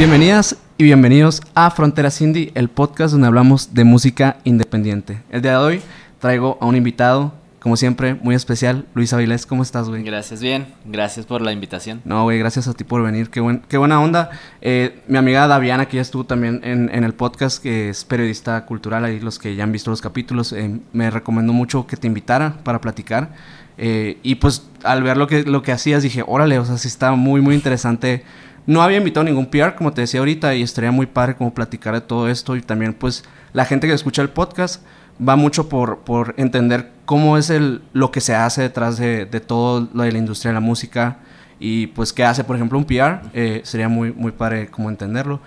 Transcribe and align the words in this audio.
Bienvenidas 0.00 0.56
y 0.78 0.84
bienvenidos 0.84 1.42
a 1.54 1.70
Fronteras 1.70 2.22
Indie, 2.22 2.52
el 2.54 2.70
podcast 2.70 3.12
donde 3.12 3.26
hablamos 3.26 3.74
de 3.74 3.84
música 3.84 4.38
independiente. 4.44 5.20
El 5.28 5.42
día 5.42 5.58
de 5.58 5.58
hoy 5.58 5.82
traigo 6.20 6.56
a 6.58 6.64
un 6.64 6.74
invitado, 6.74 7.34
como 7.60 7.76
siempre, 7.76 8.14
muy 8.14 8.34
especial, 8.34 8.86
Luis 8.94 9.12
Avilés. 9.12 9.44
¿Cómo 9.44 9.62
estás, 9.62 9.88
güey? 9.88 10.02
Gracias, 10.02 10.40
bien. 10.40 10.66
Gracias 10.86 11.26
por 11.26 11.42
la 11.42 11.52
invitación. 11.52 12.00
No, 12.04 12.24
güey, 12.24 12.38
gracias 12.38 12.66
a 12.68 12.74
ti 12.74 12.84
por 12.84 13.02
venir. 13.02 13.28
Qué, 13.28 13.40
buen, 13.40 13.60
qué 13.68 13.76
buena 13.76 14.00
onda. 14.00 14.30
Eh, 14.62 15.02
mi 15.08 15.18
amiga 15.18 15.46
Daviana, 15.46 15.86
que 15.86 15.96
ya 15.96 16.02
estuvo 16.02 16.24
también 16.24 16.62
en, 16.64 16.90
en, 16.92 17.04
el 17.04 17.12
podcast, 17.12 17.62
que 17.62 17.90
es 17.90 18.04
periodista 18.04 18.64
cultural, 18.64 19.04
ahí 19.04 19.20
los 19.20 19.38
que 19.38 19.54
ya 19.54 19.64
han 19.64 19.72
visto 19.72 19.90
los 19.90 20.00
capítulos, 20.00 20.54
eh, 20.54 20.80
me 20.92 21.10
recomendó 21.10 21.52
mucho 21.52 21.86
que 21.86 21.96
te 21.96 22.06
invitara 22.06 22.56
para 22.64 22.80
platicar. 22.80 23.34
Eh, 23.76 24.18
y 24.22 24.36
pues 24.36 24.66
al 24.82 25.02
ver 25.02 25.18
lo 25.18 25.26
que, 25.26 25.42
lo 25.42 25.62
que 25.62 25.72
hacías, 25.72 26.02
dije, 26.02 26.24
órale, 26.26 26.58
o 26.58 26.64
sea, 26.64 26.78
sí 26.78 26.88
está 26.88 27.12
muy, 27.12 27.42
muy 27.42 27.54
interesante 27.54 28.24
no 28.66 28.82
había 28.82 28.98
invitado 28.98 29.24
ningún 29.24 29.46
PR, 29.46 29.74
como 29.74 29.92
te 29.92 30.02
decía 30.02 30.20
ahorita, 30.20 30.54
y 30.54 30.62
estaría 30.62 30.92
muy 30.92 31.06
padre 31.06 31.34
como 31.34 31.52
platicar 31.52 31.94
de 31.94 32.02
todo 32.02 32.28
esto. 32.28 32.54
Y 32.56 32.62
también, 32.62 32.94
pues, 32.94 33.24
la 33.52 33.64
gente 33.64 33.86
que 33.88 33.94
escucha 33.94 34.22
el 34.22 34.28
podcast 34.28 34.82
va 35.26 35.36
mucho 35.36 35.68
por, 35.68 35.98
por 35.98 36.34
entender 36.36 36.90
cómo 37.04 37.36
es 37.36 37.50
el, 37.50 37.82
lo 37.92 38.10
que 38.10 38.20
se 38.20 38.34
hace 38.34 38.62
detrás 38.62 38.98
de, 38.98 39.26
de 39.26 39.40
todo 39.40 39.88
lo 39.92 40.02
de 40.02 40.12
la 40.12 40.18
industria 40.18 40.50
de 40.50 40.54
la 40.54 40.60
música 40.60 41.18
y, 41.58 41.88
pues, 41.88 42.12
qué 42.12 42.24
hace, 42.24 42.42
por 42.42 42.56
ejemplo, 42.56 42.78
un 42.78 42.84
PR. 42.84 43.20
Eh, 43.34 43.60
sería 43.64 43.88
muy, 43.88 44.12
muy 44.12 44.32
padre 44.32 44.68
como 44.68 44.88
entenderlo. 44.88 45.40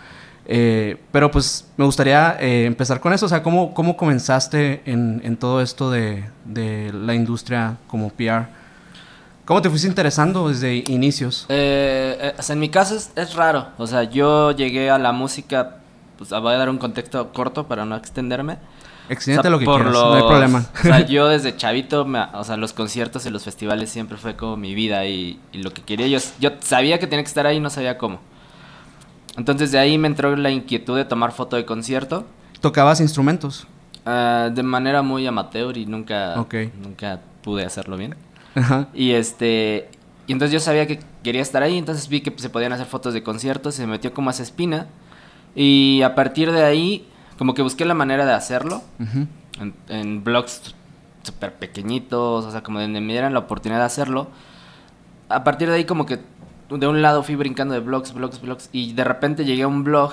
Eh, 0.45 0.97
pero, 1.11 1.31
pues, 1.31 1.67
me 1.75 1.85
gustaría 1.85 2.37
eh, 2.39 2.65
empezar 2.65 2.99
con 2.99 3.13
eso. 3.13 3.25
O 3.25 3.29
sea, 3.29 3.41
¿cómo, 3.41 3.73
cómo 3.73 3.97
comenzaste 3.97 4.83
en, 4.85 5.21
en 5.23 5.37
todo 5.37 5.59
esto 5.61 5.89
de, 5.89 6.25
de 6.45 6.91
la 6.93 7.15
industria 7.15 7.77
como 7.87 8.09
PR? 8.09 8.47
¿Cómo 9.45 9.61
te 9.61 9.69
fuiste 9.69 9.87
interesando 9.89 10.47
desde 10.47 10.83
inicios? 10.87 11.45
Eh, 11.49 12.33
en 12.47 12.59
mi 12.59 12.69
caso 12.69 12.95
es, 12.95 13.33
raro. 13.33 13.67
O 13.77 13.87
sea, 13.87 14.03
yo 14.03 14.51
llegué 14.51 14.89
a 14.89 14.97
la 14.97 15.11
música, 15.11 15.77
pues 16.17 16.29
voy 16.29 16.53
a 16.53 16.57
dar 16.57 16.69
un 16.69 16.77
contexto 16.77 17.33
corto 17.33 17.67
para 17.67 17.83
no 17.83 17.97
extenderme. 17.97 18.57
Extiende 19.09 19.49
lo 19.49 19.59
que 19.59 19.65
quieras, 19.65 19.91
no 19.91 20.13
hay 20.13 20.23
problema. 20.23 20.65
O 20.79 20.81
sea, 20.81 20.99
yo 21.05 21.27
desde 21.27 21.55
chavito, 21.55 22.07
o 22.33 22.43
sea, 22.43 22.57
los 22.57 22.73
conciertos 22.73 23.25
y 23.25 23.29
los 23.29 23.43
festivales 23.43 23.89
siempre 23.89 24.17
fue 24.17 24.35
como 24.35 24.57
mi 24.57 24.73
vida 24.73 25.05
y, 25.05 25.39
lo 25.53 25.71
que 25.71 25.81
quería. 25.81 26.07
Yo, 26.07 26.19
yo 26.39 26.51
sabía 26.59 26.99
que 26.99 27.07
tenía 27.07 27.23
que 27.23 27.27
estar 27.27 27.45
ahí 27.45 27.57
y 27.57 27.59
no 27.59 27.69
sabía 27.69 27.97
cómo. 27.97 28.19
Entonces 29.37 29.71
de 29.71 29.79
ahí 29.79 29.97
me 29.97 30.07
entró 30.07 30.35
la 30.35 30.51
inquietud 30.51 30.95
de 30.95 31.05
tomar 31.05 31.31
foto 31.31 31.55
de 31.55 31.65
concierto. 31.65 32.25
¿Tocabas 32.61 33.01
instrumentos? 33.01 33.67
Uh, 34.05 34.49
de 34.53 34.63
manera 34.63 35.01
muy 35.01 35.25
amateur 35.25 35.77
y 35.77 35.85
nunca, 35.85 36.35
nunca 36.81 37.19
pude 37.41 37.65
hacerlo 37.65 37.97
bien. 37.97 38.15
Y 38.93 39.11
este. 39.11 39.89
Y 40.27 40.31
entonces 40.31 40.53
yo 40.53 40.59
sabía 40.59 40.87
que 40.87 40.99
quería 41.23 41.41
estar 41.41 41.63
ahí, 41.63 41.77
entonces 41.77 42.07
vi 42.07 42.21
que 42.21 42.33
se 42.37 42.49
podían 42.49 42.71
hacer 42.71 42.85
fotos 42.85 43.13
de 43.13 43.23
conciertos, 43.23 43.75
se 43.75 43.87
metió 43.87 44.13
como 44.13 44.29
a 44.29 44.33
esa 44.33 44.43
espina. 44.43 44.87
Y 45.55 46.01
a 46.01 46.15
partir 46.15 46.51
de 46.51 46.63
ahí, 46.63 47.07
como 47.37 47.53
que 47.53 47.61
busqué 47.61 47.85
la 47.85 47.93
manera 47.93 48.25
de 48.25 48.33
hacerlo. 48.33 48.81
en, 49.89 50.23
blogs 50.23 50.75
súper 51.23 51.53
pequeñitos, 51.53 52.45
o 52.45 52.51
sea, 52.51 52.63
como 52.63 52.81
donde 52.81 52.99
me 52.99 53.13
dieran 53.13 53.33
la 53.33 53.39
oportunidad 53.39 53.79
de 53.79 53.85
hacerlo. 53.85 54.27
A 55.29 55.43
partir 55.43 55.69
de 55.69 55.75
ahí, 55.75 55.85
como 55.85 56.05
que 56.05 56.19
de 56.69 56.87
un 56.87 57.01
lado 57.01 57.23
fui 57.23 57.35
brincando 57.35 57.73
de 57.73 57.79
blogs, 57.79 58.13
blogs, 58.13 58.41
blogs. 58.41 58.69
Y 58.71 58.93
de 58.93 59.03
repente 59.03 59.45
llegué 59.45 59.63
a 59.63 59.67
un 59.67 59.83
blog 59.83 60.11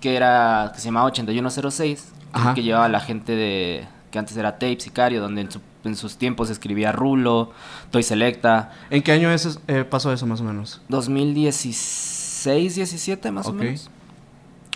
que 0.00 0.16
era 0.16 0.70
que 0.74 0.80
se 0.80 0.86
llamaba 0.86 1.06
8106, 1.06 2.12
que 2.54 2.62
llevaba 2.62 2.88
la 2.88 3.00
gente 3.00 3.34
de 3.34 3.86
que 4.10 4.18
antes 4.18 4.36
era 4.36 4.52
Tape 4.52 4.80
Sicario, 4.80 5.20
donde 5.20 5.42
en 5.42 5.50
su 5.50 5.60
en 5.86 5.96
sus 5.96 6.16
tiempos 6.16 6.50
escribía 6.50 6.92
Rulo, 6.92 7.52
Toy 7.90 8.02
Selecta. 8.02 8.72
¿En 8.90 9.02
qué 9.02 9.12
año 9.12 9.30
eh, 9.32 9.84
pasó 9.84 10.12
eso 10.12 10.26
más 10.26 10.40
o 10.40 10.44
menos? 10.44 10.82
2016, 10.88 12.74
17 12.74 13.30
más 13.30 13.46
o 13.46 13.52
menos. 13.52 13.90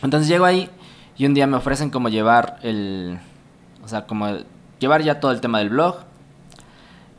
Entonces 0.03 0.28
llego 0.28 0.44
ahí 0.44 0.70
y 1.20 1.26
un 1.26 1.34
día 1.34 1.47
me 1.47 1.58
ofrecen 1.58 1.91
como 1.91 2.08
llevar 2.08 2.58
el... 2.62 3.19
O 3.84 3.88
sea, 3.88 4.06
como 4.06 4.38
llevar 4.78 5.03
ya 5.03 5.20
todo 5.20 5.32
el 5.32 5.42
tema 5.42 5.58
del 5.58 5.69
blog. 5.69 5.97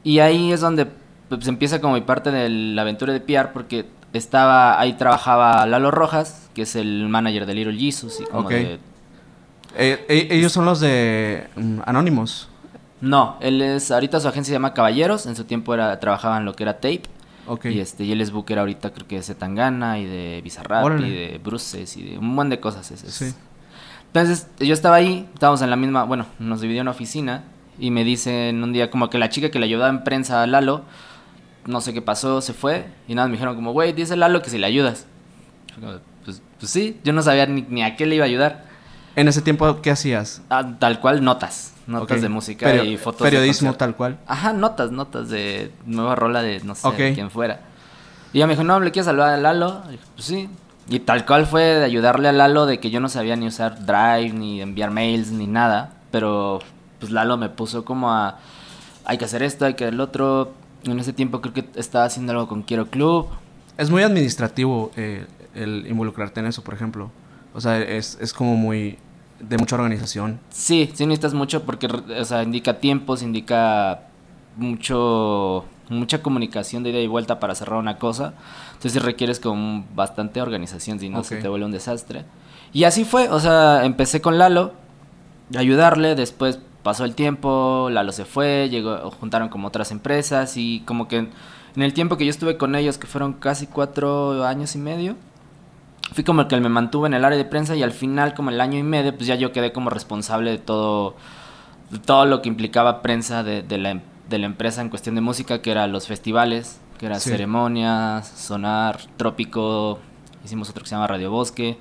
Y 0.03 0.17
ahí 0.17 0.51
es 0.51 0.59
donde 0.59 0.87
pues, 1.29 1.47
empieza 1.47 1.79
como 1.81 1.93
mi 1.93 2.01
parte 2.01 2.31
de 2.31 2.49
la 2.49 2.81
aventura 2.81 3.13
de 3.13 3.19
PR 3.19 3.53
porque 3.53 3.85
estaba 4.11 4.79
ahí 4.79 4.93
trabajaba 4.93 5.67
Lalo 5.67 5.91
Rojas, 5.91 6.49
que 6.55 6.63
es 6.63 6.75
el 6.75 7.09
manager 7.09 7.45
de 7.45 7.53
Little 7.53 7.77
Jesus 7.77 8.21
y 8.21 8.23
como 8.23 8.49
de... 8.49 8.79
Eh, 9.77 10.05
eh, 10.09 10.27
ellos 10.31 10.51
son 10.51 10.65
los 10.65 10.79
de 10.79 11.47
mm, 11.55 11.81
Anónimos. 11.85 12.49
No, 13.01 13.37
él 13.39 13.61
es, 13.61 13.91
ahorita 13.91 14.19
su 14.19 14.27
agencia 14.27 14.49
se 14.49 14.55
llama 14.55 14.73
Caballeros, 14.73 15.27
en 15.27 15.35
su 15.35 15.43
tiempo 15.43 15.75
era, 15.75 15.99
trabajaba 15.99 16.39
en 16.39 16.45
lo 16.45 16.55
que 16.55 16.63
era 16.63 16.73
Tape. 16.73 17.03
Y 17.65 17.79
este, 17.79 18.03
y 18.03 18.11
él 18.13 18.21
es 18.21 18.31
booker 18.31 18.57
ahorita 18.57 18.93
creo 18.93 19.07
que 19.07 19.17
de 19.17 19.23
Zetangana 19.23 19.99
y 19.99 20.05
de 20.05 20.41
Bizarrap 20.43 20.99
y 21.01 21.09
de 21.11 21.41
Bruces 21.43 21.97
y 21.97 22.03
de 22.03 22.17
un 22.17 22.29
montón 22.29 22.49
de 22.49 22.59
cosas. 22.59 22.87
sí. 22.87 23.31
Entonces, 24.13 24.47
yo 24.59 24.73
estaba 24.73 24.97
ahí, 24.97 25.29
estábamos 25.33 25.61
en 25.61 25.69
la 25.69 25.75
misma, 25.75 26.03
bueno, 26.03 26.25
nos 26.39 26.61
dividió 26.61 26.81
una 26.81 26.91
oficina 26.91 27.43
y 27.79 27.91
me 27.91 28.03
dicen 28.03 28.63
un 28.63 28.73
día 28.73 28.91
como 28.91 29.09
que 29.09 29.17
la 29.17 29.29
chica 29.29 29.51
que 29.51 29.59
le 29.59 29.65
ayudaba 29.65 29.89
en 29.89 30.03
prensa 30.03 30.43
a 30.43 30.47
Lalo, 30.47 30.83
no 31.65 31.79
sé 31.79 31.93
qué 31.93 32.01
pasó, 32.01 32.41
se 32.41 32.53
fue 32.53 32.87
y 33.07 33.15
nada, 33.15 33.27
me 33.27 33.33
dijeron 33.33 33.55
como, 33.55 33.71
güey, 33.71 33.93
dice 33.93 34.17
Lalo 34.17 34.41
que 34.41 34.49
si 34.49 34.57
le 34.57 34.67
ayudas. 34.67 35.07
Pues, 36.25 36.41
pues 36.59 36.71
sí, 36.71 36.99
yo 37.03 37.13
no 37.13 37.21
sabía 37.21 37.45
ni, 37.45 37.61
ni, 37.69 37.83
a 37.83 37.95
qué 37.95 38.05
le 38.05 38.15
iba 38.15 38.25
a 38.25 38.27
ayudar. 38.27 38.65
¿En 39.15 39.27
ese 39.27 39.41
tiempo 39.41 39.81
qué 39.81 39.91
hacías? 39.91 40.41
Ah, 40.49 40.77
tal 40.79 40.99
cual, 40.99 41.23
notas 41.23 41.71
notas 41.91 42.21
de 42.21 42.29
música 42.29 42.83
y 42.83 42.97
fotos. 42.97 43.21
Periodismo 43.21 43.73
tal 43.75 43.95
cual. 43.95 44.17
Ajá, 44.27 44.53
notas, 44.53 44.91
notas 44.91 45.29
de 45.29 45.71
nueva 45.85 46.15
rola 46.15 46.41
de 46.41 46.61
no 46.61 46.75
sé 46.75 47.13
quién 47.13 47.29
fuera. 47.29 47.61
Y 48.33 48.37
ella 48.37 48.47
me 48.47 48.53
dijo, 48.53 48.63
no, 48.63 48.79
¿le 48.79 48.91
quieres 48.91 49.07
saludar 49.07 49.33
a 49.33 49.37
Lalo? 49.37 49.83
Y 49.91 49.97
pues 49.97 50.25
sí. 50.25 50.49
Y 50.89 50.99
tal 50.99 51.25
cual 51.25 51.45
fue 51.45 51.63
de 51.63 51.85
ayudarle 51.85 52.27
a 52.27 52.31
Lalo 52.31 52.65
de 52.65 52.79
que 52.79 52.89
yo 52.89 52.99
no 52.99 53.09
sabía 53.09 53.35
ni 53.35 53.47
usar 53.47 53.85
Drive, 53.85 54.33
ni 54.33 54.61
enviar 54.61 54.91
mails, 54.91 55.31
ni 55.31 55.47
nada. 55.47 55.93
Pero 56.11 56.59
pues 56.99 57.11
Lalo 57.11 57.37
me 57.37 57.49
puso 57.49 57.85
como 57.85 58.11
a, 58.11 58.39
hay 59.05 59.17
que 59.17 59.25
hacer 59.25 59.43
esto, 59.43 59.65
hay 59.65 59.75
que 59.75 59.87
el 59.87 59.99
otro. 59.99 60.53
En 60.83 60.99
ese 60.99 61.13
tiempo 61.13 61.41
creo 61.41 61.53
que 61.53 61.65
estaba 61.75 62.05
haciendo 62.05 62.33
algo 62.33 62.47
con 62.47 62.63
Quiero 62.63 62.87
Club. 62.87 63.27
Es 63.77 63.89
muy 63.89 64.03
administrativo 64.03 64.91
eh, 64.95 65.25
el 65.55 65.85
involucrarte 65.87 66.39
en 66.39 66.47
eso, 66.47 66.63
por 66.63 66.73
ejemplo. 66.73 67.11
O 67.53 67.61
sea, 67.61 67.79
es, 67.79 68.17
es 68.19 68.33
como 68.33 68.55
muy 68.55 68.97
de 69.39 69.57
mucha 69.57 69.75
organización. 69.75 70.39
Sí, 70.49 70.91
sí 70.93 71.05
necesitas 71.05 71.33
mucho 71.33 71.63
porque, 71.63 71.87
o 71.87 72.25
sea, 72.25 72.43
indica 72.43 72.79
tiempos, 72.79 73.21
indica 73.21 74.01
mucho 74.57 75.65
mucha 75.91 76.21
comunicación 76.21 76.83
de 76.83 76.91
ida 76.91 76.99
y 76.99 77.07
vuelta 77.07 77.39
para 77.39 77.53
cerrar 77.53 77.79
una 77.79 77.97
cosa. 77.97 78.33
Entonces 78.73 79.01
requieres 79.03 79.39
como 79.39 79.85
bastante 79.93 80.41
organización, 80.41 80.99
si 80.99 81.09
no 81.09 81.23
se 81.23 81.37
te 81.37 81.47
vuelve 81.47 81.65
un 81.65 81.71
desastre. 81.71 82.25
Y 82.73 82.85
así 82.85 83.03
fue, 83.03 83.29
o 83.29 83.39
sea, 83.39 83.85
empecé 83.85 84.21
con 84.21 84.37
Lalo, 84.37 84.73
ayudarle, 85.55 86.15
después 86.15 86.59
pasó 86.83 87.05
el 87.05 87.13
tiempo, 87.13 87.89
Lalo 87.91 88.11
se 88.11 88.25
fue, 88.25 88.69
llegó, 88.69 89.11
juntaron 89.11 89.49
como 89.49 89.67
otras 89.67 89.91
empresas 89.91 90.55
y 90.57 90.81
como 90.85 91.07
que 91.07 91.17
en 91.75 91.83
el 91.83 91.93
tiempo 91.93 92.17
que 92.17 92.25
yo 92.25 92.31
estuve 92.31 92.57
con 92.57 92.75
ellos, 92.75 92.97
que 92.97 93.07
fueron 93.07 93.33
casi 93.33 93.67
cuatro 93.67 94.45
años 94.45 94.75
y 94.75 94.79
medio, 94.79 95.15
fui 96.13 96.23
como 96.23 96.41
el 96.41 96.47
que 96.47 96.59
me 96.59 96.69
mantuve 96.69 97.07
en 97.07 97.13
el 97.13 97.25
área 97.25 97.37
de 97.37 97.45
prensa 97.45 97.75
y 97.75 97.83
al 97.83 97.91
final, 97.91 98.33
como 98.33 98.49
el 98.49 98.59
año 98.59 98.77
y 98.77 98.83
medio, 98.83 99.15
pues 99.15 99.27
ya 99.27 99.35
yo 99.35 99.51
quedé 99.51 99.71
como 99.71 99.89
responsable 99.89 100.51
de 100.51 100.57
todo, 100.57 101.15
todo 102.05 102.25
lo 102.25 102.41
que 102.41 102.49
implicaba 102.49 103.01
prensa 103.01 103.43
de, 103.43 103.63
de, 103.63 103.77
la, 103.77 104.01
de 104.31 104.39
la 104.39 104.47
empresa 104.47 104.81
en 104.81 104.89
cuestión 104.89 105.13
de 105.13 105.21
música, 105.21 105.61
que 105.61 105.69
eran 105.69 105.91
los 105.91 106.07
festivales, 106.07 106.79
que 106.97 107.05
era 107.05 107.19
ceremonias, 107.19 108.27
sonar, 108.27 108.99
trópico, 109.17 109.99
hicimos 110.43 110.69
otro 110.69 110.81
que 110.81 110.89
se 110.89 110.95
llama 110.95 111.07
Radio 111.07 111.29
Bosque. 111.29 111.77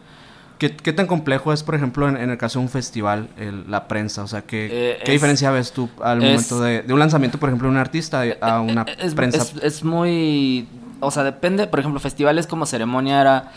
¿Qué, 0.59 0.77
¿Qué, 0.77 0.93
tan 0.93 1.07
complejo 1.07 1.55
es, 1.55 1.63
por 1.63 1.75
ejemplo, 1.75 2.07
en, 2.07 2.17
el 2.19 2.37
caso 2.37 2.59
de 2.59 2.67
un 2.67 2.71
festival, 2.71 3.31
la 3.67 3.89
prensa? 3.89 4.23
O 4.23 4.27
sea, 4.27 4.43
¿qué, 4.43 4.69
eh, 4.71 4.99
¿qué 5.03 5.13
diferencia 5.13 5.51
ves 5.51 5.73
tú 5.73 5.89
al 6.03 6.21
momento 6.21 6.61
de, 6.61 6.83
de, 6.83 6.93
un 6.93 6.99
lanzamiento, 6.99 7.39
por 7.39 7.49
ejemplo, 7.49 7.69
de 7.69 7.73
un 7.73 7.79
artista 7.79 8.25
a 8.43 8.61
una 8.61 8.85
es, 8.99 9.15
prensa? 9.15 9.39
Es, 9.39 9.55
es, 9.63 9.85
muy... 9.85 10.69
O 11.01 11.11
sea, 11.11 11.25
depende, 11.25 11.67
por 11.67 11.81
ejemplo, 11.81 11.99
festivales 11.99 12.47
como 12.47 12.67
ceremonia 12.67 13.23
era 13.23 13.53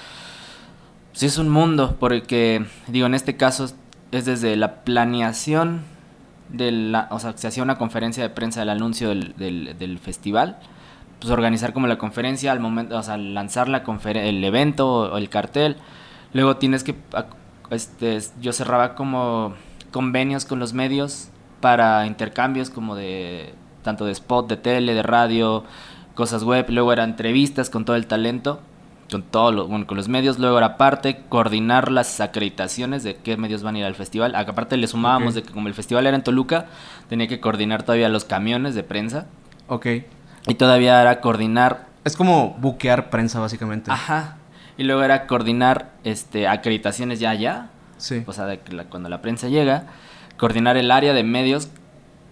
sí 1.13 1.27
es 1.27 1.37
un 1.37 1.49
mundo, 1.49 1.95
porque, 1.99 2.65
digo, 2.87 3.05
en 3.05 3.13
este 3.13 3.37
caso 3.37 3.69
es 4.11 4.25
desde 4.25 4.55
la 4.55 4.83
planeación 4.83 5.81
de 6.53 6.71
la, 6.71 7.07
o 7.11 7.19
sea, 7.19 7.35
se 7.35 7.47
hacía 7.47 7.63
una 7.63 7.77
conferencia 7.77 8.23
de 8.23 8.29
prensa 8.29 8.61
del 8.61 8.69
anuncio 8.69 9.09
del, 9.09 9.33
del, 9.35 9.99
festival, 9.99 10.59
pues 11.19 11.31
organizar 11.31 11.73
como 11.73 11.87
la 11.87 11.97
conferencia 11.97 12.51
al 12.51 12.59
momento, 12.59 12.97
o 12.97 13.03
sea, 13.03 13.17
lanzar 13.17 13.67
la 13.67 13.83
el 14.13 14.43
evento 14.43 14.87
o 15.11 15.17
el 15.17 15.29
cartel, 15.29 15.77
luego 16.31 16.57
tienes 16.57 16.83
que, 16.83 16.95
este, 17.71 18.19
yo 18.39 18.53
cerraba 18.53 18.95
como 18.95 19.55
convenios 19.91 20.45
con 20.45 20.59
los 20.59 20.73
medios 20.73 21.29
para 21.59 22.05
intercambios 22.05 22.69
como 22.69 22.95
de, 22.95 23.55
tanto 23.81 24.05
de 24.05 24.11
spot, 24.11 24.47
de 24.47 24.57
tele, 24.57 24.93
de 24.93 25.03
radio, 25.03 25.63
cosas 26.13 26.43
web, 26.43 26.67
luego 26.69 26.93
eran 26.93 27.11
entrevistas 27.11 27.71
con 27.71 27.83
todo 27.83 27.95
el 27.95 28.05
talento, 28.05 28.61
con 29.13 29.23
todos 29.23 29.53
los, 29.53 29.69
bueno, 29.69 29.87
con 29.87 29.95
los 29.95 30.09
medios, 30.09 30.39
luego 30.39 30.57
era 30.57 30.75
parte, 30.75 31.21
coordinar 31.29 31.89
las 31.91 32.19
acreditaciones 32.19 33.03
de 33.03 33.15
qué 33.15 33.37
medios 33.37 33.63
van 33.63 33.75
a 33.75 33.79
ir 33.79 33.85
al 33.85 33.95
festival. 33.95 34.35
Aparte 34.35 34.75
le 34.75 34.87
sumábamos 34.87 35.35
de 35.35 35.43
que 35.43 35.53
como 35.53 35.69
el 35.69 35.73
festival 35.73 36.05
era 36.05 36.17
en 36.17 36.23
Toluca, 36.23 36.65
tenía 37.07 37.27
que 37.27 37.39
coordinar 37.39 37.83
todavía 37.83 38.09
los 38.09 38.25
camiones 38.25 38.75
de 38.75 38.83
prensa. 38.83 39.27
Ok. 39.67 39.85
Y 40.47 40.55
todavía 40.55 40.99
era 41.01 41.21
coordinar... 41.21 41.87
Es 42.03 42.17
como 42.17 42.57
buquear 42.59 43.09
prensa, 43.09 43.39
básicamente. 43.39 43.89
Ajá. 43.89 44.37
Y 44.77 44.83
luego 44.83 45.03
era 45.03 45.25
coordinar 45.27 45.91
este, 46.03 46.47
acreditaciones 46.49 47.19
ya 47.21 47.29
allá. 47.29 47.69
Sí. 47.97 48.23
O 48.27 48.33
sea, 48.33 48.45
de 48.45 48.59
que 48.59 48.73
la- 48.73 48.85
cuando 48.85 49.07
la 49.07 49.21
prensa 49.21 49.47
llega, 49.47 49.85
coordinar 50.37 50.75
el 50.75 50.91
área 50.91 51.13
de 51.13 51.23
medios 51.23 51.69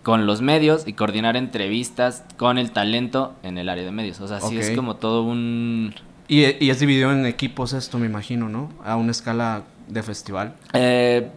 con 0.04 0.26
los 0.26 0.42
medios 0.42 0.88
y 0.88 0.94
coordinar 0.94 1.38
entrevistas 1.38 2.24
con 2.36 2.58
el 2.58 2.72
talento 2.72 3.36
en 3.44 3.60
el 3.60 3.70
área 3.70 3.84
de 3.86 3.92
medios. 3.92 4.20
O 4.20 4.28
sea, 4.28 4.42
sí 4.42 4.58
es 4.58 4.72
como 4.72 4.96
todo 4.96 5.22
un... 5.24 5.94
Y, 6.32 6.64
y 6.64 6.70
es 6.70 6.80
dividido 6.80 7.12
en 7.12 7.26
equipos 7.26 7.74
esto, 7.74 8.00
me 8.00 8.06
imagino, 8.06 8.48
¿no? 8.48 8.70
A 8.86 8.96
una 8.96 9.12
escala 9.12 9.64
de 9.90 10.02
festival. 10.02 10.56
Eh, 10.72 11.28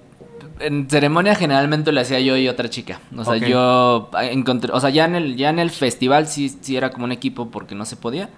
en 0.61 0.89
ceremonia 0.89 1.35
generalmente 1.35 1.91
lo 1.91 2.01
hacía 2.01 2.21
yo 2.21 2.37
y 2.37 2.47
otra 2.49 2.71
chica. 2.71 3.01
O 3.17 3.25
sea, 3.25 3.37
yo 3.37 4.09
encontré, 4.21 4.71
o 4.73 4.79
sea, 4.79 4.91
ya 4.91 5.05
en 5.07 5.17
el 5.17 5.35
ya 5.37 5.51
en 5.51 5.59
el 5.59 5.71
festival 5.71 6.29
sí 6.29 6.49
sí 6.61 6.77
era 6.77 6.91
como 6.91 7.07
un 7.07 7.11
equipo 7.13 7.51
porque 7.51 7.75
no 7.75 7.85
se 7.87 7.97
podía, 7.97 8.29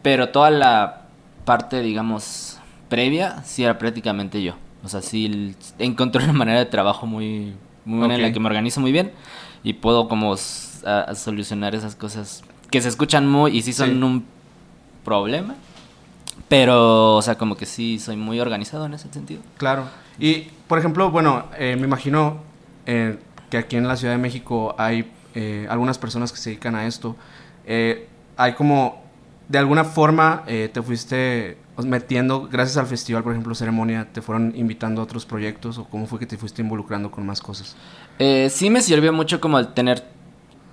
pero 0.00 0.30
toda 0.30 0.48
la 0.50 1.02
parte 1.44 1.82
digamos 1.82 2.58
previa 2.88 3.42
sí 3.44 3.62
era 3.64 3.76
prácticamente 3.76 4.42
yo. 4.42 4.54
O 4.82 4.88
sea, 4.88 5.02
sí 5.02 5.54
encontré 5.78 6.24
una 6.24 6.32
manera 6.32 6.60
de 6.60 6.64
trabajo 6.66 7.04
muy 7.06 7.52
muy 7.84 7.98
buena 7.98 8.14
en 8.14 8.22
la 8.22 8.32
que 8.32 8.40
me 8.40 8.46
organizo 8.46 8.80
muy 8.80 8.92
bien 8.92 9.12
y 9.62 9.74
puedo 9.74 10.08
como 10.08 10.32
a- 10.86 11.00
a 11.00 11.14
solucionar 11.14 11.74
esas 11.74 11.94
cosas 11.94 12.42
que 12.70 12.80
se 12.80 12.88
escuchan 12.88 13.28
muy 13.28 13.54
y 13.54 13.60
sí 13.60 13.74
son 13.74 13.90
Sí. 13.90 14.02
un 14.02 14.24
problema. 15.04 15.56
Pero, 16.50 17.14
o 17.16 17.22
sea, 17.22 17.38
como 17.38 17.56
que 17.56 17.64
sí 17.64 17.98
soy 18.00 18.16
muy 18.16 18.40
organizado 18.40 18.84
en 18.84 18.92
ese 18.92 19.10
sentido. 19.10 19.40
Claro. 19.56 19.84
Y, 20.18 20.48
por 20.66 20.80
ejemplo, 20.80 21.10
bueno, 21.10 21.44
eh, 21.56 21.76
me 21.76 21.86
imagino 21.86 22.38
eh, 22.86 23.18
que 23.48 23.56
aquí 23.56 23.76
en 23.76 23.86
la 23.86 23.96
Ciudad 23.96 24.14
de 24.14 24.18
México 24.18 24.74
hay 24.76 25.10
eh, 25.36 25.66
algunas 25.70 25.96
personas 25.96 26.32
que 26.32 26.38
se 26.38 26.50
dedican 26.50 26.74
a 26.74 26.86
esto. 26.86 27.14
Eh, 27.64 28.08
hay 28.36 28.54
como, 28.54 29.00
de 29.48 29.58
alguna 29.58 29.84
forma, 29.84 30.42
te 30.46 30.82
fuiste 30.82 31.56
metiendo, 31.86 32.48
gracias 32.50 32.76
al 32.76 32.86
festival, 32.86 33.22
por 33.22 33.32
ejemplo, 33.32 33.54
ceremonia, 33.54 34.08
te 34.12 34.22
fueron 34.22 34.52
invitando 34.56 35.00
a 35.00 35.04
otros 35.04 35.26
proyectos 35.26 35.78
o 35.78 35.84
cómo 35.84 36.06
fue 36.06 36.18
que 36.18 36.26
te 36.26 36.36
fuiste 36.36 36.62
involucrando 36.62 37.10
con 37.10 37.24
más 37.24 37.40
cosas. 37.40 37.76
Eh, 38.18 38.48
sí 38.50 38.70
me 38.70 38.82
sirvió 38.82 39.12
mucho 39.12 39.40
como 39.40 39.58
el 39.58 39.68
tener, 39.68 40.04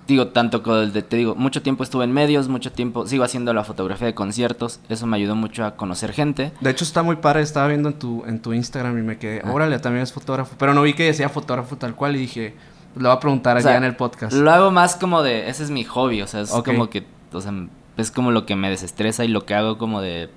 digo, 0.08 0.28
tanto 0.28 0.62
con 0.62 0.78
el 0.78 0.92
de, 0.92 1.02
te 1.02 1.16
digo, 1.16 1.34
mucho 1.36 1.62
tiempo 1.62 1.84
estuve 1.84 2.04
en 2.04 2.12
medios, 2.12 2.48
mucho 2.48 2.72
tiempo, 2.72 3.06
sigo 3.06 3.22
haciendo 3.24 3.52
la 3.52 3.62
fotografía 3.62 4.06
de 4.06 4.14
conciertos, 4.14 4.80
eso 4.88 5.06
me 5.06 5.16
ayudó 5.18 5.36
mucho 5.36 5.64
a 5.64 5.76
conocer 5.76 6.12
gente. 6.12 6.50
De 6.60 6.70
hecho, 6.70 6.84
está 6.84 7.02
muy 7.02 7.16
padre, 7.16 7.42
estaba 7.42 7.68
viendo 7.68 7.90
en 7.90 7.98
tu, 7.98 8.24
en 8.26 8.40
tu 8.40 8.52
Instagram 8.54 8.98
y 8.98 9.02
me 9.02 9.18
quedé, 9.18 9.42
Ah. 9.44 9.52
órale, 9.52 9.78
también 9.78 10.02
es 10.02 10.12
fotógrafo. 10.12 10.56
Pero 10.58 10.74
no 10.74 10.82
vi 10.82 10.94
que 10.94 11.04
decía 11.04 11.28
fotógrafo 11.28 11.76
tal 11.76 11.94
cual 11.94 12.16
y 12.16 12.20
dije, 12.20 12.54
le 12.96 13.02
voy 13.02 13.12
a 13.16 13.20
preguntar 13.20 13.56
O 13.56 13.58
allá 13.60 13.68
sea, 13.68 13.76
en 13.76 13.84
el 13.84 13.94
podcast. 13.96 14.32
Lo 14.32 14.50
hago 14.50 14.70
más 14.70 14.96
como 14.96 15.22
de, 15.22 15.48
ese 15.48 15.62
es 15.62 15.70
mi 15.70 15.84
hobby, 15.84 16.22
o 16.22 16.26
sea, 16.26 16.40
es 16.40 16.50
como 16.50 16.88
que, 16.90 17.04
o 17.32 17.40
sea, 17.40 17.52
es 17.98 18.10
como 18.10 18.30
lo 18.30 18.46
que 18.46 18.56
me 18.56 18.70
desestresa 18.70 19.24
y 19.24 19.28
lo 19.28 19.44
que 19.44 19.54
hago 19.54 19.76
como 19.76 20.00
de, 20.00 20.30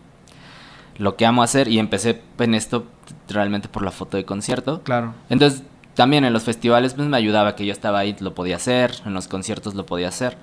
lo 0.97 1.15
que 1.15 1.25
amo 1.25 1.44
hacer 1.44 1.68
y 1.69 1.79
empecé 1.79 2.21
en 2.39 2.56
esto 2.56 2.85
realmente 3.29 3.69
por 3.69 3.83
la 3.83 3.91
foto 3.91 4.18
de 4.18 4.25
concierto. 4.25 4.81
Claro. 4.83 5.13
Entonces, 5.29 5.63
también 6.01 6.25
en 6.25 6.33
los 6.33 6.42
festivales 6.42 6.95
pues 6.95 7.07
me 7.07 7.15
ayudaba 7.15 7.56
que 7.56 7.63
yo 7.63 7.71
estaba 7.71 8.00
ahí, 8.00 8.15
lo 8.21 8.33
podía 8.33 8.56
hacer, 8.56 8.92
en 9.06 9.13
los 9.13 9.27
conciertos 9.27 9.75
lo 9.75 9.86
podía 9.86 10.07
hacer. 10.07 10.36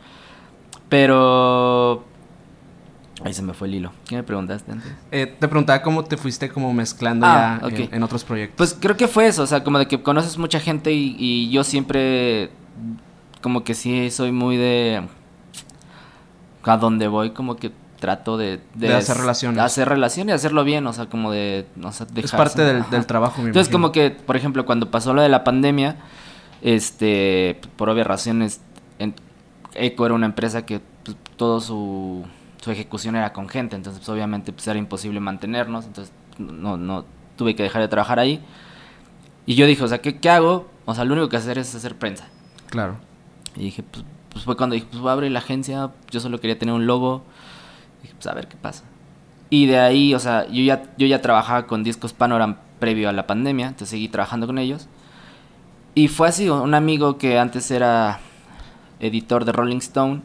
Pero 0.89 2.05
ahí 3.25 3.35
se 3.35 3.43
me 3.43 3.55
fue 3.55 3.67
el 3.67 3.75
hilo. 3.75 3.93
¿Qué 4.07 4.15
me 4.15 4.23
preguntaste 4.23 4.71
antes? 4.71 4.93
Eh, 5.11 5.27
te 5.27 5.49
preguntaba 5.49 5.83
cómo 5.83 6.05
te 6.05 6.17
fuiste 6.17 6.49
como 6.49 6.73
mezclando 6.73 7.27
Ah, 7.29 7.59
ya 7.73 7.89
en 7.91 8.03
otros 8.05 8.23
proyectos. 8.23 8.57
Pues 8.57 8.79
creo 8.81 8.97
que 8.97 9.09
fue 9.09 9.27
eso, 9.27 9.43
o 9.43 9.47
sea, 9.49 9.65
como 9.65 9.81
de 9.81 9.89
que 9.89 10.01
conoces 10.01 10.39
mucha 10.39 10.61
gente 10.61 10.93
y, 10.93 11.17
y 11.19 11.51
yo 11.51 11.65
siempre 11.65 12.51
como 13.43 13.65
que 13.65 13.75
sí 13.75 14.13
soy 14.13 14.31
muy 14.31 14.57
de 14.59 15.03
a 16.63 16.77
donde 16.77 17.09
voy 17.09 17.31
como 17.31 17.57
que 17.57 17.73
trato 18.01 18.37
de, 18.37 18.61
De 18.75 18.95
hacer 18.95 19.17
relaciones. 19.17 19.63
hacer 19.63 19.89
relaciones 19.89 20.33
y 20.33 20.37
hacerlo 20.37 20.65
bien, 20.65 20.87
o 20.87 20.93
sea, 20.93 21.07
como 21.07 21.33
de 21.33 21.67
sé, 21.93 22.05
es 22.17 22.33
parte 22.33 22.63
del, 22.65 22.89
del 22.91 23.07
trabajo, 23.07 23.43
me 23.43 23.49
Entonces, 23.49 23.69
imagino. 23.73 23.89
como 23.89 23.93
que, 23.93 24.11
por 24.11 24.37
ejemplo, 24.37 24.65
cuando 24.67 24.91
pasó 24.91 25.13
lo 25.15 25.23
de 25.23 25.29
la 25.29 25.43
pandemia, 25.45 25.97
este, 26.63 27.61
por 27.77 27.89
obvias 27.89 28.07
razones, 28.07 28.61
en- 28.99 29.15
Eco 29.75 30.07
era 30.07 30.15
una 30.15 30.27
empresa 30.27 30.65
que 30.67 30.81
pues, 31.05 31.17
todo 31.37 31.61
su, 31.61 32.25
su 32.61 32.71
ejecución 32.71 33.17
era 33.17 33.33
con 33.33 33.49
gente, 33.49 33.77
entonces 33.77 34.01
pues, 34.01 34.09
obviamente 34.09 34.53
pues, 34.53 34.67
era 34.67 34.79
imposible 34.79 35.21
mantenernos, 35.21 35.87
entonces 35.87 36.13
no, 36.39 36.77
no 36.77 37.05
tuve 37.37 37.55
que 37.55 37.63
dejar 37.63 37.83
de 37.83 37.89
trabajar 37.89 38.19
ahí. 38.19 38.43
Y 39.47 39.55
yo 39.55 39.67
dije, 39.67 39.83
o 39.83 39.89
sea, 39.89 39.99
¿qué, 39.99 40.19
qué 40.19 40.29
hago? 40.31 40.69
O 40.85 40.95
sea, 40.95 41.05
lo 41.05 41.15
único 41.15 41.29
que 41.29 41.37
hacer 41.37 41.59
es 41.59 41.75
hacer 41.75 41.97
prensa. 41.97 42.27
Claro. 42.71 42.97
Y 43.57 43.61
dije, 43.65 43.83
pues, 43.83 44.05
pues 44.31 44.45
fue 44.45 44.57
cuando 44.57 44.75
dije, 44.75 44.87
pues 44.91 45.01
voy 45.01 45.11
a 45.11 45.13
abrir 45.13 45.31
la 45.33 45.39
agencia, 45.39 45.91
yo 46.11 46.21
solo 46.21 46.39
quería 46.41 46.59
tener 46.59 46.75
un 46.75 46.87
logo, 46.87 47.25
dije, 48.03 48.15
pues 48.15 48.27
a 48.27 48.35
ver 48.35 48.49
qué 48.49 48.57
pasa. 48.57 48.85
Y 49.51 49.67
de 49.67 49.79
ahí, 49.79 50.15
o 50.15 50.19
sea, 50.19 50.47
yo 50.49 50.63
ya, 50.63 50.83
yo 50.99 51.07
ya 51.07 51.23
trabajaba 51.23 51.67
con 51.67 51.83
discos 51.83 52.13
Panoram 52.13 52.57
previo 52.79 53.09
a 53.09 53.13
la 53.13 53.27
pandemia, 53.27 53.67
entonces 53.69 53.89
seguí 53.91 54.09
trabajando 54.09 54.47
con 54.47 54.59
ellos. 54.59 54.89
Y 55.95 56.09
fue 56.09 56.29
así, 56.29 56.49
un 56.49 56.75
amigo 56.75 57.19
que 57.19 57.39
antes 57.39 57.71
era 57.71 58.21
editor 59.01 59.45
de 59.45 59.53
Rolling 59.53 59.79
Stone, 59.79 60.21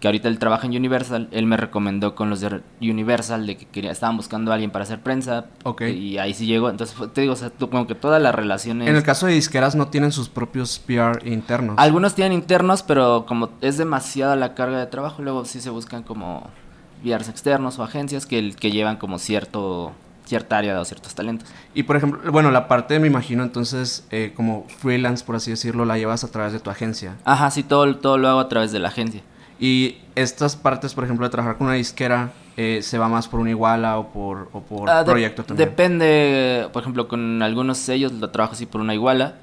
que 0.00 0.08
ahorita 0.08 0.26
él 0.26 0.40
trabaja 0.40 0.66
en 0.66 0.74
Universal, 0.76 1.28
él 1.30 1.46
me 1.46 1.56
recomendó 1.56 2.16
con 2.16 2.28
los 2.28 2.40
de 2.40 2.60
Universal 2.80 3.46
de 3.46 3.56
que 3.56 3.66
quería, 3.66 3.92
estaban 3.92 4.16
buscando 4.16 4.50
a 4.50 4.54
alguien 4.54 4.72
para 4.72 4.82
hacer 4.82 5.00
prensa. 5.00 5.46
Ok. 5.62 5.82
Y 5.82 6.18
ahí 6.18 6.34
sí 6.34 6.46
llegó, 6.46 6.70
entonces 6.70 6.96
te 7.12 7.20
digo, 7.20 7.34
o 7.34 7.36
sea, 7.36 7.50
tú- 7.50 7.70
como 7.70 7.86
que 7.86 7.94
todas 7.94 8.20
las 8.20 8.34
relaciones... 8.34 8.88
En 8.88 8.96
el 8.96 9.04
caso 9.04 9.26
de 9.26 9.34
disqueras 9.34 9.76
no 9.76 9.88
tienen 9.88 10.10
sus 10.10 10.28
propios 10.28 10.80
PR 10.80 11.20
internos. 11.30 11.76
Algunos 11.78 12.16
tienen 12.16 12.32
internos, 12.32 12.82
pero 12.82 13.26
como 13.26 13.50
es 13.60 13.78
demasiada 13.78 14.34
la 14.34 14.54
carga 14.54 14.78
de 14.80 14.86
trabajo, 14.86 15.22
luego 15.22 15.44
sí 15.44 15.60
se 15.60 15.70
buscan 15.70 16.02
como 16.02 16.50
VRs 17.04 17.28
externos 17.28 17.78
o 17.78 17.82
agencias 17.84 18.26
que, 18.26 18.52
que 18.52 18.70
llevan 18.70 18.96
como 18.96 19.18
cierto 19.18 19.92
cierta 20.24 20.56
área 20.58 20.80
o 20.80 20.84
ciertos 20.84 21.14
talentos. 21.14 21.48
Y 21.74 21.82
por 21.82 21.96
ejemplo, 21.96 22.30
bueno, 22.32 22.50
la 22.52 22.68
parte 22.68 22.98
me 23.00 23.08
imagino 23.08 23.42
entonces 23.42 24.06
eh, 24.10 24.32
como 24.36 24.66
freelance, 24.78 25.24
por 25.24 25.34
así 25.36 25.50
decirlo, 25.50 25.84
la 25.84 25.98
llevas 25.98 26.22
a 26.24 26.30
través 26.30 26.52
de 26.52 26.60
tu 26.60 26.70
agencia. 26.70 27.16
Ajá, 27.24 27.50
sí, 27.50 27.62
todo, 27.64 27.96
todo 27.96 28.16
lo 28.18 28.28
hago 28.28 28.40
a 28.40 28.48
través 28.48 28.70
de 28.72 28.78
la 28.78 28.88
agencia. 28.88 29.20
Y 29.58 29.96
estas 30.14 30.56
partes, 30.56 30.94
por 30.94 31.04
ejemplo, 31.04 31.26
de 31.26 31.30
trabajar 31.30 31.58
con 31.58 31.66
una 31.66 31.76
disquera, 31.76 32.32
eh, 32.56 32.80
¿se 32.82 32.98
va 32.98 33.08
más 33.08 33.28
por 33.28 33.40
una 33.40 33.50
iguala 33.50 33.98
o 33.98 34.08
por, 34.12 34.48
o 34.52 34.60
por 34.62 34.88
Ah, 34.88 35.02
de- 35.04 35.10
proyecto 35.10 35.44
también? 35.44 35.68
Depende, 35.68 36.68
por 36.72 36.82
ejemplo, 36.82 37.08
con 37.08 37.42
algunos 37.42 37.78
sellos 37.78 38.12
lo 38.12 38.30
trabajo 38.30 38.54
así 38.54 38.64
por 38.64 38.80
una 38.80 38.94
iguala 38.94 39.34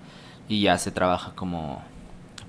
y 0.48 0.62
ya 0.62 0.78
se 0.78 0.92
trabaja 0.92 1.34
como 1.36 1.84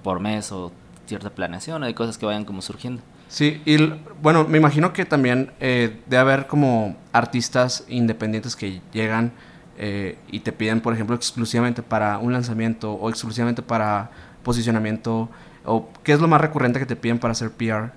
por 0.02 0.20
mes 0.20 0.50
o 0.52 0.72
cierta 1.06 1.30
planeación 1.30 1.82
o 1.82 1.86
hay 1.86 1.94
cosas 1.94 2.16
que 2.16 2.26
vayan 2.26 2.44
como 2.44 2.62
surgiendo. 2.62 3.02
Sí, 3.30 3.62
y 3.64 3.76
bueno, 4.20 4.44
me 4.48 4.58
imagino 4.58 4.92
que 4.92 5.04
también 5.04 5.52
eh, 5.60 6.00
debe 6.06 6.20
haber 6.20 6.46
como 6.48 6.96
artistas 7.12 7.84
independientes 7.88 8.56
que 8.56 8.80
llegan 8.92 9.30
eh, 9.78 10.18
y 10.32 10.40
te 10.40 10.50
piden, 10.50 10.80
por 10.80 10.92
ejemplo, 10.92 11.14
exclusivamente 11.14 11.80
para 11.80 12.18
un 12.18 12.32
lanzamiento 12.32 12.92
o 12.92 13.08
exclusivamente 13.08 13.62
para 13.62 14.10
posicionamiento. 14.42 15.28
¿O 15.64 15.88
qué 16.02 16.12
es 16.12 16.20
lo 16.20 16.26
más 16.26 16.40
recurrente 16.40 16.80
que 16.80 16.86
te 16.86 16.96
piden 16.96 17.20
para 17.20 17.30
hacer 17.30 17.52
PR? 17.52 17.92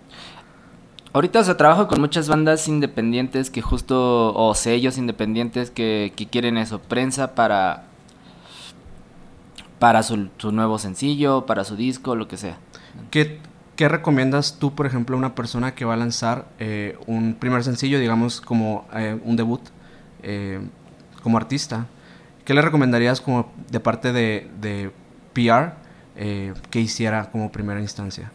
Ahorita, 1.13 1.39
o 1.39 1.43
sea, 1.43 1.57
trabajo 1.57 1.87
con 1.87 1.99
muchas 1.99 2.27
bandas 2.27 2.67
independientes 2.67 3.49
que 3.49 3.63
justo, 3.63 4.35
o 4.35 4.53
sellos 4.53 4.99
independientes 4.99 5.71
que, 5.71 6.13
que 6.15 6.27
quieren 6.27 6.59
eso, 6.59 6.79
prensa 6.79 7.33
para, 7.33 7.85
para 9.79 10.03
su, 10.03 10.29
su 10.37 10.51
nuevo 10.51 10.77
sencillo, 10.77 11.47
para 11.47 11.63
su 11.63 11.75
disco, 11.75 12.15
lo 12.15 12.27
que 12.27 12.37
sea. 12.37 12.59
¿Qué, 13.09 13.39
qué 13.75 13.89
recomiendas 13.89 14.59
tú, 14.59 14.73
por 14.73 14.85
ejemplo, 14.85 15.15
a 15.15 15.19
una 15.19 15.35
persona 15.35 15.75
que 15.75 15.85
va 15.85 15.93
a 15.93 15.97
lanzar 15.97 16.45
eh, 16.59 16.97
un 17.07 17.35
primer 17.35 17.63
sencillo, 17.63 17.99
digamos, 17.99 18.41
como 18.41 18.87
eh, 18.93 19.19
un 19.23 19.35
debut 19.35 19.61
eh, 20.21 20.61
como 21.21 21.37
artista? 21.37 21.87
¿Qué 22.45 22.53
le 22.53 22.61
recomendarías 22.61 23.21
como 23.21 23.51
de 23.69 23.79
parte 23.79 24.11
de, 24.11 24.49
de 24.59 24.91
PR 25.33 25.73
que 26.69 26.79
hiciera 26.79 27.31
como 27.31 27.51
primera 27.51 27.81
instancia? 27.81 28.31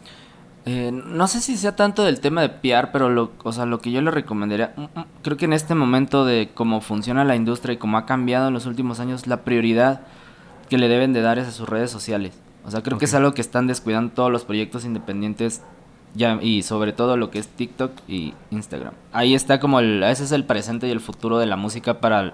No 0.65 1.27
sé 1.27 1.41
si 1.41 1.57
sea 1.57 1.75
tanto 1.75 2.03
del 2.03 2.19
tema 2.19 2.41
de 2.41 2.49
PR, 2.49 2.91
pero 2.91 3.09
lo, 3.09 3.31
o 3.43 3.51
sea, 3.51 3.65
lo 3.65 3.79
que 3.79 3.91
yo 3.91 4.01
le 4.01 4.11
recomendaría, 4.11 4.73
mm, 4.75 4.81
mm, 4.81 5.05
creo 5.23 5.37
que 5.37 5.45
en 5.45 5.53
este 5.53 5.73
momento 5.73 6.25
de 6.25 6.51
cómo 6.53 6.81
funciona 6.81 7.23
la 7.23 7.35
industria 7.35 7.73
y 7.73 7.77
cómo 7.77 7.97
ha 7.97 8.05
cambiado 8.05 8.49
en 8.49 8.53
los 8.53 8.65
últimos 8.65 8.99
años, 8.99 9.25
la 9.25 9.43
prioridad 9.43 10.01
que 10.69 10.77
le 10.77 10.87
deben 10.87 11.13
de 11.13 11.21
dar 11.21 11.39
es 11.39 11.47
a 11.47 11.51
sus 11.51 11.67
redes 11.67 11.89
sociales. 11.89 12.33
O 12.65 12.71
sea, 12.71 12.83
creo 12.83 12.97
que 12.97 13.05
es 13.05 13.13
algo 13.13 13.33
que 13.33 13.41
están 13.41 13.67
descuidando 13.67 14.13
todos 14.13 14.31
los 14.31 14.43
proyectos 14.45 14.85
independientes 14.85 15.61
ya, 16.15 16.39
y 16.41 16.63
sobre 16.63 16.91
todo 16.91 17.17
lo 17.17 17.29
que 17.31 17.39
es 17.39 17.47
TikTok 17.47 17.91
y 18.07 18.33
Instagram. 18.51 18.93
Ahí 19.13 19.35
está 19.35 19.59
como 19.59 19.79
el, 19.79 20.03
ese 20.03 20.23
es 20.23 20.31
el 20.31 20.43
presente 20.43 20.87
y 20.87 20.91
el 20.91 20.99
futuro 20.99 21.37
de 21.39 21.45
la 21.45 21.55
música 21.55 21.99
para 22.01 22.19
el- 22.21 22.33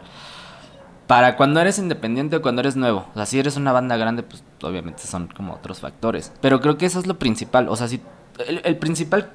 para 1.08 1.36
cuando 1.38 1.60
eres 1.60 1.78
independiente 1.78 2.38
o 2.38 2.42
cuando 2.42 2.62
eres 2.62 2.76
nuevo. 2.76 3.06
O 3.12 3.14
sea, 3.16 3.26
si 3.28 3.38
eres 3.38 3.58
una 3.58 3.72
banda 3.72 3.96
grande, 3.98 4.24
pues 4.24 4.44
obviamente 4.64 5.04
son 5.06 5.28
como 5.28 5.54
otros 5.54 5.80
factores. 5.80 6.32
Pero 6.42 6.62
creo 6.62 6.78
que 6.78 6.88
eso 6.88 7.00
es 7.00 7.06
lo 7.06 7.20
principal. 7.20 7.70
O 7.70 7.76
sea, 7.76 7.88
si 7.88 8.02
el, 8.48 8.62
el 8.64 8.78
principal 8.78 9.30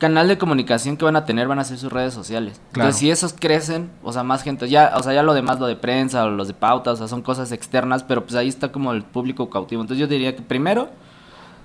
canal 0.00 0.26
de 0.26 0.38
comunicación 0.38 0.96
que 0.96 1.04
van 1.04 1.14
a 1.14 1.24
tener 1.24 1.46
van 1.46 1.60
a 1.60 1.64
ser 1.64 1.78
sus 1.78 1.92
redes 1.92 2.12
sociales. 2.12 2.60
Entonces, 2.68 2.96
si 2.96 3.10
esos 3.10 3.34
crecen, 3.34 3.90
o 4.02 4.12
sea, 4.12 4.24
más 4.24 4.42
gente, 4.42 4.68
ya, 4.68 4.94
o 4.96 5.02
sea, 5.02 5.12
ya 5.12 5.22
lo 5.22 5.34
demás, 5.34 5.60
lo 5.60 5.66
de 5.66 5.76
prensa 5.76 6.24
o 6.24 6.30
los 6.30 6.48
de 6.48 6.54
pauta, 6.54 6.90
o 6.90 6.96
sea, 6.96 7.06
son 7.06 7.22
cosas 7.22 7.52
externas, 7.52 8.02
pero 8.02 8.24
pues 8.24 8.34
ahí 8.34 8.48
está 8.48 8.72
como 8.72 8.92
el 8.92 9.04
público 9.04 9.50
cautivo. 9.50 9.82
Entonces 9.82 10.00
yo 10.00 10.08
diría 10.08 10.34
que 10.34 10.42
primero 10.42 10.88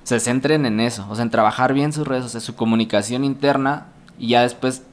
se 0.04 0.20
centren 0.20 0.66
en 0.68 0.80
eso, 0.80 1.08
o 1.10 1.16
sea, 1.16 1.24
en 1.24 1.32
trabajar 1.32 1.74
bien 1.74 1.94
sus 1.94 2.06
redes, 2.06 2.26
o 2.26 2.30
sea, 2.30 2.42
su 2.42 2.56
comunicación 2.56 3.24
interna 3.24 3.88
y 4.20 4.30
ya 4.30 4.42
después 4.42 4.84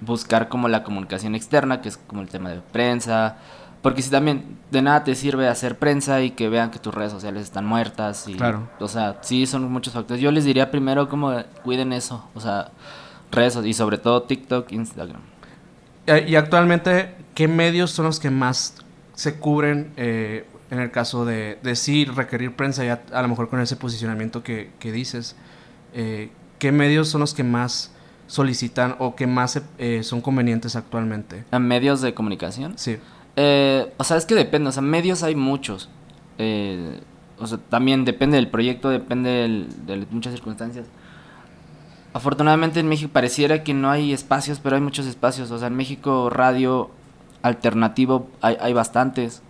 buscar 0.00 0.48
como 0.48 0.68
la 0.68 0.84
comunicación 0.84 1.34
externa, 1.34 1.82
que 1.82 1.88
es 1.88 1.96
como 1.96 2.22
el 2.22 2.28
tema 2.28 2.50
de 2.50 2.60
prensa, 2.60 3.36
porque 3.82 4.02
si 4.02 4.10
también 4.10 4.58
de 4.70 4.82
nada 4.82 5.04
te 5.04 5.14
sirve 5.14 5.48
hacer 5.48 5.78
prensa 5.78 6.20
y 6.22 6.32
que 6.32 6.48
vean 6.48 6.70
que 6.70 6.78
tus 6.78 6.92
redes 6.94 7.12
sociales 7.12 7.44
están 7.44 7.64
muertas. 7.64 8.26
Y, 8.26 8.34
claro. 8.34 8.68
O 8.80 8.88
sea, 8.88 9.18
sí, 9.20 9.46
son 9.46 9.70
muchos 9.70 9.94
factores. 9.94 10.20
Yo 10.20 10.32
les 10.32 10.44
diría 10.44 10.70
primero 10.70 11.08
como 11.08 11.32
cuiden 11.62 11.92
eso. 11.92 12.28
O 12.34 12.40
sea, 12.40 12.72
redes 13.30 13.56
y 13.64 13.72
sobre 13.74 13.98
todo 13.98 14.22
TikTok, 14.22 14.72
Instagram. 14.72 15.20
Y 16.26 16.36
actualmente, 16.36 17.14
¿qué 17.34 17.48
medios 17.48 17.90
son 17.90 18.06
los 18.06 18.18
que 18.18 18.30
más 18.30 18.74
se 19.14 19.38
cubren 19.38 19.92
eh, 19.96 20.46
en 20.70 20.80
el 20.80 20.90
caso 20.90 21.24
de, 21.24 21.58
decir 21.62 22.14
requerir 22.14 22.56
prensa, 22.56 22.84
ya 22.84 23.02
a 23.12 23.22
lo 23.22 23.28
mejor 23.28 23.48
con 23.48 23.60
ese 23.60 23.76
posicionamiento 23.76 24.42
que, 24.42 24.70
dices? 24.80 25.36
Eh, 25.92 26.30
¿Qué 26.58 26.72
medios 26.72 27.08
son 27.08 27.20
los 27.20 27.34
que 27.34 27.44
más 27.44 27.92
solicitan 28.26 28.96
o 28.98 29.14
que 29.16 29.26
más 29.26 29.60
eh, 29.78 30.02
son 30.02 30.20
convenientes 30.20 30.76
actualmente? 30.76 31.44
¿A 31.50 31.58
medios 31.58 32.00
de 32.00 32.14
comunicación? 32.14 32.78
Sí. 32.78 32.98
Eh, 33.40 33.92
o 33.98 34.02
sea, 34.02 34.16
es 34.16 34.26
que 34.26 34.34
depende, 34.34 34.68
o 34.68 34.72
sea, 34.72 34.82
medios 34.82 35.22
hay 35.22 35.36
muchos. 35.36 35.88
Eh, 36.38 36.98
o 37.38 37.46
sea, 37.46 37.58
también 37.58 38.04
depende 38.04 38.36
del 38.36 38.48
proyecto, 38.48 38.90
depende 38.90 39.68
de 39.86 40.06
muchas 40.10 40.32
circunstancias. 40.32 40.86
Afortunadamente 42.12 42.80
en 42.80 42.88
México 42.88 43.12
pareciera 43.12 43.62
que 43.62 43.74
no 43.74 43.92
hay 43.92 44.12
espacios, 44.12 44.58
pero 44.58 44.74
hay 44.74 44.82
muchos 44.82 45.06
espacios. 45.06 45.52
O 45.52 45.58
sea, 45.58 45.68
en 45.68 45.76
México 45.76 46.30
radio 46.30 46.90
alternativo 47.42 48.28
hay, 48.40 48.56
hay 48.60 48.72
bastantes. 48.72 49.40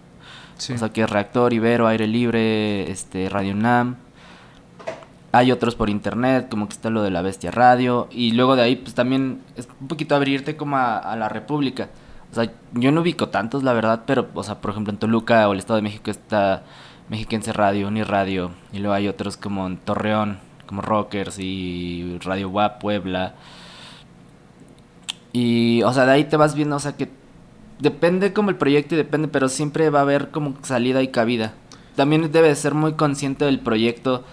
O 0.59 0.76
sea, 0.76 0.90
que 0.90 1.04
es 1.04 1.09
Reactor, 1.09 1.54
Ibero, 1.54 1.87
Aire 1.87 2.07
Libre, 2.07 2.90
este, 2.90 3.30
Radio 3.30 3.54
NAM. 3.54 3.97
Hay 5.33 5.50
otros 5.50 5.76
por 5.76 5.88
internet, 5.88 6.49
como 6.50 6.68
que 6.68 6.75
está 6.75 6.90
lo 6.90 7.02
de 7.02 7.11
la 7.11 7.23
Bestia 7.23 7.50
Radio. 7.50 8.09
Y 8.11 8.33
luego 8.33 8.54
de 8.54 8.64
ahí, 8.64 8.76
pues 8.76 8.95
también 8.95 9.40
es 9.57 9.66
un 9.80 9.88
poquito 9.88 10.14
abrirte 10.14 10.59
como 10.59 10.76
a 10.76 11.16
la 11.16 11.30
República. 11.30 11.88
O 12.31 12.35
sea, 12.35 12.53
yo 12.75 12.93
no 12.93 13.01
ubico 13.01 13.29
tantos, 13.29 13.63
la 13.63 13.73
verdad, 13.73 14.03
pero, 14.07 14.29
o 14.35 14.43
sea, 14.43 14.61
por 14.61 14.73
ejemplo, 14.73 14.93
en 14.93 14.99
Toluca 14.99 15.49
o 15.49 15.53
el 15.53 15.59
Estado 15.59 15.77
de 15.77 15.83
México 15.83 16.11
está 16.11 16.63
Mexiquense 17.09 17.53
Radio, 17.53 17.89
Uniradio, 17.89 18.51
y 18.73 18.79
luego 18.79 18.95
hay 18.95 19.09
otros 19.09 19.37
como 19.37 19.67
en 19.67 19.79
Torreón, 19.79 20.39
como 20.67 20.83
Rockers 20.83 21.39
y 21.39 22.19
Radio 22.23 22.51
WAP, 22.51 22.81
Puebla. 22.81 23.35
Y, 25.33 25.83
o 25.83 25.93
sea, 25.93 26.05
de 26.05 26.13
ahí 26.13 26.25
te 26.25 26.37
vas 26.37 26.55
viendo, 26.55 26.77
o 26.77 26.81
sea, 26.81 26.97
que 26.97 27.09
depende 27.79 28.33
como 28.33 28.51
el 28.51 28.57
proyecto 28.57 28.95
y 28.95 28.99
depende, 28.99 29.29
pero 29.29 29.49
siempre 29.49 29.89
va 29.91 30.01
a 30.01 30.03
haber 30.03 30.31
como 30.31 30.55
salida 30.63 31.03
y 31.03 31.09
cabida. 31.09 31.55
También 31.97 32.31
debe 32.31 32.55
ser 32.55 32.75
muy 32.75 32.93
consciente 32.93 33.45
del 33.45 33.61
proyecto 33.61 34.25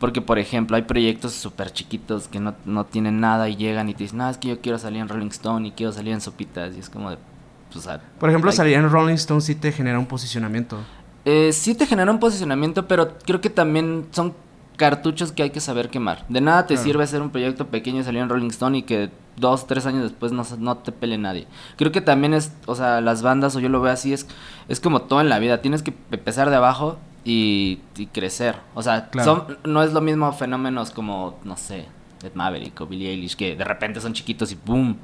porque, 0.00 0.22
por 0.22 0.38
ejemplo, 0.38 0.76
hay 0.76 0.82
proyectos 0.82 1.34
súper 1.34 1.70
chiquitos 1.72 2.26
que 2.26 2.40
no, 2.40 2.54
no, 2.64 2.86
tienen 2.86 3.20
nada 3.20 3.50
y 3.50 3.56
llegan 3.56 3.90
y 3.90 3.94
te 3.94 4.04
dicen, 4.04 4.18
no, 4.18 4.30
es 4.30 4.38
que 4.38 4.48
yo 4.48 4.60
quiero 4.60 4.78
salir 4.78 5.02
en 5.02 5.08
Rolling 5.08 5.28
Stone 5.28 5.68
y 5.68 5.72
quiero 5.72 5.92
salir 5.92 6.14
en 6.14 6.22
Sopitas. 6.22 6.74
Y 6.74 6.80
es 6.80 6.88
como 6.88 7.10
de, 7.10 7.18
pues, 7.70 7.86
Por 8.18 8.30
ejemplo, 8.30 8.50
salir 8.50 8.74
en 8.74 8.90
Rolling 8.90 9.14
Stone 9.14 9.42
sí 9.42 9.54
te 9.54 9.70
genera 9.72 9.98
un 9.98 10.06
posicionamiento. 10.06 10.78
Eh, 11.26 11.52
sí 11.52 11.74
te 11.74 11.84
genera 11.84 12.10
un 12.10 12.18
posicionamiento, 12.18 12.88
pero 12.88 13.18
creo 13.18 13.42
que 13.42 13.50
también 13.50 14.06
son 14.10 14.34
cartuchos 14.78 15.32
que 15.32 15.42
hay 15.42 15.50
que 15.50 15.60
saber 15.60 15.90
quemar. 15.90 16.24
De 16.30 16.40
nada 16.40 16.66
te 16.66 16.78
sirve 16.78 17.04
hacer 17.04 17.20
un 17.20 17.28
proyecto 17.28 17.66
pequeño 17.66 18.00
y 18.00 18.04
salir 18.04 18.22
en 18.22 18.30
Rolling 18.30 18.48
Stone 18.48 18.78
y 18.78 18.82
que 18.84 19.10
dos, 19.36 19.66
tres 19.66 19.84
años 19.84 20.02
después 20.02 20.32
no, 20.32 20.46
no 20.58 20.78
te 20.78 20.92
pele 20.92 21.18
nadie. 21.18 21.46
Creo 21.76 21.92
que 21.92 22.00
también 22.00 22.32
es, 22.32 22.52
o 22.64 22.74
sea, 22.74 23.02
las 23.02 23.20
bandas, 23.20 23.54
o 23.54 23.60
yo 23.60 23.68
lo 23.68 23.82
veo 23.82 23.92
así, 23.92 24.14
es, 24.14 24.26
es 24.68 24.80
como 24.80 25.02
todo 25.02 25.20
en 25.20 25.28
la 25.28 25.38
vida. 25.38 25.60
Tienes 25.60 25.82
que 25.82 25.92
empezar 26.10 26.48
de 26.48 26.56
abajo 26.56 26.98
y, 27.24 27.80
crecer. 28.12 28.56
O 28.74 28.82
sea, 28.82 29.10
no 29.64 29.82
es 29.82 29.92
lo 29.92 30.00
mismo 30.00 30.32
fenómenos 30.32 30.90
como, 30.90 31.38
no 31.44 31.56
sé, 31.56 31.86
Ed 32.22 32.32
Maverick 32.34 32.80
o 32.80 32.86
Billie 32.86 33.10
Eilish, 33.10 33.36
que 33.36 33.56
de 33.56 33.64
repente 33.64 34.00
son 34.00 34.12
chiquitos 34.12 34.52
y 34.52 34.58
¡boom! 34.64 34.96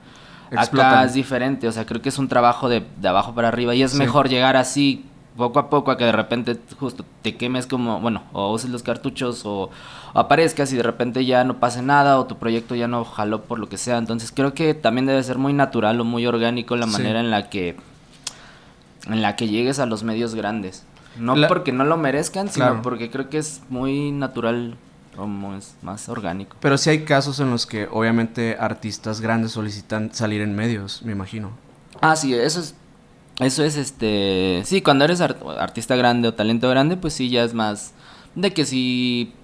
Acá 0.56 1.04
es 1.04 1.14
diferente, 1.14 1.66
o 1.66 1.72
sea, 1.72 1.84
creo 1.86 2.00
que 2.00 2.08
es 2.08 2.18
un 2.18 2.28
trabajo 2.28 2.68
de, 2.68 2.84
abajo 3.04 3.34
para 3.34 3.48
arriba 3.48 3.74
y 3.74 3.82
es 3.82 3.94
mejor 3.94 4.28
llegar 4.28 4.56
así 4.56 5.04
poco 5.36 5.58
a 5.58 5.68
poco 5.68 5.90
a 5.90 5.98
que 5.98 6.04
de 6.04 6.12
repente 6.12 6.56
justo 6.78 7.04
te 7.22 7.36
quemes 7.36 7.66
como, 7.66 8.00
bueno, 8.00 8.22
o 8.32 8.52
uses 8.52 8.70
los 8.70 8.82
cartuchos 8.82 9.42
o, 9.44 9.70
aparezcas 10.14 10.72
y 10.72 10.76
de 10.76 10.82
repente 10.82 11.26
ya 11.26 11.44
no 11.44 11.58
pase 11.58 11.82
nada 11.82 12.18
o 12.18 12.26
tu 12.26 12.38
proyecto 12.38 12.74
ya 12.74 12.88
no 12.88 13.04
jaló 13.04 13.42
por 13.42 13.58
lo 13.58 13.68
que 13.68 13.76
sea. 13.76 13.98
Entonces 13.98 14.32
creo 14.34 14.54
que 14.54 14.72
también 14.72 15.06
debe 15.06 15.22
ser 15.22 15.36
muy 15.36 15.52
natural 15.52 16.00
o 16.00 16.04
muy 16.04 16.26
orgánico 16.26 16.76
la 16.76 16.86
manera 16.86 17.20
en 17.20 17.30
la 17.30 17.50
que 17.50 17.76
en 19.08 19.20
la 19.20 19.36
que 19.36 19.48
llegues 19.48 19.78
a 19.78 19.86
los 19.86 20.04
medios 20.04 20.34
grandes. 20.34 20.86
No 21.18 21.34
porque 21.48 21.72
no 21.72 21.84
lo 21.84 21.96
merezcan, 21.96 22.50
sino 22.50 22.82
porque 22.82 23.10
creo 23.10 23.28
que 23.28 23.38
es 23.38 23.62
muy 23.68 24.12
natural 24.12 24.76
como 25.16 25.54
es 25.54 25.74
más 25.82 26.08
orgánico. 26.08 26.56
Pero 26.60 26.76
sí 26.76 26.90
hay 26.90 27.04
casos 27.04 27.40
en 27.40 27.50
los 27.50 27.66
que 27.66 27.88
obviamente 27.90 28.56
artistas 28.60 29.20
grandes 29.20 29.52
solicitan 29.52 30.12
salir 30.12 30.42
en 30.42 30.54
medios, 30.54 31.02
me 31.02 31.12
imagino. 31.12 31.50
Ah, 32.02 32.16
sí, 32.16 32.34
eso 32.34 32.60
es 32.60 32.74
eso 33.40 33.64
es 33.64 33.76
este, 33.76 34.62
sí, 34.64 34.80
cuando 34.80 35.04
eres 35.04 35.20
artista 35.20 35.94
grande 35.94 36.28
o 36.28 36.34
talento 36.34 36.70
grande, 36.70 36.96
pues 36.96 37.12
sí 37.12 37.28
ya 37.28 37.44
es 37.44 37.52
más 37.52 37.92
de 38.34 38.52
que 38.52 38.64
sí 38.64 39.34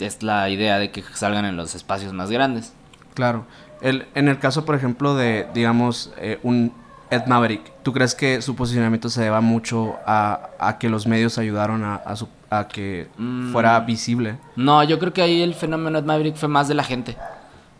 es, 0.00 0.22
la 0.22 0.50
idea 0.50 0.78
de 0.78 0.90
que 0.90 1.02
salgan 1.14 1.46
en 1.46 1.56
los 1.56 1.74
espacios 1.74 2.12
más 2.12 2.30
grandes. 2.30 2.74
Claro. 3.14 3.46
El, 3.80 4.06
en 4.14 4.28
el 4.28 4.38
caso, 4.38 4.66
por 4.66 4.74
ejemplo, 4.74 5.14
de 5.14 5.46
digamos 5.54 6.12
eh, 6.18 6.38
un 6.42 6.72
Ed 7.10 7.26
Maverick, 7.26 7.72
¿tú 7.82 7.92
crees 7.92 8.14
que 8.14 8.42
su 8.42 8.56
posicionamiento 8.56 9.08
se 9.08 9.22
deba 9.22 9.40
mucho 9.40 9.96
a, 10.06 10.76
que 10.80 10.88
los 10.88 11.06
medios 11.06 11.38
ayudaron 11.38 11.84
a, 11.84 12.02
a, 12.50 12.68
que 12.68 13.08
mm. 13.16 13.52
fuera 13.52 13.78
visible? 13.80 14.38
No, 14.56 14.82
yo 14.82 14.98
creo 14.98 15.12
que 15.12 15.22
ahí 15.22 15.42
el 15.42 15.54
fenómeno 15.54 15.98
Ed 15.98 16.04
Maverick 16.04 16.36
fue 16.36 16.48
más 16.48 16.66
de 16.66 16.74
la 16.74 16.82
gente. 16.82 17.16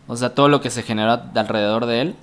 O 0.07 0.15
sea, 0.15 0.33
todo 0.33 0.47
lo 0.47 0.61
que 0.61 0.69
se 0.69 0.83
generó 0.83 1.21
alrededor 1.35 1.85
de 1.85 2.01
él. 2.01 2.15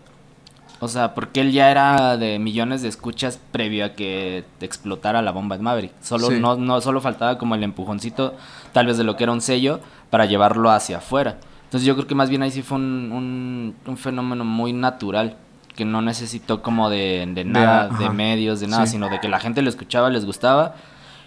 O 0.80 0.88
sea, 0.88 1.14
porque 1.14 1.42
él 1.42 1.52
ya 1.52 1.70
era 1.70 2.16
de 2.16 2.38
millones 2.38 2.82
de 2.82 2.88
escuchas 2.88 3.38
previo 3.52 3.84
a 3.84 3.90
que 3.90 4.44
explotara 4.60 5.22
la 5.22 5.30
bomba 5.30 5.56
Ed 5.56 5.62
Maverick. 5.62 5.92
Solo, 6.00 6.30
no, 6.30 6.56
no, 6.56 6.80
solo 6.80 7.00
faltaba 7.02 7.36
como 7.36 7.54
el 7.54 7.62
empujoncito, 7.62 8.34
tal 8.72 8.86
vez 8.86 8.96
de 8.96 9.04
lo 9.04 9.16
que 9.16 9.24
era 9.24 9.32
un 9.32 9.42
sello, 9.42 9.80
para 10.10 10.24
llevarlo 10.24 10.70
hacia 10.70 10.98
afuera. 10.98 11.36
Entonces 11.64 11.86
yo 11.86 11.94
creo 11.94 12.06
que 12.06 12.14
más 12.14 12.30
bien 12.30 12.42
ahí 12.42 12.50
sí 12.50 12.62
fue 12.62 12.78
un, 12.78 13.74
un 13.84 13.96
fenómeno 13.96 14.44
muy 14.44 14.72
natural 14.72 15.36
que 15.74 15.84
no 15.84 16.02
necesitó 16.02 16.62
como 16.62 16.90
de, 16.90 17.26
nada, 17.46 17.88
de, 17.88 18.10
medios, 18.10 18.60
de 18.60 18.68
nada, 18.68 18.86
sino 18.86 19.08
de 19.08 19.20
que 19.20 19.28
la 19.28 19.40
gente 19.40 19.62
lo 19.62 19.68
escuchaba, 19.68 20.10
les 20.10 20.24
gustaba 20.24 20.74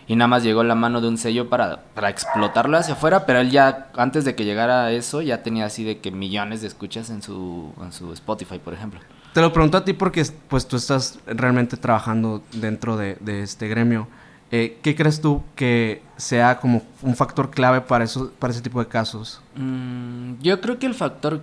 y 0.08 0.16
nada 0.16 0.28
más 0.30 0.44
llegó 0.44 0.64
la 0.64 0.76
mano 0.76 1.02
de 1.02 1.10
un 1.10 1.18
sello 1.18 1.50
para, 1.50 1.84
para 1.94 2.10
explotarlo 2.10 2.78
hacia 2.78 2.94
afuera, 2.94 3.26
pero 3.26 3.40
él 3.40 3.52
ya, 3.52 3.90
antes 3.96 4.24
de 4.24 4.36
que 4.36 4.46
llegara 4.46 4.86
a 4.86 4.92
eso, 4.92 5.22
ya 5.22 5.44
tenía 5.44 5.66
así 5.66 5.84
de 5.84 6.00
que 6.00 6.12
millones 6.12 6.62
de 6.62 6.68
escuchas 6.68 7.10
en 7.10 7.22
su, 7.22 7.74
en 7.82 7.92
su 7.92 8.14
Spotify, 8.14 8.58
por 8.58 8.74
ejemplo. 8.74 9.02
Te 9.34 9.42
lo 9.42 9.52
pregunto 9.52 9.78
a 9.78 9.84
ti 9.84 9.92
porque 9.92 10.26
pues 10.48 10.66
tú 10.68 10.78
estás 10.78 11.20
realmente 11.26 11.76
trabajando 11.76 12.42
dentro 12.54 12.96
de, 12.96 13.18
este 13.44 13.68
gremio. 13.68 14.08
Eh, 14.50 14.80
¿Qué 14.82 14.96
crees 14.96 15.20
tú 15.20 15.44
que 15.56 16.02
sea 16.16 16.58
como 16.60 16.84
un 17.02 17.16
factor 17.18 17.52
clave 17.52 17.82
para, 17.82 18.06
eso, 18.06 18.32
para 18.40 18.54
ese 18.54 18.62
tipo 18.62 18.80
de 18.80 18.88
casos? 18.88 19.42
Mm, 19.56 20.36
yo 20.42 20.62
creo 20.62 20.80
que 20.80 20.86
el 20.86 20.94
factor 20.94 21.42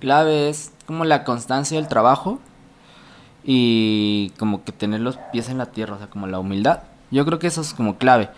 clave 0.00 0.48
es 0.48 0.72
como 0.86 1.04
la 1.04 1.22
constancia 1.22 1.78
del 1.78 1.88
trabajo 1.88 2.40
y 3.44 4.32
como 4.38 4.64
que 4.64 4.72
tener 4.72 5.00
los 5.00 5.16
pies 5.32 5.48
en 5.48 5.58
la 5.58 5.66
tierra, 5.66 5.94
o 5.94 5.98
sea, 5.98 6.08
como 6.08 6.26
la 6.26 6.40
humildad. 6.40 6.80
Yo 7.10 7.24
creo 7.24 7.38
que 7.38 7.46
eso 7.46 7.60
es 7.60 7.74
como 7.74 7.96
clave. 7.96 8.30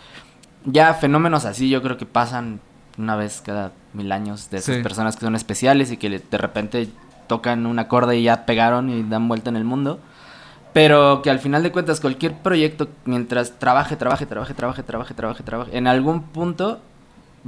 Ya 0.65 0.93
fenómenos 0.93 1.45
así 1.45 1.69
yo 1.69 1.81
creo 1.81 1.97
que 1.97 2.05
pasan 2.05 2.59
una 2.97 3.15
vez 3.15 3.41
cada 3.43 3.71
mil 3.93 4.11
años 4.11 4.49
de 4.49 4.59
esas 4.59 4.77
personas 4.77 5.15
que 5.15 5.25
son 5.25 5.35
especiales 5.35 5.91
y 5.91 5.97
que 5.97 6.09
de 6.09 6.37
repente 6.37 6.89
tocan 7.27 7.65
un 7.65 7.79
acorde 7.79 8.17
y 8.17 8.23
ya 8.23 8.45
pegaron 8.45 8.89
y 8.89 9.03
dan 9.03 9.27
vuelta 9.27 9.49
en 9.49 9.55
el 9.55 9.63
mundo. 9.63 9.99
Pero 10.73 11.21
que 11.21 11.29
al 11.29 11.39
final 11.39 11.61
de 11.61 11.71
cuentas 11.71 11.99
cualquier 11.99 12.33
proyecto, 12.33 12.87
mientras 13.05 13.59
trabaje, 13.59 13.95
trabaje, 13.95 14.25
trabaje, 14.25 14.53
trabaje, 14.53 14.83
trabaje, 14.83 15.13
trabaje, 15.13 15.43
trabaje, 15.43 15.77
en 15.77 15.87
algún 15.87 16.23
punto 16.23 16.79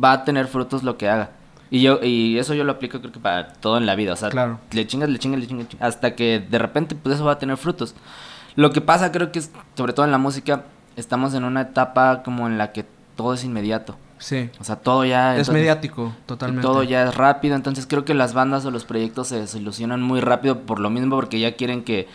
va 0.02 0.12
a 0.12 0.24
tener 0.24 0.48
frutos 0.48 0.84
lo 0.84 0.98
que 0.98 1.10
haga. 1.10 1.32
Y 1.72 1.82
yo 1.82 2.00
y 2.02 2.38
eso 2.38 2.54
yo 2.54 2.64
lo 2.64 2.74
aplico 2.74 3.00
creo 3.00 3.12
que 3.12 3.20
para 3.20 3.54
todo 3.54 3.78
en 3.78 3.86
la 3.86 3.96
vida, 3.96 4.14
o 4.14 4.16
sea, 4.16 4.30
le 4.72 4.88
chingas, 4.88 5.10
le 5.10 5.18
chingas, 5.20 5.40
le 5.40 5.48
chingas, 5.48 5.68
hasta 5.80 6.16
que 6.16 6.40
de 6.40 6.60
repente 6.60 6.96
pues 6.96 7.16
eso 7.16 7.26
va 7.26 7.34
a 7.34 7.40
tener 7.40 7.58
frutos. 7.58 7.96
Lo 8.56 8.72
que 8.72 8.82
pasa 8.82 9.12
creo 9.12 9.32
que 9.32 9.40
es, 9.40 9.52
sobre 9.76 9.94
todo 9.94 10.06
en 10.06 10.12
la 10.12 10.18
música, 10.18 10.66
estamos 10.96 11.34
en 11.34 11.44
una 11.44 11.62
etapa 11.62 12.24
como 12.24 12.48
en 12.48 12.58
la 12.58 12.72
que 12.72 12.86
todo 13.16 13.34
es 13.34 13.44
inmediato. 13.44 13.98
Sí. 14.18 14.50
O 14.60 14.64
sea, 14.64 14.78
todo 14.78 15.04
ya 15.04 15.36
es 15.36 15.50
mediático, 15.50 16.14
totalmente. 16.26 16.66
Todo 16.66 16.84
ya 16.84 17.04
es 17.04 17.16
rápido, 17.16 17.56
entonces 17.56 17.86
creo 17.86 18.06
que 18.06 18.14
las 18.14 18.34
bandas 18.34 18.66
o 18.66 18.72
los 18.72 18.86
proyectos 18.86 19.28
se 19.28 19.40
desilusionan 19.40 20.02
muy 20.02 20.22
rápido 20.22 20.62
por 20.62 20.80
lo 20.80 20.90
mismo 20.90 21.16
porque 21.16 21.40
ya 21.40 21.56
quieren 21.56 21.84
que 21.84 22.08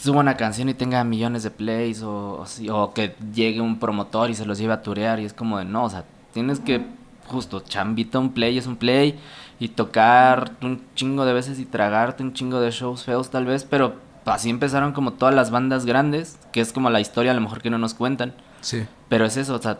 suba 0.00 0.20
una 0.20 0.36
canción 0.36 0.68
y 0.68 0.74
tenga 0.74 1.02
millones 1.04 1.42
de 1.42 1.50
plays 1.50 2.02
o, 2.02 2.44
o, 2.44 2.74
o 2.74 2.94
que 2.94 3.16
llegue 3.34 3.60
un 3.60 3.78
promotor 3.78 4.30
y 4.30 4.34
se 4.34 4.44
los 4.44 4.58
lleve 4.58 4.74
a 4.74 4.82
turear 4.82 5.18
y 5.18 5.24
es 5.24 5.32
como 5.32 5.58
de 5.58 5.64
no, 5.64 5.84
o 5.84 5.90
sea, 5.90 6.04
tienes 6.32 6.60
que 6.60 6.84
justo, 7.28 7.60
chambita 7.60 8.18
un 8.18 8.32
play 8.32 8.58
es 8.58 8.66
un 8.66 8.76
play 8.76 9.18
y 9.60 9.68
tocar 9.68 10.52
un 10.62 10.82
chingo 10.94 11.24
de 11.24 11.32
veces 11.32 11.58
y 11.58 11.66
tragarte 11.66 12.22
un 12.22 12.32
chingo 12.32 12.60
de 12.60 12.70
shows 12.70 13.04
feos 13.04 13.30
tal 13.30 13.46
vez, 13.46 13.64
pero 13.64 13.94
así 14.24 14.50
empezaron 14.50 14.92
como 14.92 15.12
todas 15.12 15.34
las 15.34 15.50
bandas 15.50 15.84
grandes, 15.84 16.38
que 16.52 16.60
es 16.60 16.72
como 16.72 16.90
la 16.90 17.00
historia 17.00 17.32
a 17.32 17.34
lo 17.34 17.40
mejor 17.40 17.62
que 17.62 17.70
no 17.70 17.78
nos 17.78 17.94
cuentan. 17.94 18.34
Sí. 18.60 18.86
Pero 19.08 19.24
es 19.24 19.36
eso, 19.36 19.54
o 19.54 19.62
sea, 19.62 19.78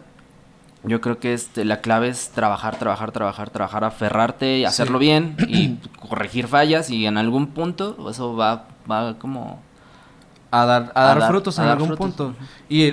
yo 0.84 1.00
creo 1.00 1.18
que 1.18 1.32
este, 1.34 1.64
la 1.64 1.80
clave 1.80 2.08
es 2.08 2.30
trabajar, 2.30 2.78
trabajar, 2.78 3.12
trabajar, 3.12 3.50
trabajar, 3.50 3.84
aferrarte 3.84 4.58
y 4.58 4.64
hacerlo 4.64 4.98
bien 4.98 5.36
y 5.48 5.76
corregir 6.08 6.48
fallas 6.48 6.90
y 6.90 7.06
en 7.06 7.18
algún 7.18 7.48
punto 7.48 8.10
eso 8.10 8.36
va, 8.36 8.66
va 8.90 9.18
como... 9.18 9.62
A 10.50 10.64
dar, 10.64 10.92
a, 10.94 11.14
dar, 11.14 11.28
frutos 11.28 11.58
en 11.58 11.66
algún 11.66 11.94
punto. 11.94 12.34
Y 12.70 12.92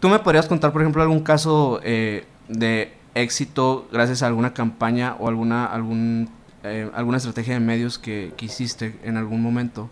tú 0.00 0.08
me 0.08 0.18
podrías 0.20 0.46
contar, 0.46 0.72
por 0.72 0.80
ejemplo, 0.80 1.02
algún 1.02 1.20
caso 1.20 1.78
eh, 1.82 2.26
de 2.48 2.94
éxito 3.14 3.88
gracias 3.92 4.22
a 4.22 4.26
alguna 4.26 4.54
campaña 4.54 5.16
o 5.18 5.28
alguna, 5.28 5.66
algún, 5.66 6.28
eh, 6.62 6.90
alguna 6.94 7.18
estrategia 7.18 7.54
de 7.54 7.60
medios 7.60 7.98
que, 7.98 8.32
que 8.36 8.46
hiciste 8.46 8.98
en 9.04 9.16
algún 9.16 9.42
momento. 9.42 9.88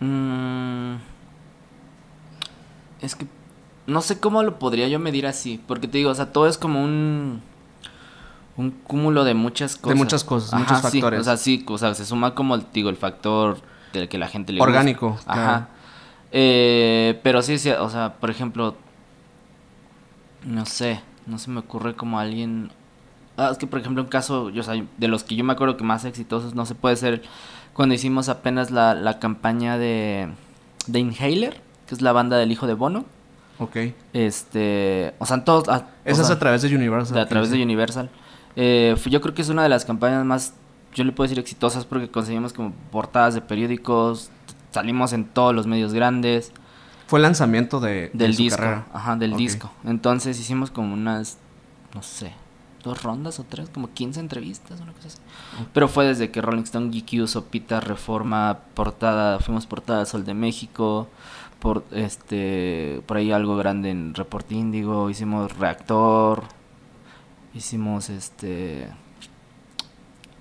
Mm, 0.00 0.96
es 3.00 3.14
que 3.16 3.26
no 3.86 4.02
sé 4.02 4.18
cómo 4.20 4.42
lo 4.42 4.58
podría 4.58 4.88
yo 4.88 4.98
medir 4.98 5.26
así, 5.26 5.60
porque 5.66 5.88
te 5.88 5.98
digo, 5.98 6.10
o 6.10 6.14
sea, 6.14 6.32
todo 6.32 6.48
es 6.48 6.58
como 6.58 6.82
un 6.82 7.42
un 8.56 8.70
cúmulo 8.70 9.24
de 9.24 9.34
muchas 9.34 9.76
cosas. 9.76 9.88
De 9.88 9.94
muchas 9.94 10.24
cosas, 10.24 10.58
muchos 10.58 10.80
factores. 10.80 11.20
o 11.20 11.24
sea, 11.24 11.36
sí, 11.36 11.64
o 11.68 11.78
sea, 11.78 11.94
se 11.94 12.06
suma 12.06 12.34
como, 12.34 12.58
digo, 12.58 12.88
el 12.88 12.96
factor 12.96 13.58
del 13.92 14.08
que 14.08 14.18
la 14.18 14.28
gente 14.28 14.52
le 14.52 14.60
Orgánico. 14.60 15.18
Ajá. 15.26 15.68
Eh, 16.32 17.20
pero 17.22 17.42
sí, 17.42 17.58
sí, 17.58 17.70
o 17.70 17.90
sea, 17.90 18.14
por 18.14 18.30
ejemplo, 18.30 18.76
no 20.44 20.64
sé, 20.66 21.00
no 21.26 21.38
se 21.38 21.50
me 21.50 21.60
ocurre 21.60 21.94
como 21.94 22.18
alguien... 22.18 22.70
Ah, 23.36 23.50
es 23.52 23.58
que, 23.58 23.66
por 23.66 23.80
ejemplo, 23.80 24.02
un 24.02 24.08
caso, 24.08 24.48
yo, 24.50 24.62
o 24.62 24.64
sea, 24.64 24.82
de 24.96 25.08
los 25.08 25.24
que 25.24 25.36
yo 25.36 25.44
me 25.44 25.52
acuerdo 25.52 25.76
que 25.76 25.84
más 25.84 26.04
exitosos, 26.04 26.54
no 26.54 26.64
se 26.64 26.74
puede 26.74 26.96
ser 26.96 27.22
cuando 27.74 27.94
hicimos 27.94 28.28
apenas 28.30 28.70
la, 28.70 28.94
la 28.94 29.18
campaña 29.18 29.76
de, 29.76 30.28
de 30.86 30.98
Inhaler, 30.98 31.60
que 31.86 31.94
es 31.94 32.00
la 32.00 32.12
banda 32.12 32.38
del 32.38 32.50
hijo 32.50 32.66
de 32.66 32.72
Bono. 32.74 33.04
Ok. 33.58 33.76
Este, 34.14 35.14
o 35.18 35.26
sea, 35.26 35.44
todos... 35.44 35.68
Ah, 35.68 35.88
Esa 36.04 36.22
es 36.22 36.30
a 36.30 36.38
través 36.38 36.62
de 36.62 36.74
Universal. 36.74 37.18
a 37.18 37.26
través 37.28 37.50
de 37.50 37.62
Universal. 37.62 38.08
Eh, 38.56 38.96
yo 39.10 39.20
creo 39.20 39.34
que 39.34 39.42
es 39.42 39.50
una 39.50 39.62
de 39.62 39.68
las 39.68 39.84
campañas 39.84 40.24
más, 40.24 40.54
yo 40.94 41.04
le 41.04 41.12
puedo 41.12 41.26
decir 41.28 41.38
exitosas 41.38 41.84
porque 41.84 42.08
conseguimos 42.08 42.54
como 42.54 42.72
portadas 42.90 43.34
de 43.34 43.42
periódicos, 43.42 44.30
salimos 44.70 45.12
en 45.12 45.26
todos 45.26 45.54
los 45.54 45.66
medios 45.66 45.92
grandes. 45.92 46.52
Fue 47.06 47.18
el 47.18 47.22
lanzamiento 47.22 47.80
de, 47.80 48.10
del 48.12 48.34
disco, 48.36 48.62
ajá, 48.92 49.16
del 49.16 49.36
disco. 49.36 49.70
Entonces 49.84 50.40
hicimos 50.40 50.70
como 50.70 50.94
unas, 50.94 51.38
no 51.94 52.02
sé, 52.02 52.32
dos 52.82 53.02
rondas 53.02 53.38
o 53.38 53.44
tres, 53.44 53.68
como 53.68 53.92
15 53.92 54.20
entrevistas, 54.20 54.80
una 54.80 54.92
cosa 54.92 55.08
así. 55.08 55.18
Pero 55.72 55.88
fue 55.88 56.06
desde 56.06 56.30
que 56.30 56.40
Rolling 56.40 56.62
Stone, 56.62 56.90
GQ, 56.90 57.28
Sopita, 57.28 57.80
Reforma, 57.80 58.58
portada, 58.74 59.38
fuimos 59.38 59.66
portada 59.66 60.04
Sol 60.04 60.24
de 60.24 60.34
México, 60.34 61.08
por 61.60 61.84
este 61.90 63.02
por 63.06 63.16
ahí 63.16 63.32
algo 63.32 63.56
grande 63.56 63.90
en 63.90 64.14
Report 64.14 64.50
Índigo, 64.52 65.10
hicimos 65.10 65.56
Reactor, 65.58 66.44
hicimos 67.54 68.10
este 68.10 68.88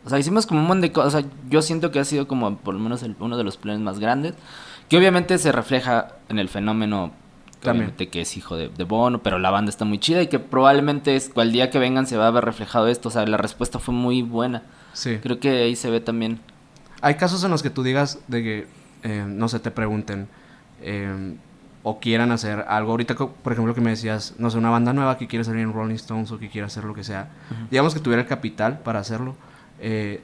o 0.06 0.10
sea, 0.10 0.20
hicimos 0.20 0.46
como 0.46 0.60
un 0.60 0.68
montón 0.68 0.82
de 0.82 0.92
cosas, 0.92 1.16
o 1.16 1.20
sea, 1.20 1.30
yo 1.50 1.64
siento 1.64 1.90
que 1.90 2.00
ha 2.00 2.06
sido 2.06 2.28
como 2.28 2.58
por 2.58 2.76
lo 2.76 2.80
menos 2.80 3.04
uno 3.20 3.38
de 3.38 3.44
los 3.44 3.58
planes 3.58 3.82
más 3.82 3.98
grandes, 3.98 4.36
que 4.90 4.98
obviamente 4.98 5.38
se 5.38 5.52
refleja 5.52 6.10
en 6.30 6.40
el 6.40 6.50
fenómeno 6.50 7.12
obviamente 7.72 8.10
que 8.10 8.22
es 8.22 8.38
hijo 8.38 8.56
de, 8.56 8.84
Bono, 8.84 9.24
pero 9.24 9.40
la 9.40 9.50
banda 9.50 9.70
está 9.70 9.86
muy 9.86 10.00
chida 10.00 10.22
y 10.22 10.28
que 10.28 10.40
probablemente 10.40 11.16
es, 11.16 11.32
al 11.36 11.52
día 11.52 11.70
que 11.70 11.80
vengan 11.80 12.06
se 12.08 12.18
va 12.18 12.28
a 12.28 12.32
ver 12.32 12.46
reflejado 12.46 12.88
esto, 12.88 13.10
o 13.10 13.12
sea, 13.12 13.26
la 13.26 13.38
respuesta 13.38 13.80
fue 13.80 13.94
muy 13.94 14.22
buena. 14.22 14.64
Sí. 14.94 15.18
Creo 15.22 15.40
que 15.40 15.64
ahí 15.64 15.76
se 15.76 15.90
ve 15.90 16.00
también. 16.00 16.40
Hay 17.02 17.16
casos 17.16 17.44
en 17.44 17.52
los 17.52 17.64
que 17.64 17.70
tú 17.70 17.84
digas 17.84 18.20
de 18.28 18.44
que, 18.44 18.68
eh, 19.04 19.26
no 19.28 19.48
sé, 19.48 19.60
te 19.60 19.72
pregunten, 19.72 20.28
eh, 20.82 21.36
o 21.84 22.00
quieran 22.00 22.32
hacer 22.32 22.66
algo. 22.68 22.92
Ahorita, 22.92 23.16
por 23.16 23.54
ejemplo, 23.54 23.76
que 23.76 23.82
me 23.82 23.92
decías, 23.92 24.34
no 24.40 24.50
sé, 24.50 24.58
una 24.58 24.70
banda 24.70 24.94
nueva 24.94 25.18
que 25.18 25.28
quiere 25.28 25.44
salir 25.44 25.62
en 25.62 25.74
Rolling 25.74 25.96
Stones 25.96 26.32
o 26.32 26.40
que 26.40 26.50
quiera 26.50 26.68
hacer 26.68 26.84
lo 26.84 26.96
que 26.96 27.04
sea. 27.04 27.30
Digamos 27.70 27.94
que 27.94 28.00
tuviera 28.00 28.24
el 28.24 28.28
capital 28.28 28.80
para 28.80 29.00
hacerlo. 29.00 29.36
Eh, 29.80 30.24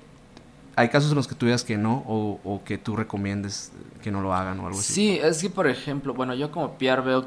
hay 0.82 0.90
casos 0.90 1.12
en 1.12 1.16
los 1.16 1.28
que 1.28 1.36
tú 1.36 1.46
digas 1.46 1.64
que 1.64 1.78
no 1.78 2.04
o, 2.08 2.62
que 2.66 2.78
tú 2.78 2.96
recomiendes 2.96 3.72
que 4.02 4.12
no 4.12 4.22
lo 4.22 4.34
hagan 4.34 4.60
o 4.60 4.68
algo 4.68 4.80
así. 4.80 4.94
Sí, 4.94 5.20
es 5.22 5.42
que, 5.42 5.50
por 5.50 5.68
ejemplo, 5.68 6.14
bueno, 6.14 6.34
yo 6.34 6.52
como 6.52 6.74
PR 6.74 7.02
veo, 7.02 7.26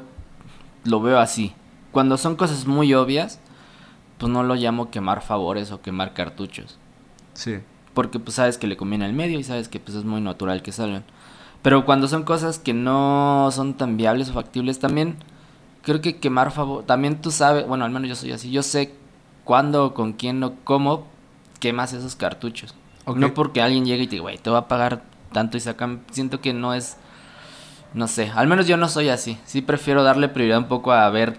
lo 0.83 1.01
veo 1.01 1.19
así. 1.19 1.53
Cuando 1.91 2.17
son 2.17 2.35
cosas 2.35 2.67
muy 2.67 2.93
obvias, 2.93 3.39
pues 4.17 4.31
no 4.31 4.43
lo 4.43 4.55
llamo 4.55 4.91
quemar 4.91 5.21
favores 5.21 5.71
o 5.71 5.81
quemar 5.81 6.13
cartuchos. 6.13 6.77
Sí. 7.33 7.59
Porque 7.93 8.19
pues 8.19 8.35
sabes 8.35 8.57
que 8.57 8.67
le 8.67 8.75
conviene 8.75 9.05
al 9.05 9.13
medio 9.13 9.39
y 9.39 9.43
sabes 9.43 9.69
que 9.69 9.79
pues 9.79 9.97
es 9.97 10.03
muy 10.03 10.19
natural 10.19 10.61
que 10.61 10.73
salgan. 10.73 11.05
Pero 11.61 11.85
cuando 11.85 12.07
son 12.07 12.23
cosas 12.23 12.59
que 12.59 12.73
no 12.73 13.49
son 13.51 13.75
tan 13.75 13.95
viables 13.95 14.29
o 14.29 14.33
factibles 14.33 14.79
también, 14.79 15.15
creo 15.81 16.01
que 16.01 16.17
quemar 16.17 16.51
favor, 16.51 16.83
también 16.83 17.21
tú 17.21 17.31
sabes, 17.31 17.65
bueno, 17.65 17.85
al 17.85 17.91
menos 17.91 18.09
yo 18.09 18.15
soy 18.15 18.33
así, 18.33 18.51
yo 18.51 18.63
sé 18.63 18.93
cuándo, 19.45 19.93
con 19.93 20.13
quién 20.13 20.43
o 20.43 20.55
cómo 20.65 21.07
quemas 21.61 21.93
esos 21.93 22.15
cartuchos. 22.15 22.75
No 23.13 23.33
porque 23.33 23.61
alguien 23.61 23.85
llegue 23.85 24.03
y 24.03 24.07
te 24.07 24.11
diga, 24.11 24.23
güey, 24.23 24.37
te 24.37 24.49
va 24.49 24.59
a 24.59 24.67
pagar 24.67 25.03
tanto 25.31 25.57
y 25.57 25.59
sacan, 25.59 26.01
siento 26.11 26.41
que 26.41 26.53
no 26.53 26.73
es, 26.73 26.97
no 27.93 28.07
sé, 28.07 28.31
al 28.33 28.47
menos 28.47 28.67
yo 28.67 28.77
no 28.77 28.89
soy 28.89 29.09
así. 29.09 29.37
Sí 29.45 29.61
prefiero 29.61 30.03
darle 30.03 30.29
prioridad 30.29 30.59
un 30.59 30.67
poco 30.67 30.91
a 30.91 31.09
ver 31.09 31.37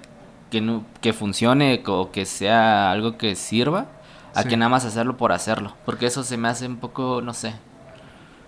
que, 0.51 0.61
no, 0.61 0.85
que 1.01 1.13
funcione 1.13 1.83
o 1.87 2.13
que 2.13 2.25
sea 2.25 2.91
algo 2.93 3.17
que 3.17 3.35
sirva, 3.35 3.87
a 4.35 4.45
que 4.45 4.57
nada 4.57 4.69
más 4.69 4.85
hacerlo 4.85 5.17
por 5.17 5.33
hacerlo. 5.33 5.75
Porque 5.85 6.07
eso 6.07 6.23
se 6.23 6.37
me 6.37 6.49
hace 6.49 6.67
un 6.67 6.77
poco, 6.77 7.21
no 7.23 7.35
sé, 7.35 7.55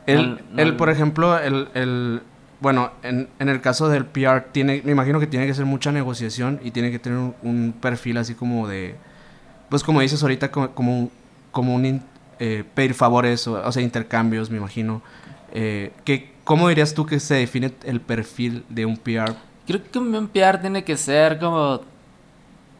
él, 0.08 0.74
por 0.76 0.88
ejemplo, 0.88 1.38
el, 1.38 1.68
el 1.74 2.22
bueno, 2.60 2.92
en, 3.02 3.28
en, 3.38 3.48
el 3.50 3.60
caso 3.60 3.88
del 3.90 4.06
PR, 4.06 4.40
tiene, 4.52 4.80
me 4.82 4.92
imagino 4.92 5.20
que 5.20 5.26
tiene 5.26 5.46
que 5.46 5.52
ser 5.52 5.66
mucha 5.66 5.92
negociación 5.92 6.60
y 6.64 6.70
tiene 6.70 6.90
que 6.90 6.98
tener 6.98 7.18
un, 7.42 7.74
perfil 7.78 8.16
así 8.16 8.34
como 8.34 8.66
de, 8.66 8.96
pues 9.68 9.84
como 9.84 10.00
dices 10.00 10.22
ahorita, 10.22 10.50
como, 10.50 10.70
como 10.70 10.98
un, 10.98 11.10
como 11.52 11.74
un 11.74 12.02
eh, 12.38 12.64
pedir 12.74 12.94
favores, 12.94 13.46
o, 13.46 13.72
sea, 13.72 13.82
intercambios, 13.82 14.50
me 14.50 14.58
imagino. 14.58 15.02
Eh, 15.52 15.92
¿Cómo 16.44 16.68
dirías 16.68 16.94
tú 16.94 17.04
que 17.04 17.20
se 17.20 17.34
define 17.34 17.72
el 17.84 18.00
perfil 18.00 18.64
de 18.68 18.86
un 18.86 18.96
PR? 18.96 19.34
Creo 19.66 19.82
que 19.82 19.98
un 19.98 20.28
PR 20.28 20.60
tiene 20.60 20.84
que 20.84 20.96
ser 20.96 21.38
como... 21.38 21.80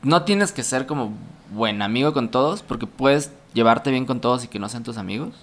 No 0.03 0.23
tienes 0.23 0.53
que 0.53 0.63
ser 0.63 0.87
como 0.87 1.13
buen 1.53 1.83
amigo 1.83 2.13
con 2.13 2.31
todos, 2.31 2.63
porque 2.63 2.87
puedes 2.87 3.33
llevarte 3.53 3.91
bien 3.91 4.07
con 4.07 4.21
todos 4.21 4.45
y 4.45 4.49
que 4.49 4.59
no 4.59 4.69
sean 4.69 4.85
tus 4.85 4.97
amigos. 4.97 5.35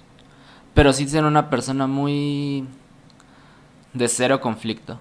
Pero 0.74 0.94
sí 0.94 1.08
ser 1.08 1.24
una 1.26 1.50
persona 1.50 1.88
muy 1.88 2.66
de 3.94 4.08
cero 4.08 4.42
conflicto. 4.42 5.00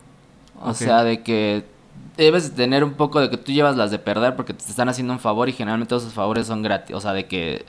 O 0.60 0.74
sea, 0.74 1.04
de 1.04 1.22
que 1.22 1.64
debes 2.16 2.54
tener 2.54 2.84
un 2.84 2.94
poco 2.94 3.20
de 3.20 3.28
que 3.30 3.36
tú 3.36 3.52
llevas 3.52 3.76
las 3.76 3.90
de 3.90 3.98
perder 3.98 4.36
porque 4.36 4.54
te 4.54 4.64
están 4.64 4.88
haciendo 4.88 5.12
un 5.12 5.18
favor 5.18 5.48
y 5.48 5.52
generalmente 5.52 5.88
todos 5.88 6.02
esos 6.02 6.14
favores 6.14 6.46
son 6.46 6.62
gratis. 6.62 6.94
O 6.94 7.00
sea, 7.00 7.12
de 7.12 7.26
que 7.26 7.64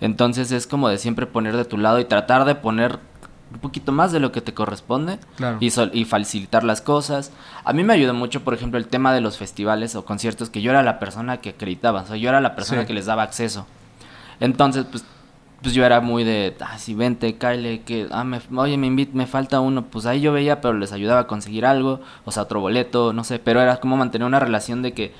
entonces 0.00 0.52
es 0.52 0.66
como 0.66 0.88
de 0.88 0.98
siempre 0.98 1.26
poner 1.26 1.56
de 1.56 1.64
tu 1.64 1.78
lado 1.78 1.98
y 1.98 2.04
tratar 2.04 2.44
de 2.44 2.54
poner 2.54 2.98
un 3.52 3.60
poquito 3.60 3.92
más 3.92 4.12
de 4.12 4.20
lo 4.20 4.30
que 4.30 4.40
te 4.40 4.52
corresponde 4.52 5.18
y, 5.58 5.70
y 5.92 6.04
facilitar 6.04 6.64
las 6.64 6.82
cosas. 6.82 7.32
A 7.64 7.72
mí 7.72 7.82
me 7.82 7.94
ayudó 7.94 8.12
mucho, 8.12 8.44
por 8.44 8.54
ejemplo, 8.54 8.78
el 8.78 8.86
tema 8.86 9.12
de 9.14 9.20
los 9.20 9.38
festivales 9.38 9.96
o 9.96 10.04
conciertos, 10.04 10.50
que 10.50 10.60
yo 10.60 10.70
era 10.70 10.82
la 10.82 10.98
persona 10.98 11.38
que 11.38 11.50
acreditaba, 11.50 12.02
o 12.02 12.06
sea, 12.06 12.16
yo 12.16 12.28
era 12.28 12.40
la 12.40 12.54
persona 12.54 12.86
que 12.86 12.92
les 12.92 13.06
daba 13.06 13.22
acceso. 13.22 13.66
Entonces, 14.40 14.84
pues 14.90 15.04
pues 15.62 15.74
yo 15.74 15.84
era 15.84 16.00
muy 16.00 16.24
de, 16.24 16.56
ah, 16.60 16.78
sí, 16.78 16.94
vente, 16.94 17.36
Kyle, 17.36 17.82
que, 17.84 18.06
ah, 18.10 18.22
me, 18.24 18.40
oye, 18.56 18.76
me, 18.76 18.86
invit, 18.86 19.12
me 19.12 19.26
falta 19.26 19.60
uno, 19.60 19.86
pues 19.86 20.06
ahí 20.06 20.20
yo 20.20 20.32
veía, 20.32 20.60
pero 20.60 20.74
les 20.74 20.92
ayudaba 20.92 21.22
a 21.22 21.26
conseguir 21.26 21.66
algo, 21.66 22.00
o 22.24 22.30
sea, 22.30 22.44
otro 22.44 22.60
boleto, 22.60 23.12
no 23.12 23.24
sé, 23.24 23.38
pero 23.40 23.60
era 23.60 23.78
como 23.80 23.96
mantener 23.96 24.26
una 24.26 24.38
relación 24.38 24.82
de 24.82 24.92
que 24.92 25.14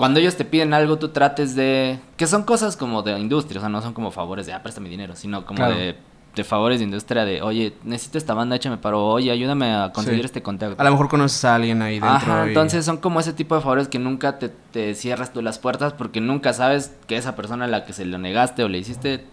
cuando 0.00 0.18
ellos 0.18 0.34
te 0.34 0.46
piden 0.46 0.72
algo, 0.72 0.98
tú 0.98 1.10
trates 1.10 1.54
de, 1.54 2.00
que 2.16 2.26
son 2.26 2.44
cosas 2.44 2.74
como 2.74 3.02
de 3.02 3.18
industria, 3.18 3.58
o 3.58 3.60
sea, 3.60 3.68
no 3.68 3.82
son 3.82 3.92
como 3.92 4.10
favores 4.10 4.46
de, 4.46 4.54
ah, 4.54 4.62
préstame 4.62 4.88
dinero, 4.88 5.14
sino 5.14 5.44
como 5.44 5.62
de, 5.68 5.94
de, 6.34 6.44
favores 6.44 6.78
de 6.78 6.86
industria, 6.86 7.26
de, 7.26 7.42
oye, 7.42 7.74
necesito 7.84 8.16
esta 8.16 8.32
banda, 8.32 8.56
échame 8.56 8.78
paro, 8.78 9.06
oye, 9.06 9.30
ayúdame 9.30 9.74
a 9.74 9.92
conseguir 9.92 10.24
este 10.24 10.42
contacto. 10.42 10.80
A 10.80 10.84
lo 10.84 10.90
mejor 10.90 11.10
conoces 11.10 11.44
a 11.44 11.56
alguien 11.56 11.82
ahí 11.82 12.00
dentro. 12.00 12.08
Ajá, 12.08 12.46
entonces 12.46 12.82
son 12.82 12.96
como 12.96 13.20
ese 13.20 13.34
tipo 13.34 13.54
de 13.54 13.60
favores 13.60 13.88
que 13.88 13.98
nunca 13.98 14.38
te, 14.38 14.48
te 14.48 14.94
cierras 14.94 15.34
tú 15.34 15.42
las 15.42 15.58
puertas 15.58 15.92
porque 15.92 16.22
nunca 16.22 16.54
sabes 16.54 16.96
que 17.06 17.18
esa 17.18 17.36
persona 17.36 17.66
a 17.66 17.68
la 17.68 17.84
que 17.84 17.92
se 17.92 18.06
lo 18.06 18.16
negaste 18.16 18.64
o 18.64 18.70
le 18.70 18.78
hiciste 18.78 19.26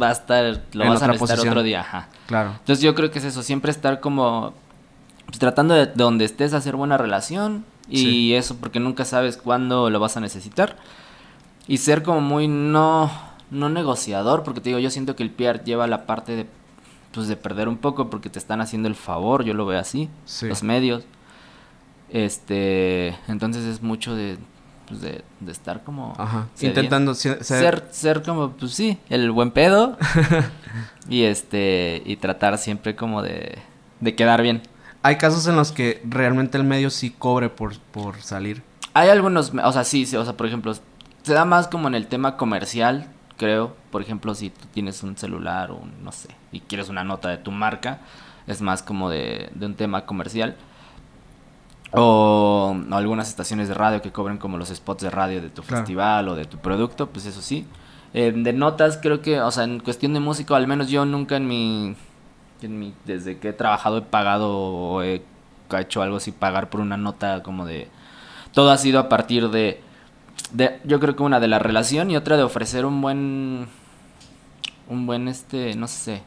va 0.00 0.10
a 0.10 0.12
estar, 0.12 0.60
lo 0.74 0.88
vas 0.88 1.02
a 1.02 1.08
necesitar 1.08 1.40
otro 1.40 1.64
día. 1.64 1.80
Ajá. 1.80 2.08
Claro. 2.28 2.50
Entonces 2.50 2.84
yo 2.84 2.94
creo 2.94 3.10
que 3.10 3.18
es 3.18 3.24
eso, 3.24 3.42
siempre 3.42 3.72
estar 3.72 3.98
como 3.98 4.54
pues, 5.26 5.40
tratando 5.40 5.74
de, 5.74 5.86
donde 5.86 6.24
estés 6.24 6.54
hacer 6.54 6.76
buena 6.76 6.96
relación 6.98 7.64
y 7.88 8.34
eso 8.34 8.56
porque 8.56 8.80
nunca 8.80 9.04
sabes 9.04 9.36
cuándo 9.36 9.90
lo 9.90 10.00
vas 10.00 10.16
a 10.16 10.20
necesitar 10.20 10.76
y 11.66 11.78
ser 11.78 12.02
como 12.02 12.20
muy 12.20 12.48
no 12.48 13.10
no 13.50 13.68
negociador 13.68 14.42
porque 14.42 14.60
te 14.60 14.70
digo 14.70 14.78
yo 14.78 14.90
siento 14.90 15.16
que 15.16 15.22
el 15.22 15.30
PR 15.30 15.64
lleva 15.64 15.86
la 15.86 16.06
parte 16.06 16.36
de 16.36 16.46
pues 17.12 17.28
de 17.28 17.36
perder 17.36 17.68
un 17.68 17.78
poco 17.78 18.10
porque 18.10 18.28
te 18.28 18.38
están 18.38 18.60
haciendo 18.60 18.88
el 18.88 18.94
favor 18.94 19.44
yo 19.44 19.54
lo 19.54 19.64
veo 19.64 19.78
así 19.78 20.10
los 20.42 20.62
medios 20.62 21.04
este 22.10 23.16
entonces 23.26 23.64
es 23.64 23.82
mucho 23.82 24.14
de 24.14 24.38
pues 24.88 25.02
de, 25.02 25.22
de 25.40 25.52
estar 25.52 25.84
como... 25.84 26.14
Ajá. 26.16 26.48
Intentando 26.60 27.14
ser... 27.14 27.44
ser, 27.44 27.86
ser 27.90 28.22
como, 28.22 28.52
pues 28.52 28.72
sí, 28.72 28.98
el 29.10 29.30
buen 29.30 29.50
pedo. 29.50 29.98
y 31.08 31.24
este, 31.24 32.02
y 32.04 32.16
tratar 32.16 32.58
siempre 32.58 32.96
como 32.96 33.22
de, 33.22 33.58
de 34.00 34.14
quedar 34.14 34.42
bien. 34.42 34.62
Hay 35.02 35.16
casos 35.16 35.46
en 35.46 35.56
los 35.56 35.72
que 35.72 36.02
realmente 36.08 36.58
el 36.58 36.64
medio 36.64 36.90
sí 36.90 37.10
cobre 37.10 37.48
por, 37.48 37.78
por 37.78 38.20
salir. 38.20 38.62
Hay 38.94 39.08
algunos, 39.10 39.52
o 39.54 39.72
sea, 39.72 39.84
sí, 39.84 40.06
sí, 40.06 40.16
o 40.16 40.24
sea, 40.24 40.36
por 40.36 40.46
ejemplo, 40.46 40.74
se 41.22 41.32
da 41.34 41.44
más 41.44 41.68
como 41.68 41.88
en 41.88 41.94
el 41.94 42.06
tema 42.08 42.36
comercial, 42.36 43.06
creo. 43.36 43.76
Por 43.90 44.02
ejemplo, 44.02 44.34
si 44.34 44.50
tú 44.50 44.66
tienes 44.72 45.02
un 45.02 45.16
celular 45.16 45.70
o 45.70 45.76
un, 45.76 45.92
no 46.02 46.10
sé, 46.12 46.28
y 46.52 46.60
quieres 46.60 46.88
una 46.88 47.04
nota 47.04 47.28
de 47.28 47.36
tu 47.38 47.50
marca, 47.52 48.00
es 48.46 48.60
más 48.60 48.82
como 48.82 49.08
de, 49.08 49.50
de 49.54 49.66
un 49.66 49.74
tema 49.74 50.04
comercial. 50.04 50.56
O, 51.92 52.76
o 52.90 52.94
algunas 52.94 53.28
estaciones 53.28 53.68
de 53.68 53.74
radio 53.74 54.02
que 54.02 54.12
cobren 54.12 54.36
como 54.36 54.58
los 54.58 54.68
spots 54.68 55.02
de 55.04 55.10
radio 55.10 55.40
de 55.40 55.48
tu 55.48 55.62
Claro. 55.62 55.78
festival 55.82 56.28
o 56.28 56.34
de 56.34 56.44
tu 56.44 56.58
producto, 56.58 57.08
pues 57.08 57.24
eso 57.24 57.40
sí. 57.40 57.66
Eh, 58.14 58.32
de 58.34 58.52
notas, 58.52 58.98
creo 59.00 59.22
que, 59.22 59.40
o 59.40 59.50
sea, 59.50 59.64
en 59.64 59.80
cuestión 59.80 60.12
de 60.14 60.20
músico, 60.20 60.54
al 60.54 60.66
menos 60.66 60.88
yo 60.90 61.04
nunca 61.06 61.36
en 61.36 61.46
mi, 61.46 61.94
mi, 62.66 62.92
desde 63.04 63.38
que 63.38 63.50
he 63.50 63.52
trabajado 63.52 63.98
he 63.98 64.02
pagado 64.02 64.50
o 64.56 65.02
he 65.02 65.22
hecho 65.78 66.02
algo 66.02 66.16
así, 66.16 66.32
pagar 66.32 66.70
por 66.70 66.80
una 66.80 66.96
nota 66.96 67.42
como 67.42 67.64
de... 67.66 67.88
Todo 68.52 68.70
ha 68.70 68.78
sido 68.78 68.98
a 68.98 69.08
partir 69.08 69.50
de, 69.50 69.80
de 70.52 70.80
yo 70.84 70.98
creo 70.98 71.14
que 71.14 71.22
una 71.22 71.38
de 71.38 71.46
la 71.48 71.58
relación 71.58 72.10
y 72.10 72.16
otra 72.16 72.36
de 72.36 72.42
ofrecer 72.42 72.86
un 72.86 73.00
buen, 73.02 73.68
un 74.88 75.06
buen, 75.06 75.28
este, 75.28 75.74
no 75.76 75.86
sé, 75.86 76.22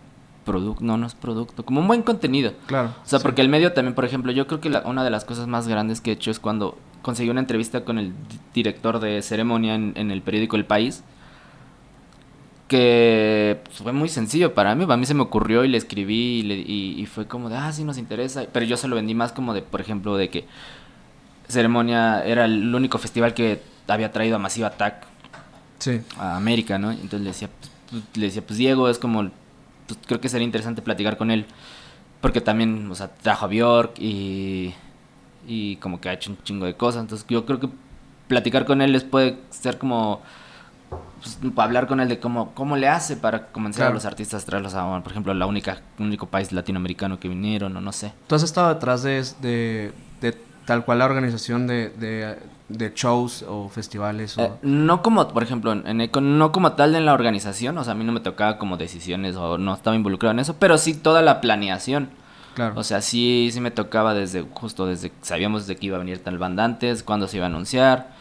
producto, 0.46 0.84
no, 0.84 0.98
no 0.98 1.08
es 1.08 1.16
producto, 1.16 1.66
como 1.66 1.82
un 1.82 1.88
buen 1.88 2.04
contenido. 2.04 2.54
Claro. 2.68 2.90
O 3.04 3.08
sea, 3.08 3.20
sí. 3.20 3.24
porque 3.24 3.42
el 3.42 3.50
medio 3.50 3.74
también, 3.74 3.96
por 3.96 4.06
ejemplo, 4.06 4.32
yo 4.32 4.48
creo 4.48 4.62
que 4.62 4.70
la- 4.70 4.82
una 4.86 5.04
de 5.04 5.10
las 5.10 5.26
cosas 5.26 5.48
más 5.48 5.68
grandes 5.68 6.00
que 6.02 6.12
he 6.12 6.14
hecho 6.14 6.32
es 6.32 6.40
cuando 6.40 6.78
conseguí 7.02 7.30
una 7.32 7.40
entrevista 7.40 7.84
con 7.84 7.98
el 7.98 8.10
di- 8.30 8.40
director 8.54 9.00
de 9.00 9.22
ceremonia 9.24 9.74
en, 9.76 9.94
en 9.96 10.12
el 10.12 10.22
periódico 10.22 10.56
El 10.56 10.66
País, 10.66 11.04
que 12.72 13.60
pues, 13.66 13.80
fue 13.80 13.92
muy 13.92 14.08
sencillo 14.08 14.54
para 14.54 14.74
mí, 14.76 14.86
a 14.88 14.96
mí 14.96 15.06
se 15.06 15.14
me 15.14 15.24
ocurrió 15.24 15.66
y 15.66 15.68
le 15.68 15.78
escribí 15.78 16.40
y, 16.40 16.42
le- 16.44 16.56
y- 16.56 16.96
y 17.02 17.06
fue 17.06 17.28
como 17.28 17.50
de, 17.50 17.58
ah, 17.58 17.70
sí 17.74 17.84
nos 17.84 17.98
interesa, 17.98 18.46
pero 18.54 18.66
yo 18.66 18.78
se 18.78 18.88
lo 18.88 18.96
vendí 18.96 19.14
más 19.14 19.34
como 19.34 19.54
de, 19.54 19.62
por 19.62 19.82
ejemplo, 19.82 20.16
de 20.16 20.30
que 20.30 20.46
ceremonia 21.50 22.24
era 22.26 22.46
el 22.46 22.74
único 22.74 22.98
festival 22.98 23.34
que 23.34 23.62
había 23.88 24.12
traído 24.14 24.38
a 24.38 24.40
Massive 24.40 24.68
Attack 24.68 25.04
Sí. 25.80 26.00
a 26.18 26.38
América, 26.38 26.78
¿no? 26.78 26.92
Entonces 26.92 27.22
le 27.22 27.28
decía, 27.28 27.50
pues, 27.60 27.72
pues, 27.90 28.04
le 28.18 28.26
decía, 28.28 28.42
pues 28.46 28.58
Diego 28.58 28.88
es 28.88 28.98
como, 29.00 29.30
pues, 29.88 30.00
creo 30.06 30.22
que 30.22 30.30
sería 30.30 30.46
interesante 30.46 30.82
platicar 30.82 31.18
con 31.18 31.30
él, 31.30 31.46
porque 32.22 32.40
también, 32.40 32.90
o 32.90 32.96
sea, 32.96 33.10
trajo 33.10 33.46
a 33.46 33.48
Bjork 33.50 34.00
y, 34.00 34.74
y 35.46 35.76
como 35.78 36.00
que 36.00 36.08
ha 36.08 36.14
hecho 36.14 36.30
un 36.32 36.38
chingo 36.44 36.66
de 36.66 36.76
cosas, 36.76 37.02
entonces 37.02 37.26
yo 37.28 37.46
creo 37.46 37.60
que 37.60 37.68
platicar 38.30 38.64
con 38.66 38.82
él 38.82 38.94
les 38.94 39.04
puede 39.04 39.40
ser 39.50 39.78
como, 39.78 40.22
pues, 41.22 41.38
hablar 41.58 41.88
con 41.88 42.00
él 42.00 42.10
de 42.10 42.20
cómo, 42.20 42.52
cómo 42.54 42.76
le 42.78 42.88
hace 42.88 43.16
para 43.18 43.48
convencer 43.48 43.82
Claro. 43.82 43.92
a 43.92 43.94
los 43.96 44.06
artistas, 44.06 44.46
traerlos 44.46 44.74
a, 44.74 45.02
por 45.02 45.12
ejemplo, 45.12 45.34
la 45.34 45.46
única, 45.46 45.82
único 46.00 46.28
país 46.28 46.52
latinoamericano 46.52 47.20
que 47.20 47.28
vinieron, 47.28 47.76
o 47.78 47.82
no 47.82 47.92
sé. 47.92 48.14
¿Tú 48.28 48.36
has 48.36 48.44
estado 48.44 48.74
detrás 48.74 49.04
de, 49.04 49.24
de, 49.42 49.94
de 50.22 50.38
tal 50.66 50.84
cual 50.86 51.00
la 51.00 51.06
organización 51.06 51.68
de, 51.68 51.90
de, 51.90 52.38
de 52.70 52.92
shows 52.96 53.44
o 53.48 53.70
festivales? 53.70 54.38
O... 54.38 54.42
Eh, 54.42 54.52
no 54.64 55.02
como, 55.02 55.28
por 55.28 55.44
ejemplo, 55.44 55.72
en 55.74 56.02
Eco, 56.02 56.22
no 56.22 56.52
como 56.52 56.74
tal 56.74 56.96
en 56.96 57.06
la 57.06 57.14
organización, 57.14 57.78
o 57.78 57.84
sea, 57.84 57.94
a 57.94 57.96
mí 57.96 58.04
no 58.04 58.12
me 58.12 58.20
tocaba 58.20 58.58
como 58.58 58.78
decisiones 58.78 59.36
o 59.36 59.58
no 59.58 59.74
estaba 59.74 59.96
involucrado 59.96 60.32
en 60.34 60.40
eso, 60.40 60.56
pero 60.60 60.78
sí 60.78 60.94
toda 60.94 61.22
la 61.22 61.42
planeación. 61.42 62.10
claro. 62.56 62.74
O 62.80 62.84
sea, 62.84 63.02
sí, 63.02 63.50
sí 63.52 63.62
me 63.62 63.72
tocaba 63.72 64.14
desde, 64.14 64.42
justo 64.54 64.86
desde, 64.86 65.12
sabíamos 65.22 65.68
de 65.68 65.76
que 65.78 65.86
iba 65.88 65.96
a 65.98 66.00
venir 66.00 66.20
tal 66.24 66.38
banda 66.38 66.64
antes, 66.66 67.04
cuándo 67.04 67.28
se 67.28 67.38
iba 67.38 67.46
a 67.46 67.50
anunciar, 67.50 68.20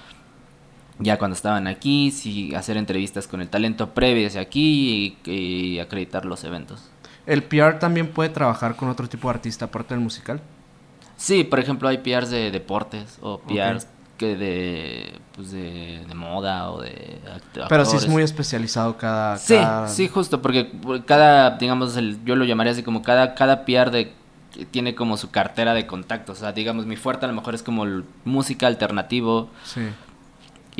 ya 1.00 1.18
cuando 1.18 1.34
estaban 1.34 1.66
aquí, 1.66 2.10
sí, 2.10 2.54
hacer 2.54 2.76
entrevistas 2.76 3.26
con 3.26 3.40
el 3.40 3.48
talento 3.48 3.90
previo 3.90 4.26
hacia 4.26 4.40
aquí 4.42 5.16
y, 5.26 5.30
y 5.30 5.78
acreditar 5.80 6.24
los 6.24 6.44
eventos. 6.44 6.90
¿El 7.26 7.42
PR 7.42 7.78
también 7.78 8.08
puede 8.08 8.28
trabajar 8.30 8.76
con 8.76 8.88
otro 8.88 9.08
tipo 9.08 9.28
de 9.28 9.34
artista 9.34 9.66
aparte 9.66 9.94
del 9.94 10.02
musical? 10.02 10.40
Sí, 11.16 11.44
por 11.44 11.58
ejemplo, 11.60 11.88
hay 11.88 11.98
PRs 11.98 12.30
de 12.30 12.50
deportes 12.50 13.18
o. 13.20 13.38
PRs 13.40 13.86
que 14.16 14.36
de, 14.36 15.18
pues 15.34 15.50
de, 15.50 16.04
de 16.06 16.14
moda 16.14 16.70
o 16.72 16.80
de 16.82 17.20
act- 17.26 17.66
Pero 17.70 17.84
sí 17.86 17.92
es 17.92 18.02
actores. 18.02 18.08
muy 18.08 18.22
especializado 18.22 18.98
cada... 18.98 19.38
Sí, 19.38 19.54
cada- 19.54 19.88
sí, 19.88 20.08
justo, 20.08 20.42
porque 20.42 20.64
por 20.66 21.04
cada, 21.06 21.56
digamos, 21.56 21.96
el, 21.96 22.22
yo 22.26 22.36
lo 22.36 22.44
llamaría 22.44 22.72
así 22.72 22.82
como 22.82 23.02
cada, 23.02 23.34
cada 23.34 23.64
PR 23.64 23.90
de, 23.90 24.12
tiene 24.70 24.94
como 24.94 25.16
su 25.16 25.30
cartera 25.30 25.72
de 25.72 25.86
contactos. 25.86 26.36
O 26.36 26.40
sea, 26.40 26.52
digamos, 26.52 26.84
mi 26.84 26.96
fuerte 26.96 27.24
a 27.24 27.28
lo 27.28 27.34
mejor 27.34 27.54
es 27.54 27.62
como 27.62 27.84
el 27.84 28.04
música 28.26 28.66
alternativo 28.66 29.48
Sí. 29.64 29.80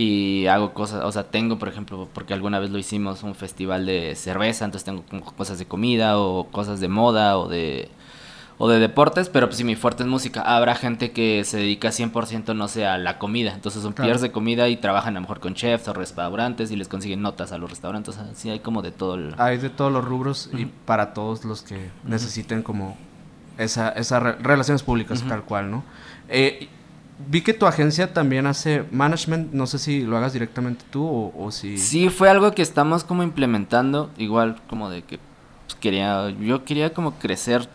Y 0.01 0.47
hago 0.47 0.73
cosas, 0.73 1.05
o 1.05 1.13
sea, 1.13 1.25
tengo, 1.25 1.59
por 1.59 1.69
ejemplo, 1.69 2.09
porque 2.13 2.33
alguna 2.35 2.59
vez 2.59 2.71
lo 2.71 2.79
hicimos, 2.79 3.23
un 3.23 3.35
festival 3.35 3.87
de 3.87 4.15
cerveza, 4.17 4.65
entonces 4.65 4.85
tengo 4.85 5.05
cosas 5.37 5.59
de 5.59 5.67
comida 5.67 6.19
o 6.19 6.45
cosas 6.51 6.81
de 6.81 6.89
moda 6.89 7.37
o 7.39 7.49
de 7.49 7.89
o 8.63 8.69
de 8.69 8.79
deportes, 8.79 9.31
pero 9.31 9.47
pues 9.47 9.57
si 9.57 9.65
mi 9.65 9.75
fuerte 9.75 10.03
es 10.03 10.09
música, 10.09 10.43
habrá 10.43 10.75
gente 10.75 11.13
que 11.13 11.45
se 11.45 11.57
dedica 11.57 11.89
100% 11.89 12.55
no 12.55 12.69
sé 12.69 12.85
a 12.87 12.99
la 12.99 13.17
comida, 13.19 13.55
entonces 13.55 13.83
son 13.83 13.95
Claro. 13.95 14.19
De 14.19 14.31
comida 14.33 14.69
y 14.69 14.77
trabajan 14.77 15.15
a 15.17 15.21
lo 15.21 15.23
mejor 15.23 15.41
con 15.41 15.55
chefs 15.55 15.89
o 15.89 15.95
restaurantes 15.95 16.71
y 16.71 16.77
les 16.77 16.87
consiguen 16.87 17.23
notas 17.23 17.53
a 17.53 17.59
los 17.59 17.71
restaurantes, 17.71 18.15
o 18.17 18.19
sea, 18.23 18.35
sí 18.35 18.51
hay 18.51 18.61
como 18.61 18.83
de 18.83 18.91
todo 18.93 19.15
el... 19.15 19.35
Hay 19.39 19.57
de 19.57 19.71
todos 19.71 19.91
los 19.91 20.05
rubros 20.05 20.51
y 20.53 20.67
para 20.67 21.15
todos 21.15 21.47
los 21.47 21.63
que 21.63 21.89
necesiten 22.05 22.63
como 22.63 22.99
esa, 23.57 23.89
esa 23.91 24.21
re- 24.21 24.37
relaciones 24.41 24.83
públicas 24.83 25.23
tal 25.27 25.43
cual, 25.45 25.71
¿no? 25.71 25.83
Eh, 26.29 26.69
vi 27.29 27.43
que 27.43 27.55
tu 27.55 27.67
agencia 27.67 28.13
también 28.13 28.47
hace 28.47 28.85
management, 28.91 29.53
no 29.53 29.67
sé 29.67 29.79
si 29.79 30.03
lo 30.03 30.17
hagas 30.17 30.33
directamente 30.33 30.85
tú 30.91 31.05
o, 31.07 31.33
o 31.37 31.51
si... 31.51 31.79
Sí, 31.79 32.09
fue 32.09 32.29
algo 32.31 32.53
que 32.53 32.63
estamos 32.63 33.05
como 33.05 33.23
implementando, 33.23 34.11
igual 34.19 34.61
como 34.69 34.91
de 34.91 35.03
que 35.03 35.19
pues, 35.67 35.75
quería, 35.81 36.31
yo 36.31 36.65
quería 36.65 36.93
como 36.95 37.15
crecer 37.15 37.69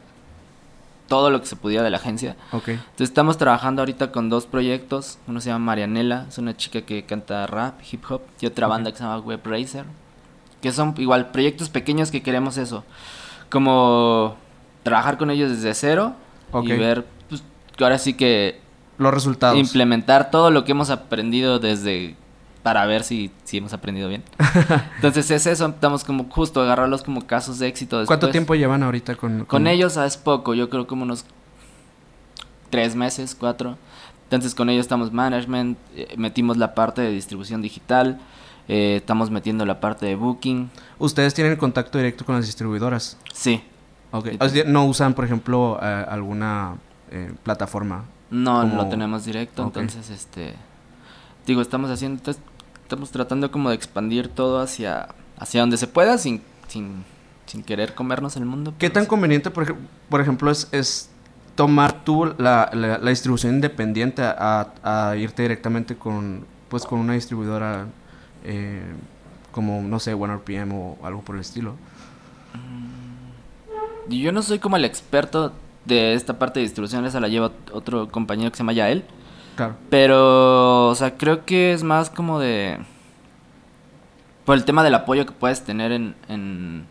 todo 1.07 1.29
lo 1.29 1.39
que 1.39 1.45
se 1.47 1.55
pudiera 1.55 1.83
de 1.83 1.91
la 1.91 1.97
agencia. 1.97 2.35
Ok, 2.51 2.69
Entonces 2.69 3.09
estamos 3.09 3.37
trabajando 3.37 3.81
ahorita 3.81 4.11
con 4.11 4.29
dos 4.29 4.47
proyectos. 4.47 5.19
Uno 5.27 5.39
se 5.39 5.49
llama 5.49 5.63
Marianela, 5.65 6.25
es 6.27 6.37
una 6.39 6.57
chica 6.57 6.81
que 6.81 7.03
canta 7.03 7.45
rap, 7.45 7.79
hip 7.91 8.03
hop, 8.09 8.21
y 8.41 8.47
otra 8.47 8.67
banda 8.67 8.91
que 8.91 8.97
se 8.97 9.03
llama 9.03 9.19
Web 9.19 9.41
Racer. 9.45 9.85
Que 10.61 10.71
son 10.71 10.95
igual 10.97 11.29
proyectos 11.29 11.69
pequeños 11.69 12.09
que 12.09 12.23
queremos 12.23 12.57
eso. 12.57 12.83
Como 13.49 14.35
trabajar 14.81 15.17
con 15.17 15.29
ellos 15.29 15.51
desde 15.51 15.73
cero 15.75 16.15
Ok. 16.51 16.65
y 16.65 16.71
ver, 16.73 17.05
pues, 17.29 17.43
ahora 17.79 17.99
sí 17.99 18.15
que 18.15 18.59
los 18.97 19.13
resultados. 19.13 19.57
implementar 19.57 20.31
todo 20.31 20.51
lo 20.51 20.63
que 20.63 20.71
hemos 20.71 20.89
aprendido 20.89 21.59
desde 21.59 22.15
para 22.63 22.85
ver 22.87 23.03
si, 23.03 23.31
si 23.43 23.57
hemos 23.57 23.73
aprendido 23.73 24.09
bien. 24.09 24.23
Entonces 24.95 25.29
es 25.29 25.45
eso, 25.45 25.67
estamos 25.67 26.03
como 26.03 26.25
justo 26.29 26.61
agarrarlos 26.61 27.03
como 27.03 27.27
casos 27.27 27.59
de 27.59 27.67
éxito. 27.67 28.03
¿Cuánto 28.05 28.29
tiempo 28.31 28.55
llevan 28.55 28.81
ahorita 28.81 29.15
con, 29.15 29.45
Con 29.45 29.67
ellos 29.67 29.97
es 29.97 30.17
poco, 30.17 30.55
yo 30.55 30.69
creo 30.69 30.87
como 30.87 31.03
unos 31.03 31.25
tres 32.71 32.95
meses, 32.95 33.35
cuatro. 33.39 33.77
Entonces 34.23 34.55
con 34.55 34.69
ellos 34.69 34.81
estamos 34.81 35.11
management, 35.11 35.77
eh, 35.95 36.15
metimos 36.17 36.57
la 36.57 36.73
parte 36.73 37.03
de 37.03 37.11
distribución 37.11 37.61
digital, 37.61 38.19
eh, 38.67 38.95
estamos 38.97 39.29
metiendo 39.29 39.63
la 39.65 39.79
parte 39.79 40.07
de 40.07 40.15
booking. 40.15 40.71
Ustedes 40.97 41.35
tienen 41.35 41.55
contacto 41.57 41.99
directo 41.99 42.25
con 42.25 42.35
las 42.35 42.47
distribuidoras. 42.47 43.19
Sí, 43.31 43.61
Ok. 44.15 44.27
Sí, 44.29 44.37
O 44.39 44.49
sea, 44.49 44.63
no 44.65 44.85
usan, 44.85 45.13
por 45.13 45.25
ejemplo, 45.25 45.77
eh, 45.81 46.05
alguna 46.07 46.75
eh, 47.11 47.33
plataforma. 47.43 48.05
No 48.31 48.61
Como- 48.61 48.75
lo 48.75 48.87
tenemos 48.89 49.25
directo, 49.25 49.63
entonces 49.63 50.09
este 50.09 50.55
digo, 51.45 51.61
estamos 51.61 51.89
haciendo 51.91 52.31
estamos 52.81 53.11
tratando 53.11 53.51
como 53.51 53.69
de 53.69 53.75
expandir 53.75 54.27
todo 54.29 54.59
hacia 54.59 55.09
hacia 55.37 55.61
donde 55.61 55.77
se 55.77 55.87
pueda 55.87 56.17
sin 56.17 56.41
sin, 56.67 57.03
sin 57.45 57.63
querer 57.63 57.93
comernos 57.93 58.35
el 58.37 58.45
mundo. 58.45 58.73
¿Qué 58.79 58.89
tan 58.89 59.03
sí. 59.03 59.09
conveniente, 59.09 59.51
por, 59.51 59.63
ej- 59.69 59.75
por 60.09 60.19
ejemplo, 60.21 60.49
es, 60.49 60.67
es 60.71 61.09
tomar 61.55 62.03
tú 62.03 62.25
la, 62.39 62.69
la- 62.73 62.97
la 62.97 63.09
distribución 63.11 63.53
independiente 63.55 64.23
a, 64.23 64.73
a 64.83 65.15
irte 65.15 65.43
directamente 65.43 65.95
con, 65.95 66.45
pues, 66.69 66.85
con 66.85 66.99
una 66.99 67.13
distribuidora 67.13 67.85
eh, 68.43 68.81
como, 69.51 69.81
no 69.83 69.99
sé, 69.99 70.13
OneRPM 70.15 70.71
o 70.73 70.97
algo 71.03 71.21
por 71.21 71.35
el 71.35 71.41
estilo? 71.41 71.75
Y 74.09 74.21
Yo 74.21 74.31
no 74.31 74.41
soy 74.41 74.59
como 74.59 74.77
el 74.77 74.85
experto 74.85 75.53
de 75.85 76.13
esta 76.13 76.37
parte 76.39 76.59
de 76.59 76.65
distribución, 76.65 77.05
esa 77.05 77.19
la 77.19 77.27
lleva 77.27 77.51
otro 77.71 78.09
compañero 78.09 78.51
que 78.51 78.57
se 78.57 78.63
llama 78.63 78.73
Yael. 78.73 79.03
Claro. 79.55 79.75
Pero, 79.89 80.87
o 80.89 80.95
sea, 80.95 81.15
creo 81.17 81.45
que 81.45 81.73
es 81.73 81.83
más 81.83 82.09
como 82.09 82.39
de... 82.39 82.77
Por 84.45 84.55
el 84.57 84.65
tema 84.65 84.83
del 84.83 84.93
apoyo 84.95 85.25
que 85.25 85.31
puedes 85.31 85.63
tener 85.63 85.91
en, 85.91 86.15
en, 86.27 86.85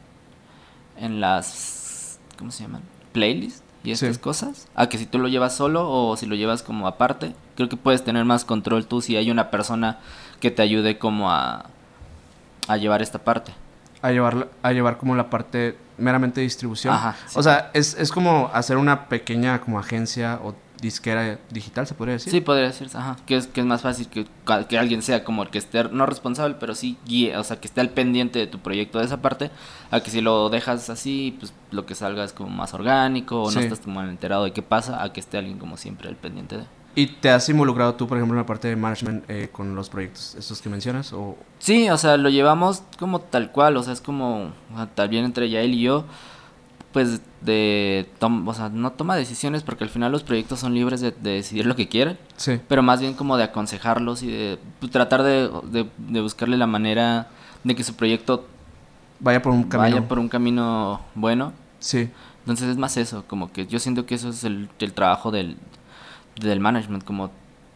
en 0.97 1.21
las... 1.21 2.19
¿Cómo 2.39 2.51
se 2.51 2.65
llaman? 2.65 2.83
Playlists 3.13 3.63
y 3.85 3.93
estas 3.93 4.17
Sí. 4.17 4.21
cosas. 4.21 4.67
A 4.75 4.89
que 4.89 4.99
si 4.99 5.07
tú 5.07 5.19
lo 5.19 5.29
llevas 5.29 5.55
solo 5.55 5.89
o 5.89 6.17
si 6.17 6.27
lo 6.27 6.35
llevas 6.35 6.63
como 6.63 6.89
aparte. 6.89 7.35
Creo 7.55 7.69
que 7.69 7.77
puedes 7.77 8.03
tener 8.03 8.25
más 8.25 8.45
control 8.45 8.87
tú 8.87 9.01
si 9.03 9.17
hay 9.17 9.31
una 9.31 9.51
persona 9.51 9.99
que 10.41 10.51
te 10.51 10.63
ayude 10.63 10.99
como 10.99 11.31
a, 11.31 11.67
a 12.67 12.77
llevar 12.77 13.03
esta 13.03 13.19
parte. 13.21 13.53
A 14.03 14.11
llevar, 14.11 14.49
a 14.63 14.73
llevar 14.73 14.97
como 14.99 15.15
la 15.15 15.31
parte 15.31 15.77
meramente 15.99 16.41
distribución. 16.41 16.95
Ajá, 16.95 17.17
sí. 17.27 17.39
O 17.39 17.43
sea, 17.43 17.71
es, 17.75 17.95
es 17.99 18.11
como 18.11 18.51
hacer 18.53 18.77
una 18.77 19.09
pequeña 19.09 19.61
como 19.61 19.79
agencia 19.79 20.41
o 20.43 20.55
disquera 20.85 21.39
digital, 21.51 21.87
se 21.87 21.95
podría 21.95 22.15
decir. 22.15 22.31
Sí, 22.31 22.41
podría 22.41 22.67
decirse, 22.67 22.97
ajá. 22.97 23.17
Que 23.27 23.37
es, 23.37 23.47
que 23.47 23.61
es 23.61 23.67
más 23.67 23.81
fácil 23.81 24.09
que, 24.09 24.27
que 24.69 24.79
alguien 24.79 25.03
sea 25.03 25.25
como 25.25 25.43
el 25.43 25.51
que 25.51 25.59
esté, 25.59 25.85
no 25.85 26.07
responsable, 26.07 26.57
pero 26.61 26.75
sí 26.75 26.99
guíe, 27.07 27.37
o 27.37 27.45
sea, 27.45 27.59
que 27.59 27.67
esté 27.67 27.81
al 27.81 27.91
pendiente 27.91 28.39
de 28.39 28.47
tu 28.47 28.59
proyecto 28.59 28.99
de 28.99 29.07
esa 29.07 29.23
parte, 29.23 29.51
a 29.91 30.01
que 30.01 30.11
si 30.11 30.21
lo 30.21 30.51
dejas 30.51 30.91
así, 30.91 31.37
pues 31.39 31.53
lo 31.71 31.87
que 31.87 31.95
salga 31.95 32.23
es 32.25 32.33
como 32.33 32.51
más 32.51 32.75
orgánico, 32.75 33.43
o 33.43 33.51
no 33.51 33.61
estás 33.61 33.81
como 33.81 34.03
enterado 34.03 34.45
de 34.45 34.53
qué 34.53 34.63
pasa, 34.63 35.03
a 35.03 35.13
que 35.13 35.21
esté 35.21 35.39
alguien 35.39 35.59
como 35.59 35.77
siempre 35.77 36.09
al 36.09 36.17
pendiente 36.17 36.59
de. 36.59 36.65
¿Y 36.97 37.07
te 37.07 37.31
has 37.31 37.49
involucrado 37.49 37.95
tú, 37.95 38.07
por 38.07 38.19
ejemplo, 38.19 38.37
en 38.37 38.43
la 38.43 38.47
parte 38.47 38.69
de 38.69 38.77
management 38.77 39.25
eh, 39.29 39.49
con 39.51 39.75
los 39.75 39.89
proyectos 39.89 40.37
estos 40.39 40.63
que 40.63 40.69
mencionas? 40.69 41.13
O... 41.13 41.37
Sí, 41.59 41.91
o 41.91 41.99
sea, 41.99 42.17
lo 42.17 42.29
llevamos 42.29 42.83
como 42.99 43.21
tal 43.21 43.51
cual, 43.51 43.77
o 43.77 43.83
sea, 43.83 43.93
es 43.93 44.01
como, 44.01 44.53
también 44.95 45.25
entre 45.25 45.51
ya 45.51 45.61
él 45.61 45.75
y 45.75 45.83
yo, 45.83 46.05
pues 46.93 47.21
de, 47.41 48.09
o 48.21 48.55
sea, 48.55 48.69
no 48.69 48.93
toma 48.93 49.17
decisiones 49.17 49.65
porque 49.65 49.83
al 49.83 49.91
final 49.91 50.13
los 50.13 50.23
proyectos 50.23 50.61
son 50.61 50.75
libres 50.75 51.01
de, 51.01 51.11
decidir 51.11 51.67
lo 51.67 51.75
que 51.75 51.89
quieren, 51.89 52.17
sí. 52.37 52.61
pero 52.69 52.83
más 52.83 53.01
bien 53.01 53.15
como 53.15 53.37
de 53.37 53.43
aconsejarlos 53.43 54.23
y 54.23 54.29
de 54.29 54.59
pues, 54.79 54.93
tratar 54.93 55.25
de, 55.25 55.51
de, 55.99 56.21
buscarle 56.21 56.57
la 56.57 56.69
manera 56.69 57.27
de 57.65 57.75
que 57.75 57.83
su 57.83 57.97
proyecto 57.97 58.47
vaya 59.19 59.43
por 59.43 59.53
un 59.53 59.65
camino, 59.65 59.97
vaya 59.97 60.09
por 60.09 60.21
un 60.21 60.29
camino 60.29 61.01
bueno. 61.17 61.53
Sí. 61.81 62.09
Entonces 62.43 62.69
es 62.69 62.77
más 62.77 62.97
eso, 62.97 63.25
como 63.27 63.51
que 63.51 63.67
yo 63.67 63.81
siento 63.81 64.07
que 64.07 64.15
eso 64.15 64.29
es 64.29 64.45
el, 64.45 64.69
el 64.79 64.93
trabajo 64.93 65.33
del, 65.33 65.57
del 66.41 66.61
management, 66.61 67.05
como 67.05 67.31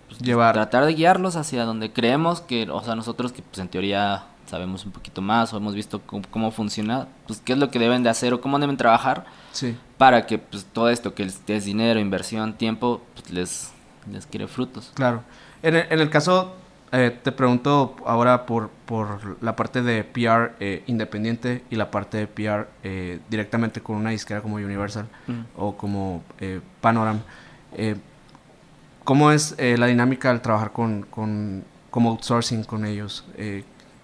pues, 0.08 0.20
llevar 0.20 0.54
tratar 0.54 0.86
de 0.86 0.94
guiarlos 0.94 1.36
hacia 1.36 1.64
donde 1.64 1.92
creemos 1.92 2.40
que, 2.40 2.68
o 2.70 2.82
sea, 2.82 2.94
nosotros 2.94 3.32
que 3.32 3.42
pues 3.42 3.58
en 3.58 3.68
teoría 3.68 4.24
sabemos 4.46 4.84
un 4.86 4.92
poquito 4.92 5.20
más 5.20 5.52
o 5.52 5.58
hemos 5.58 5.74
visto 5.74 6.00
cómo, 6.30 6.50
funciona, 6.50 7.06
pues 7.26 7.40
qué 7.44 7.52
es 7.52 7.58
lo 7.58 7.70
que 7.70 7.78
deben 7.78 8.02
de 8.02 8.08
hacer 8.08 8.32
o 8.32 8.40
cómo 8.40 8.58
deben 8.58 8.76
trabajar 8.76 9.26
sí. 9.52 9.76
para 9.98 10.26
que 10.26 10.38
pues 10.38 10.64
todo 10.64 10.88
esto 10.88 11.14
que 11.14 11.24
es 11.24 11.64
dinero, 11.64 12.00
inversión, 12.00 12.54
tiempo, 12.54 13.02
pues 13.14 13.30
les, 13.30 13.72
les 14.10 14.26
quiere 14.26 14.48
frutos. 14.48 14.92
Claro. 14.94 15.22
En 15.62 15.76
el, 15.76 15.86
en 15.90 16.00
el 16.00 16.08
caso, 16.08 16.54
eh, 16.90 17.16
te 17.22 17.32
pregunto 17.32 17.96
ahora 18.06 18.46
por, 18.46 18.70
por 18.86 19.36
la 19.42 19.54
parte 19.56 19.82
de 19.82 20.04
PR 20.04 20.54
eh, 20.60 20.82
independiente 20.86 21.62
y 21.68 21.76
la 21.76 21.90
parte 21.90 22.16
de 22.16 22.26
PR 22.26 22.68
eh, 22.82 23.20
directamente 23.28 23.82
con 23.82 23.96
una 23.96 24.10
disquera 24.10 24.40
como 24.40 24.56
Universal 24.56 25.06
o 25.56 25.76
como 25.76 26.22
Panorama. 26.80 27.20
¿Cómo 29.08 29.32
es 29.32 29.56
la 29.58 29.86
dinámica 29.86 30.30
al 30.30 30.42
trabajar 30.42 30.72
con, 30.72 31.06
con 31.08 31.64
como 31.90 32.10
outsourcing 32.10 32.64
con 32.64 32.84
ellos? 32.84 33.24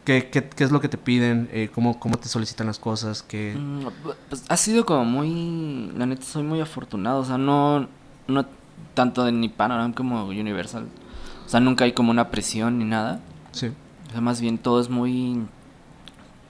¿Qué, 0.04 0.28
qué, 0.30 0.48
qué 0.48 0.64
es 0.64 0.70
lo 0.70 0.80
que 0.80 0.88
te 0.88 0.98
piden? 0.98 1.48
Eh, 1.52 1.70
¿cómo, 1.74 1.98
¿Cómo 1.98 2.16
te 2.18 2.28
solicitan 2.28 2.66
las 2.66 2.78
cosas? 2.78 3.22
¿Qué... 3.22 3.54
Mm, 3.54 3.86
pues 4.28 4.44
ha 4.48 4.56
sido 4.56 4.84
como 4.84 5.04
muy... 5.06 5.92
La 5.96 6.04
neta, 6.04 6.22
soy 6.22 6.42
muy 6.42 6.60
afortunado. 6.60 7.20
O 7.20 7.24
sea, 7.24 7.38
no, 7.38 7.86
no 8.28 8.46
tanto 8.92 9.24
de 9.24 9.32
ni 9.32 9.48
Panorama 9.48 9.94
como 9.94 10.26
Universal. 10.26 10.86
O 11.46 11.48
sea, 11.48 11.60
nunca 11.60 11.84
hay 11.84 11.92
como 11.92 12.10
una 12.10 12.30
presión 12.30 12.78
ni 12.78 12.84
nada. 12.84 13.20
Sí. 13.52 13.72
O 14.08 14.10
sea, 14.10 14.20
más 14.20 14.42
bien 14.42 14.58
todo 14.58 14.78
es 14.80 14.90
muy... 14.90 15.46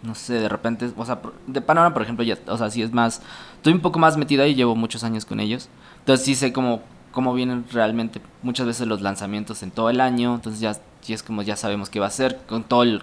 No 0.03 0.17
sé, 0.17 0.35
de 0.35 0.49
repente... 0.49 0.93
O 0.97 1.05
sea, 1.05 1.21
de 1.47 1.61
Panorama, 1.61 1.95
por 1.95 2.03
ejemplo, 2.03 2.25
ya... 2.25 2.39
O 2.49 2.59
sea, 2.59 2.71
sí 2.71 2.83
es 2.83 2.93
más... 2.93 3.23
Estoy 3.57 3.73
un 3.73 3.81
poco 3.81 4.01
más 4.01 4.17
metido 4.17 4.43
ahí. 4.43 4.57
Llevo 4.57 4.75
muchos 4.75 5.05
años 5.05 5.25
con 5.25 5.39
ellos. 5.39 5.69
Entonces 6.01 6.27
sí 6.27 6.35
sé 6.35 6.53
cómo, 6.53 6.83
cómo 7.15 7.33
vienen 7.33 7.65
realmente 7.73 8.21
muchas 8.43 8.67
veces 8.67 8.87
los 8.87 9.01
lanzamientos 9.01 9.63
en 9.63 9.71
todo 9.71 9.89
el 9.89 10.01
año. 10.01 10.35
Entonces 10.35 10.61
ya, 10.61 10.73
ya 11.07 11.15
es 11.15 11.23
como 11.23 11.41
ya 11.41 11.57
sabemos 11.57 11.89
qué 11.89 12.01
va 12.01 12.09
a 12.09 12.11
ser. 12.11 12.41
Con 12.47 12.65
todo 12.65 12.83
el 12.83 13.03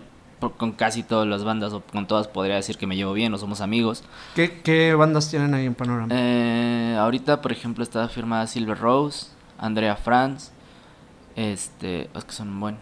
con 0.57 0.71
casi 0.71 1.03
todas 1.03 1.27
las 1.27 1.43
bandas 1.43 1.71
o 1.71 1.81
con 1.81 2.07
todas 2.07 2.27
podría 2.27 2.55
decir 2.55 2.75
que 2.77 2.87
me 2.87 2.95
llevo 2.95 3.13
bien 3.13 3.33
o 3.33 3.37
somos 3.37 3.61
amigos. 3.61 4.03
¿Qué, 4.35 4.95
bandas 4.95 5.29
tienen 5.29 5.53
ahí 5.53 5.67
en 5.67 5.75
Panorama? 5.75 6.07
Eh, 6.11 6.97
ahorita, 6.99 7.41
por 7.41 7.51
ejemplo, 7.51 7.83
está 7.83 8.07
firmada 8.09 8.47
Silver 8.47 8.77
Rose, 8.77 9.27
Andrea 9.59 9.95
Franz, 9.95 10.51
este, 11.35 12.09
es 12.15 12.23
que 12.25 12.31
son 12.31 12.59
buen, 12.59 12.77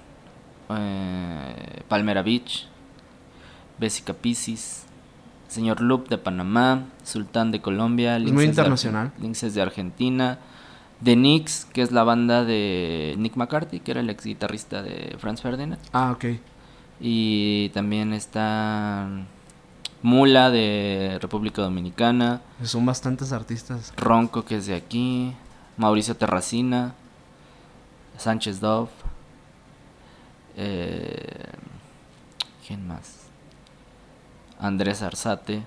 eh, 0.69 1.83
Palmera 1.89 2.21
Beach, 2.21 2.69
Bessica 3.77 4.13
Pisces, 4.13 4.85
Señor 5.49 5.81
Loop 5.81 6.07
de 6.07 6.17
Panamá, 6.17 6.85
Sultán 7.03 7.51
de 7.51 7.59
Colombia, 7.59 8.17
Linces 8.19 8.35
muy 8.35 8.45
internacional. 8.45 9.11
De 9.17 9.49
de 9.49 9.61
Argentina, 9.61 10.39
The 11.03 11.15
Knicks, 11.15 11.65
que 11.65 11.81
es 11.81 11.91
la 11.91 12.03
banda 12.03 12.43
de 12.43 13.15
Nick 13.17 13.35
McCarthy, 13.35 13.79
que 13.79 13.91
era 13.91 14.01
el 14.01 14.09
ex 14.09 14.25
guitarrista 14.25 14.81
de 14.81 15.15
Franz 15.17 15.41
Ferdinand. 15.41 15.79
Ah, 15.93 16.11
ok. 16.11 16.25
Y 16.99 17.69
también 17.69 18.13
está 18.13 19.07
Mula 20.01 20.49
de 20.49 21.17
República 21.21 21.61
Dominicana. 21.61 22.41
Son 22.63 22.85
bastantes 22.85 23.31
artistas. 23.31 23.93
Ronco, 23.97 24.43
que 24.43 24.57
es 24.57 24.65
de 24.65 24.75
aquí. 24.75 25.33
Mauricio 25.77 26.15
Terracina. 26.15 26.95
Sánchez 28.17 28.59
Dove. 28.59 28.89
Eh, 30.57 31.53
¿Quién 32.67 32.85
más? 32.87 33.27
Andrés 34.59 35.01
Arzate. 35.01 35.63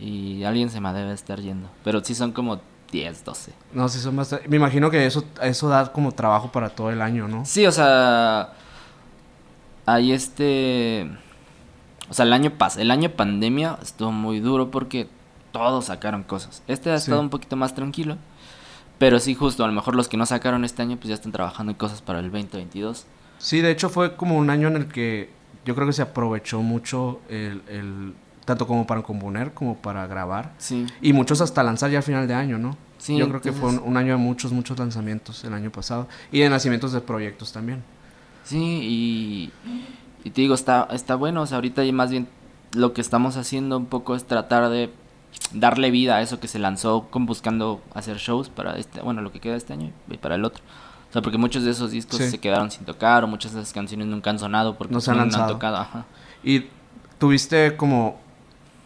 Y 0.00 0.42
alguien 0.44 0.70
se 0.70 0.80
me 0.80 0.92
debe 0.92 1.12
estar 1.12 1.40
yendo. 1.40 1.68
Pero 1.84 2.02
sí 2.02 2.14
son 2.14 2.32
como 2.32 2.60
10, 2.90 3.24
12. 3.24 3.52
No, 3.72 3.88
sí 3.88 3.98
son 3.98 4.16
bastante. 4.16 4.48
Me 4.48 4.56
imagino 4.56 4.90
que 4.90 5.06
eso, 5.06 5.24
eso 5.42 5.68
da 5.68 5.92
como 5.92 6.12
trabajo 6.12 6.50
para 6.50 6.70
todo 6.70 6.90
el 6.90 7.02
año, 7.02 7.28
¿no? 7.28 7.44
Sí, 7.44 7.66
o 7.66 7.72
sea 7.72 8.52
hay 9.88 10.12
este... 10.12 11.10
O 12.10 12.14
sea, 12.14 12.26
el 12.26 12.32
año 12.32 12.50
pas 12.52 12.76
el 12.76 12.90
año 12.90 13.10
pandemia 13.10 13.78
estuvo 13.82 14.12
muy 14.12 14.40
duro 14.40 14.70
porque 14.70 15.08
todos 15.50 15.86
sacaron 15.86 16.22
cosas. 16.22 16.62
Este 16.68 16.90
ha 16.90 16.94
estado 16.94 17.20
un 17.20 17.30
poquito 17.30 17.56
más 17.56 17.74
tranquilo. 17.74 18.16
Pero 18.98 19.18
sí, 19.18 19.34
justo, 19.34 19.64
a 19.64 19.66
lo 19.66 19.72
mejor 19.72 19.94
los 19.94 20.08
que 20.08 20.16
no 20.16 20.26
sacaron 20.26 20.64
este 20.64 20.82
año, 20.82 20.96
pues 20.96 21.08
ya 21.08 21.14
están 21.14 21.32
trabajando 21.32 21.72
en 21.72 21.78
cosas 21.78 22.02
para 22.02 22.18
el 22.18 22.30
2022. 22.30 23.06
Sí, 23.38 23.60
de 23.60 23.70
hecho 23.70 23.88
fue 23.88 24.16
como 24.16 24.36
un 24.36 24.50
año 24.50 24.68
en 24.68 24.76
el 24.76 24.88
que 24.88 25.30
yo 25.64 25.74
creo 25.74 25.86
que 25.86 25.92
se 25.92 26.02
aprovechó 26.02 26.60
mucho 26.60 27.20
el, 27.28 28.14
tanto 28.48 28.66
como 28.66 28.86
para 28.86 29.02
componer 29.02 29.52
como 29.52 29.76
para 29.76 30.06
grabar. 30.06 30.54
Sí. 30.56 30.86
Y 31.02 31.12
muchos 31.12 31.42
hasta 31.42 31.62
lanzar 31.62 31.90
ya 31.90 31.98
al 31.98 32.02
final 32.02 32.26
de 32.26 32.32
año, 32.32 32.56
¿no? 32.56 32.78
Sí. 32.96 33.14
Yo 33.14 33.28
creo 33.28 33.42
que 33.42 33.52
fue 33.52 33.68
un, 33.68 33.78
un, 33.84 33.96
año 33.98 34.12
de 34.12 34.16
muchos, 34.16 34.52
muchos 34.52 34.78
lanzamientos 34.78 35.44
el 35.44 35.52
año 35.52 35.70
pasado. 35.70 36.08
Y 36.32 36.40
de 36.40 36.48
nacimientos 36.48 36.92
de 36.92 37.02
proyectos 37.02 37.52
también. 37.52 37.82
Sí, 38.44 39.50
y, 40.24 40.30
te 40.30 40.40
digo, 40.40 40.54
está, 40.54 40.88
está 40.90 41.14
bueno, 41.14 41.42
o 41.42 41.46
sea, 41.46 41.56
ahorita 41.56 41.84
ya 41.84 41.92
más 41.92 42.10
bien 42.10 42.26
lo 42.72 42.94
que 42.94 43.02
estamos 43.02 43.36
haciendo 43.36 43.76
un 43.76 43.84
poco 43.84 44.16
es 44.16 44.24
tratar 44.24 44.70
de 44.70 44.90
darle 45.52 45.90
vida 45.90 46.16
a 46.16 46.22
eso 46.22 46.40
que 46.40 46.48
se 46.48 46.58
lanzó 46.58 47.08
con 47.10 47.26
buscando 47.26 47.82
hacer 47.92 48.16
shows 48.16 48.48
para 48.48 48.78
este, 48.78 49.02
bueno, 49.02 49.20
lo 49.20 49.30
que 49.30 49.40
queda 49.40 49.56
este 49.56 49.74
año 49.74 49.92
y 50.08 50.16
para 50.16 50.36
el 50.36 50.46
otro. 50.46 50.64
O 51.10 51.12
sea, 51.12 51.20
porque 51.20 51.36
muchos 51.36 51.64
de 51.64 51.72
esos 51.72 51.90
discos 51.90 52.16
se 52.16 52.38
quedaron 52.38 52.70
sin 52.70 52.86
tocar 52.86 53.24
o 53.24 53.26
muchas 53.26 53.52
de 53.52 53.60
esas 53.60 53.74
canciones 53.74 54.06
nunca 54.06 54.30
han 54.30 54.38
sonado 54.38 54.78
porque 54.78 54.94
no 54.94 55.02
se 55.02 55.10
han, 55.10 55.30
tocado. 55.30 55.86
Y 56.42 56.64
tuviste 57.18 57.76
como 57.76 58.18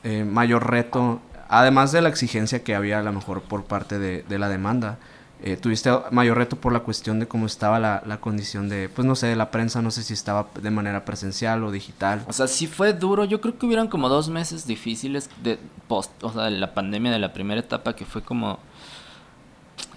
eh, 0.05 0.25
mayor 0.25 0.71
reto, 0.71 1.21
además 1.49 1.93
de 1.93 2.03
la 2.03 2.09
exigencia 2.09 2.63
que 2.63 2.75
había 2.75 2.99
a 2.99 3.03
lo 3.03 3.13
mejor 3.13 3.43
por 3.43 3.65
parte 3.65 3.99
de, 3.99 4.23
de 4.23 4.39
la 4.39 4.49
demanda, 4.49 4.99
eh, 5.45 5.57
tuviste 5.57 5.91
mayor 6.13 6.39
reto 6.39 6.55
por 6.55 6.73
la 6.73 6.81
cuestión 6.81 7.19
de 7.19 7.27
cómo 7.27 7.47
estaba 7.47 7.81
la, 7.81 8.01
la, 8.07 8.19
condición 8.19 8.69
de, 8.69 8.89
pues 8.89 9.05
no 9.05 9.17
sé, 9.17 9.27
de 9.27 9.35
la 9.35 9.51
prensa, 9.51 9.83
no 9.83 9.91
sé 9.91 10.05
si 10.05 10.15
estaba 10.15 10.47
de 10.61 10.71
manera 10.71 11.05
presencial 11.05 11.65
o 11.65 11.73
digital. 11.73 12.25
O 12.29 12.33
sea, 12.33 12.47
sí 12.47 12.69
fue 12.69 12.93
duro, 12.93 13.25
yo 13.25 13.41
creo 13.41 13.59
que 13.59 13.67
hubieron 13.67 13.89
como 13.89 14.09
dos 14.09 14.29
meses 14.29 14.69
difíciles 14.69 15.29
de 15.43 15.59
post, 15.89 16.13
o 16.23 16.33
sea, 16.33 16.45
de 16.45 16.53
la 16.53 16.75
pandemia 16.75 17.11
de 17.11 17.19
la 17.19 17.33
primera 17.33 17.61
etapa 17.61 17.97
que 17.97 18.05
fue 18.05 18.23
como 18.23 18.61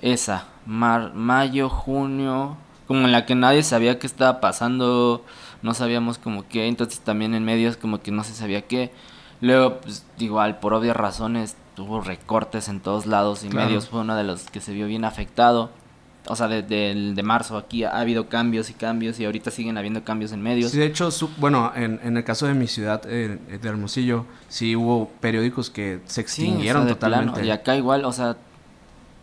esa, 0.02 0.46
mar, 0.66 1.14
mayo, 1.14 1.70
junio, 1.70 2.58
como 2.88 3.02
en 3.02 3.12
la 3.12 3.28
que 3.28 3.36
nadie 3.36 3.62
sabía 3.62 4.00
qué 4.00 4.08
estaba 4.08 4.42
pasando, 4.42 5.24
no 5.62 5.76
sabíamos 5.76 6.18
como 6.18 6.48
qué, 6.48 6.68
entonces 6.68 7.02
también 7.02 7.36
en 7.36 7.46
medios 7.46 7.78
como 7.78 8.02
que 8.02 8.12
no 8.12 8.24
se 8.24 8.34
sabía 8.34 8.64
qué. 8.64 8.92
Luego, 9.42 9.80
pues 9.80 10.06
igual, 10.18 10.60
por 10.60 10.74
obvias 10.74 10.96
razones, 10.96 11.56
tuvo 11.76 12.02
recortes 12.02 12.70
en 12.70 12.80
todos 12.80 13.06
lados 13.06 13.44
y 13.44 13.50
medios 13.50 13.90
fue 13.90 14.02
uno 14.02 14.16
de 14.16 14.24
los 14.24 14.50
que 14.50 14.62
se 14.62 14.74
vio 14.74 14.88
bien 14.88 15.06
afectado. 15.06 15.70
O 16.28 16.36
sea, 16.36 16.48
desde 16.48 16.90
el 16.90 17.14
de 17.14 17.22
marzo 17.22 17.56
aquí 17.58 17.84
ha 17.84 18.00
habido 18.00 18.30
cambios 18.30 18.72
y 18.72 18.74
cambios 18.74 19.20
y 19.20 19.26
ahorita 19.26 19.52
siguen 19.52 19.78
habiendo 19.78 20.04
cambios 20.04 20.32
en 20.32 20.42
medios. 20.42 20.72
Sí, 20.72 20.80
de 20.80 20.88
hecho, 20.88 21.10
bueno, 21.38 21.72
en, 21.76 22.00
en 22.04 22.18
el 22.18 22.24
caso 22.24 22.48
de 22.48 22.56
mi 22.56 22.66
ciudad, 22.66 23.04
eh, 23.06 23.38
de 23.62 23.70
Hermosillo, 23.70 24.26
sí 24.48 24.76
hubo 24.76 25.10
periódicos 25.20 25.70
que 25.70 26.00
se 26.06 26.22
extinguieron 26.22 26.88
totalmente. 26.88 27.46
Y 27.46 27.52
acá 27.52 27.76
igual, 27.76 28.06
o 28.06 28.12
sea, 28.12 28.38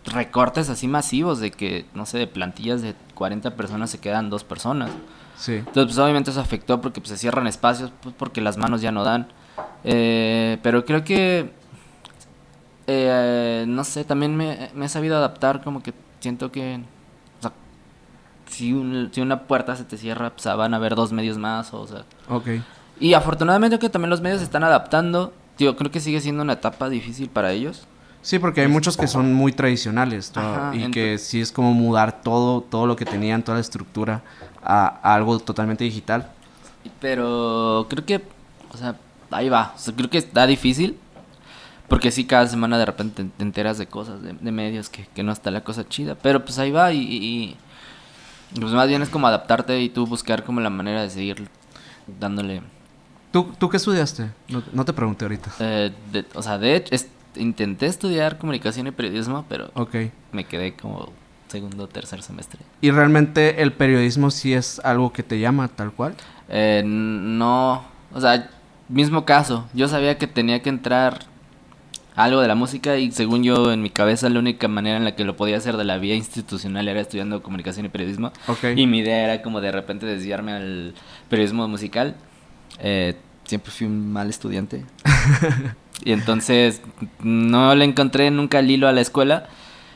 recortes 0.04 0.68
así 0.68 0.86
masivos 0.86 1.40
de 1.40 1.50
que, 1.50 1.86
no 1.94 2.06
sé, 2.06 2.18
de 2.18 2.28
plantillas 2.28 2.82
de 2.82 2.94
40 3.14 3.56
personas 3.56 3.90
se 3.90 3.98
quedan 3.98 4.30
dos 4.30 4.44
personas. 4.44 4.90
Sí. 5.36 5.54
Entonces, 5.54 5.86
pues 5.86 5.98
obviamente 5.98 6.30
eso 6.30 6.40
afectó 6.40 6.80
porque 6.80 7.00
pues, 7.00 7.10
se 7.10 7.16
cierran 7.16 7.48
espacios, 7.48 7.90
pues 8.00 8.14
porque 8.16 8.40
las 8.40 8.58
manos 8.58 8.80
ya 8.80 8.92
no 8.92 9.02
dan. 9.02 9.26
Eh, 9.84 10.58
pero 10.62 10.84
creo 10.84 11.04
que 11.04 11.50
eh, 12.86 13.64
no 13.66 13.84
sé, 13.84 14.04
también 14.04 14.36
me, 14.36 14.70
he 14.80 14.88
sabido 14.88 15.16
adaptar, 15.16 15.62
como 15.62 15.82
que 15.82 15.94
siento 16.20 16.50
que, 16.50 16.80
o 17.38 17.42
sea, 17.42 17.52
si, 18.46 18.74
si 19.12 19.20
una 19.20 19.42
puerta 19.44 19.76
se 19.76 19.84
te 19.84 19.96
cierra, 19.96 20.30
pues 20.30 20.44
van 20.44 20.74
a 20.74 20.76
haber 20.76 20.94
dos 20.94 21.12
medios 21.12 21.38
más, 21.38 21.72
o 21.72 21.86
sea. 21.86 22.04
Ok. 22.28 22.48
Y 22.98 23.14
afortunadamente 23.14 23.78
que 23.78 23.88
también 23.88 24.10
los 24.10 24.20
medios 24.20 24.38
se 24.38 24.44
están 24.44 24.64
adaptando, 24.64 25.32
tío, 25.56 25.76
creo 25.76 25.90
que 25.90 26.00
sigue 26.00 26.20
siendo 26.20 26.42
una 26.42 26.54
etapa 26.54 26.88
difícil 26.88 27.28
para 27.28 27.52
ellos. 27.52 27.86
Sí, 28.20 28.38
porque 28.38 28.60
hay 28.60 28.68
muchos 28.68 28.96
que 28.96 29.08
son 29.08 29.32
muy 29.34 29.52
tradicionales 29.52 30.32
y 30.72 30.90
que 30.92 31.18
sí 31.18 31.40
es 31.40 31.50
como 31.50 31.72
mudar 31.72 32.22
todo, 32.22 32.60
todo 32.60 32.86
lo 32.86 32.94
que 32.94 33.04
tenían, 33.04 33.42
toda 33.42 33.56
la 33.56 33.60
estructura 33.62 34.22
a, 34.62 35.14
algo 35.14 35.40
totalmente 35.40 35.82
digital. 35.82 36.28
Pero 37.00 37.86
creo 37.90 38.06
que, 38.06 38.22
o 38.72 38.76
sea, 38.76 38.94
ahí 39.32 39.48
va. 39.48 39.74
creo 39.96 40.10
que 40.10 40.18
está 40.18 40.46
difícil. 40.46 40.98
Porque 41.88 42.10
sí, 42.10 42.24
cada 42.24 42.46
semana 42.46 42.78
de 42.78 42.86
repente 42.86 43.26
te 43.36 43.42
enteras 43.42 43.76
de 43.76 43.86
cosas, 43.86 44.20
de, 44.22 44.52
medios, 44.52 44.88
que, 44.88 45.06
que, 45.14 45.22
no 45.22 45.30
está 45.30 45.50
la 45.50 45.62
cosa 45.62 45.86
chida. 45.86 46.14
Pero 46.14 46.42
pues 46.42 46.58
ahí 46.58 46.70
va 46.70 46.90
y, 46.92 47.56
pues 48.58 48.72
más 48.72 48.88
bien 48.88 49.02
es 49.02 49.10
como 49.10 49.26
adaptarte 49.26 49.78
y 49.80 49.90
tú 49.90 50.06
buscar 50.06 50.42
como 50.42 50.60
la 50.60 50.70
manera 50.70 51.02
de 51.02 51.10
seguir 51.10 51.48
dándole... 52.18 52.62
¿Tú, 53.30 53.52
tú 53.58 53.68
qué 53.68 53.76
estudiaste? 53.76 54.30
No, 54.72 54.84
te 54.84 54.92
pregunté 54.94 55.26
ahorita. 55.26 55.52
Eh, 55.58 55.92
o 56.34 56.42
sea, 56.42 56.56
de 56.56 56.76
hecho, 56.76 56.94
intenté 57.36 57.86
estudiar 57.86 58.38
comunicación 58.38 58.86
y 58.86 58.90
periodismo, 58.90 59.44
pero 59.48 59.70
me 60.32 60.44
quedé 60.44 60.74
como 60.74 61.10
segundo 61.48 61.84
o 61.84 61.88
tercer 61.88 62.22
semestre. 62.22 62.60
¿Y 62.80 62.90
realmente 62.90 63.62
el 63.62 63.72
periodismo 63.72 64.30
sí 64.30 64.54
es 64.54 64.80
algo 64.80 65.12
que 65.12 65.22
te 65.22 65.38
llama 65.38 65.68
tal 65.68 65.92
cual? 65.92 66.14
Eh, 66.48 66.82
no, 66.84 67.84
o 68.12 68.20
sea, 68.20 68.50
mismo 68.92 69.24
caso. 69.24 69.66
Yo 69.74 69.88
sabía 69.88 70.18
que 70.18 70.26
tenía 70.26 70.62
que 70.62 70.68
entrar 70.68 71.26
algo 72.14 72.40
de 72.40 72.48
la 72.48 72.54
música 72.54 72.98
y 72.98 73.10
según 73.10 73.42
yo 73.42 73.72
en 73.72 73.82
mi 73.82 73.90
cabeza 73.90 74.28
la 74.28 74.38
única 74.38 74.68
manera 74.68 74.98
en 74.98 75.04
la 75.04 75.16
que 75.16 75.24
lo 75.24 75.36
podía 75.36 75.56
hacer 75.56 75.76
de 75.76 75.84
la 75.84 75.98
vía 75.98 76.14
institucional 76.14 76.86
era 76.88 77.00
estudiando 77.00 77.42
comunicación 77.42 77.86
y 77.86 77.88
periodismo. 77.88 78.32
Y 78.76 78.86
mi 78.86 78.98
idea 78.98 79.24
era 79.24 79.42
como 79.42 79.60
de 79.60 79.72
repente 79.72 80.06
desviarme 80.06 80.52
al 80.52 80.94
periodismo 81.28 81.66
musical. 81.68 82.16
Eh, 82.80 83.16
siempre 83.44 83.70
fui 83.70 83.86
un 83.86 84.12
mal 84.12 84.28
estudiante. 84.28 84.84
y 86.04 86.12
entonces 86.12 86.82
no 87.22 87.74
le 87.74 87.84
encontré 87.84 88.30
nunca 88.30 88.58
el 88.58 88.70
hilo 88.70 88.88
a 88.88 88.92
la 88.92 89.00
escuela 89.00 89.46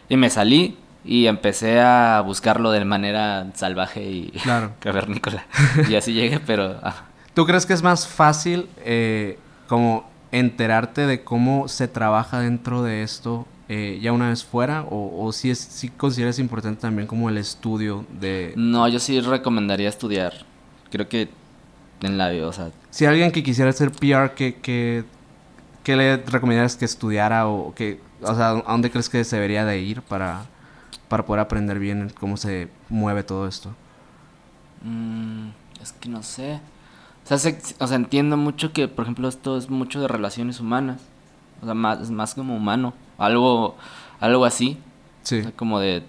y 0.09 0.17
me 0.17 0.31
salí 0.31 0.77
y 1.05 1.27
empecé 1.27 1.81
a 1.81 2.21
buscarlo 2.25 2.71
de 2.71 2.85
manera 2.85 3.47
salvaje 3.55 4.03
y 4.03 4.31
claro. 4.43 4.73
cavernícola. 4.81 5.47
y 5.89 5.95
así 5.95 6.13
llegué, 6.13 6.41
pero... 6.41 6.81
Ah. 6.83 7.05
¿Tú 7.37 7.45
crees 7.45 7.67
que 7.67 7.75
es 7.75 7.83
más 7.83 8.09
fácil 8.09 8.67
eh, 8.79 9.39
como 9.69 10.09
enterarte 10.33 11.07
de 11.07 11.23
cómo 11.23 11.69
se 11.69 11.87
trabaja 11.87 12.41
dentro 12.41 12.83
de 12.83 13.03
esto 13.03 13.47
eh, 13.69 13.99
ya 14.01 14.13
una 14.13 14.31
vez 14.31 14.43
fuera? 14.43 14.87
¿O, 14.89 15.31
si, 15.35 15.51
es, 15.51 15.59
si 15.59 15.91
consideras 15.91 16.39
importante 16.39 16.81
también 16.81 17.07
como 17.07 17.29
el 17.29 17.37
estudio 17.37 18.07
de...? 18.19 18.55
No, 18.57 18.89
yo 18.89 18.99
sí 18.99 19.21
recomendaría 19.21 19.91
estudiar. 19.91 20.33
Creo 20.91 21.11
que 21.11 21.29
en 22.01 22.17
la... 22.17 22.31
O 22.47 22.55
sea... 22.55 22.71
Si 22.89 23.05
alguien 23.05 23.31
que 23.31 23.43
quisiera 23.43 23.69
hacer 23.69 23.93
PR, 23.93 24.33
¿qué, 24.35 24.55
qué, 24.63 25.05
qué 25.85 25.95
le 25.95 26.17
recomendarías 26.17 26.77
que 26.77 26.87
estudiara? 26.87 27.49
O, 27.49 27.75
que, 27.75 28.01
o 28.23 28.35
sea, 28.35 28.49
¿a 28.49 28.73
dónde 28.73 28.91
crees 28.91 29.11
que 29.11 29.23
se 29.25 29.37
debería 29.37 29.67
de 29.67 29.79
ir 29.79 30.01
para, 30.01 30.47
para 31.11 31.27
poder 31.27 31.41
aprender 31.41 31.79
bien 31.79 32.11
cómo 32.19 32.39
se 32.39 32.69
mueve 32.89 33.25
todo 33.25 33.47
esto? 33.47 33.75
Mm, 34.83 35.49
es 35.83 35.93
que 35.93 36.09
no 36.09 36.23
sé. 36.23 36.61
O 37.29 37.39
sea, 37.39 37.53
o 37.79 37.87
sea, 37.87 37.97
entiendo 37.97 38.37
mucho 38.37 38.73
que, 38.73 38.87
por 38.87 39.05
ejemplo, 39.05 39.29
esto 39.29 39.57
es 39.57 39.69
mucho 39.69 40.01
de 40.01 40.09
relaciones 40.09 40.61
humanas. 40.61 41.01
O 41.61 41.65
sea, 41.65 41.75
más, 41.75 42.01
es 42.01 42.11
más 42.11 42.35
como 42.35 42.57
humano. 42.57 42.95
Algo, 43.19 43.77
algo 44.21 44.45
así. 44.45 44.79
Sí. 45.23 45.41
O 45.41 45.43
sea, 45.43 45.53
como 45.53 45.81
de... 45.81 46.05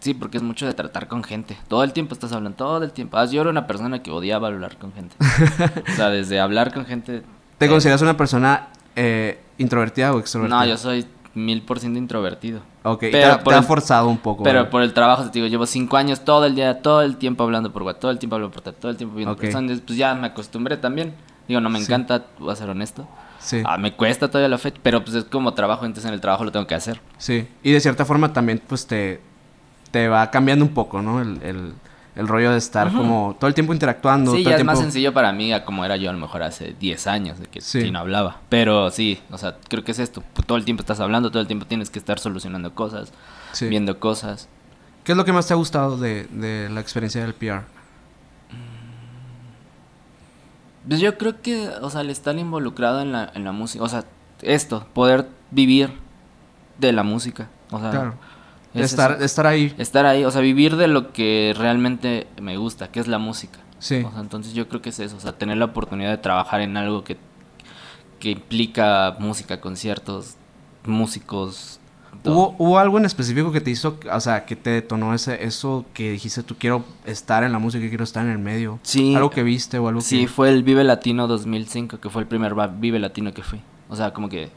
Sí, 0.00 0.14
porque 0.14 0.38
es 0.38 0.42
mucho 0.42 0.66
de 0.66 0.72
tratar 0.72 1.08
con 1.08 1.22
gente. 1.22 1.56
Todo 1.68 1.84
el 1.84 1.92
tiempo 1.92 2.14
estás 2.14 2.32
hablando, 2.32 2.56
todo 2.56 2.82
el 2.82 2.92
tiempo. 2.92 3.18
Ah, 3.18 3.26
yo 3.26 3.42
era 3.42 3.50
una 3.50 3.66
persona 3.66 4.02
que 4.02 4.10
odiaba 4.10 4.48
hablar 4.48 4.78
con 4.78 4.92
gente. 4.92 5.14
o 5.92 5.94
sea, 5.94 6.08
desde 6.08 6.40
hablar 6.40 6.72
con 6.72 6.86
gente... 6.86 7.22
¿Te 7.58 7.68
consideras 7.68 8.02
una 8.02 8.16
persona 8.16 8.68
eh, 8.96 9.40
introvertida 9.58 10.12
o 10.12 10.18
extrovertida? 10.18 10.58
No, 10.58 10.66
yo 10.66 10.76
soy 10.76 11.06
mil 11.34 11.62
por 11.62 11.78
ciento 11.78 11.98
introvertido. 11.98 12.62
Ok, 12.84 13.00
pero 13.12 13.38
te, 13.38 13.54
ha 13.54 13.62
forzado 13.62 14.08
un 14.08 14.18
poco. 14.18 14.42
Pero 14.42 14.68
por 14.68 14.82
el 14.82 14.92
trabajo, 14.92 15.24
te 15.24 15.30
digo, 15.32 15.46
llevo 15.46 15.66
cinco 15.66 15.96
años 15.96 16.20
todo 16.24 16.46
el 16.46 16.54
día, 16.54 16.82
todo 16.82 17.02
el 17.02 17.16
tiempo 17.16 17.44
hablando 17.44 17.72
por 17.72 17.82
WhatsApp, 17.82 18.00
todo 18.00 18.10
el 18.10 18.18
tiempo 18.18 18.36
hablando 18.36 18.54
por 18.54 18.72
todo 18.72 18.90
el 18.90 18.96
tiempo 18.96 19.16
viendo 19.16 19.36
personas, 19.36 19.80
pues 19.86 19.96
ya 19.98 20.14
me 20.14 20.26
acostumbré 20.26 20.76
también. 20.76 21.14
Digo, 21.46 21.60
no 21.60 21.70
me 21.70 21.78
encanta, 21.78 22.26
voy 22.38 22.52
a 22.52 22.56
ser 22.56 22.70
honesto. 22.70 23.06
Sí. 23.38 23.62
Ah, 23.64 23.76
me 23.76 23.92
cuesta 23.94 24.28
todavía 24.28 24.48
la 24.48 24.58
fecha, 24.58 24.78
pero 24.82 25.02
pues 25.04 25.16
es 25.16 25.24
como 25.24 25.54
trabajo, 25.54 25.84
entonces 25.84 26.08
en 26.08 26.14
el 26.14 26.20
trabajo 26.20 26.44
lo 26.44 26.52
tengo 26.52 26.66
que 26.66 26.74
hacer. 26.74 27.00
Sí, 27.18 27.48
y 27.62 27.72
de 27.72 27.80
cierta 27.80 28.04
forma 28.04 28.32
también 28.32 28.62
pues 28.66 28.86
te, 28.86 29.20
te 29.90 30.08
va 30.08 30.30
cambiando 30.30 30.64
un 30.64 30.72
poco, 30.72 31.02
¿no? 31.02 31.20
el 31.20 31.40
el 31.42 31.74
rollo 32.14 32.52
de 32.52 32.58
estar 32.58 32.92
como 32.92 33.36
todo 33.38 33.48
el 33.48 33.54
tiempo 33.54 33.72
interactuando. 33.72 34.34
Sí, 34.34 34.44
ya 34.44 34.56
es 34.56 34.64
más 34.64 34.78
sencillo 34.78 35.14
para 35.14 35.32
mí 35.32 35.50
como 35.64 35.84
era 35.84 35.96
yo 35.96 36.10
a 36.10 36.12
lo 36.12 36.18
mejor 36.18 36.42
hace 36.42 36.74
10 36.78 37.06
años, 37.06 37.38
de 37.38 37.46
que 37.46 37.60
sí. 37.60 37.90
no 37.90 38.00
hablaba. 38.00 38.40
Pero 38.48 38.90
sí, 38.90 39.20
o 39.30 39.38
sea, 39.38 39.56
creo 39.68 39.82
que 39.82 39.92
es 39.92 39.98
esto. 39.98 40.22
Todo 40.46 40.58
el 40.58 40.64
tiempo 40.64 40.82
estás 40.82 41.00
hablando, 41.00 41.30
todo 41.30 41.40
el 41.40 41.46
tiempo 41.46 41.66
tienes 41.66 41.88
que 41.90 41.98
estar 41.98 42.18
solucionando 42.18 42.74
cosas, 42.74 43.12
viendo 43.60 43.98
cosas. 43.98 44.48
¿Qué 45.04 45.12
es 45.12 45.18
lo 45.18 45.24
que 45.24 45.32
más 45.32 45.46
te 45.46 45.54
ha 45.54 45.56
gustado 45.56 45.96
de, 45.96 46.24
de 46.24 46.68
la 46.68 46.80
experiencia 46.80 47.22
del 47.22 47.34
PR? 47.34 47.62
Pues 50.86 51.00
yo 51.00 51.16
creo 51.16 51.40
que, 51.40 51.68
o 51.80 51.90
sea, 51.90 52.02
el 52.02 52.10
estar 52.10 52.36
involucrado 52.36 53.00
en 53.00 53.12
la, 53.12 53.30
en 53.34 53.44
la 53.44 53.52
música, 53.52 53.84
o 53.84 53.88
sea, 53.88 54.04
esto, 54.42 54.86
poder 54.92 55.28
vivir 55.50 55.92
de 56.78 56.92
la 56.92 57.04
música. 57.04 57.48
O 57.70 57.80
sea, 57.80 57.90
claro 57.90 58.14
estar, 58.74 59.22
estar 59.22 59.46
ahí. 59.46 59.74
Estar 59.78 60.06
ahí, 60.06 60.24
o 60.24 60.30
sea, 60.30 60.40
vivir 60.40 60.76
de 60.76 60.88
lo 60.88 61.12
que 61.12 61.54
realmente 61.56 62.26
me 62.40 62.56
gusta, 62.56 62.88
que 62.88 63.00
es 63.00 63.08
la 63.08 63.18
música. 63.18 63.58
Sí. 63.78 64.02
O 64.06 64.10
sea, 64.10 64.20
entonces 64.20 64.54
yo 64.54 64.68
creo 64.68 64.80
que 64.80 64.90
es 64.90 65.00
eso, 65.00 65.16
o 65.16 65.20
sea, 65.20 65.32
tener 65.32 65.56
la 65.56 65.66
oportunidad 65.66 66.10
de 66.10 66.18
trabajar 66.18 66.60
en 66.60 66.76
algo 66.76 67.04
que, 67.04 67.16
que 68.20 68.30
implica 68.30 69.16
música, 69.18 69.60
conciertos, 69.60 70.36
músicos. 70.84 71.80
¿Hubo, 72.24 72.54
¿Hubo 72.58 72.78
algo 72.78 72.98
en 72.98 73.04
específico 73.04 73.50
que 73.50 73.60
te 73.60 73.70
hizo, 73.70 73.98
o 74.10 74.20
sea, 74.20 74.44
que 74.44 74.54
te 74.54 74.70
detonó 74.70 75.14
ese, 75.14 75.44
eso 75.44 75.84
que 75.92 76.12
dijiste, 76.12 76.42
tú 76.42 76.54
quiero 76.56 76.84
estar 77.04 77.42
en 77.42 77.50
la 77.52 77.58
música, 77.58 77.88
quiero 77.88 78.04
estar 78.04 78.24
en 78.24 78.30
el 78.30 78.38
medio? 78.38 78.78
Sí. 78.82 79.14
¿Algo 79.14 79.30
que 79.30 79.42
viste 79.42 79.78
o 79.78 79.88
algo 79.88 80.00
sí, 80.00 80.26
fue 80.26 80.50
el 80.50 80.62
Vive 80.62 80.84
Latino 80.84 81.26
2005, 81.26 81.98
que 81.98 82.10
fue 82.10 82.22
el 82.22 82.28
primer 82.28 82.54
Vive 82.78 82.98
Latino 83.00 83.34
que 83.34 83.42
fui. 83.42 83.60
O 83.88 83.96
sea, 83.96 84.12
como 84.12 84.28
que 84.28 84.50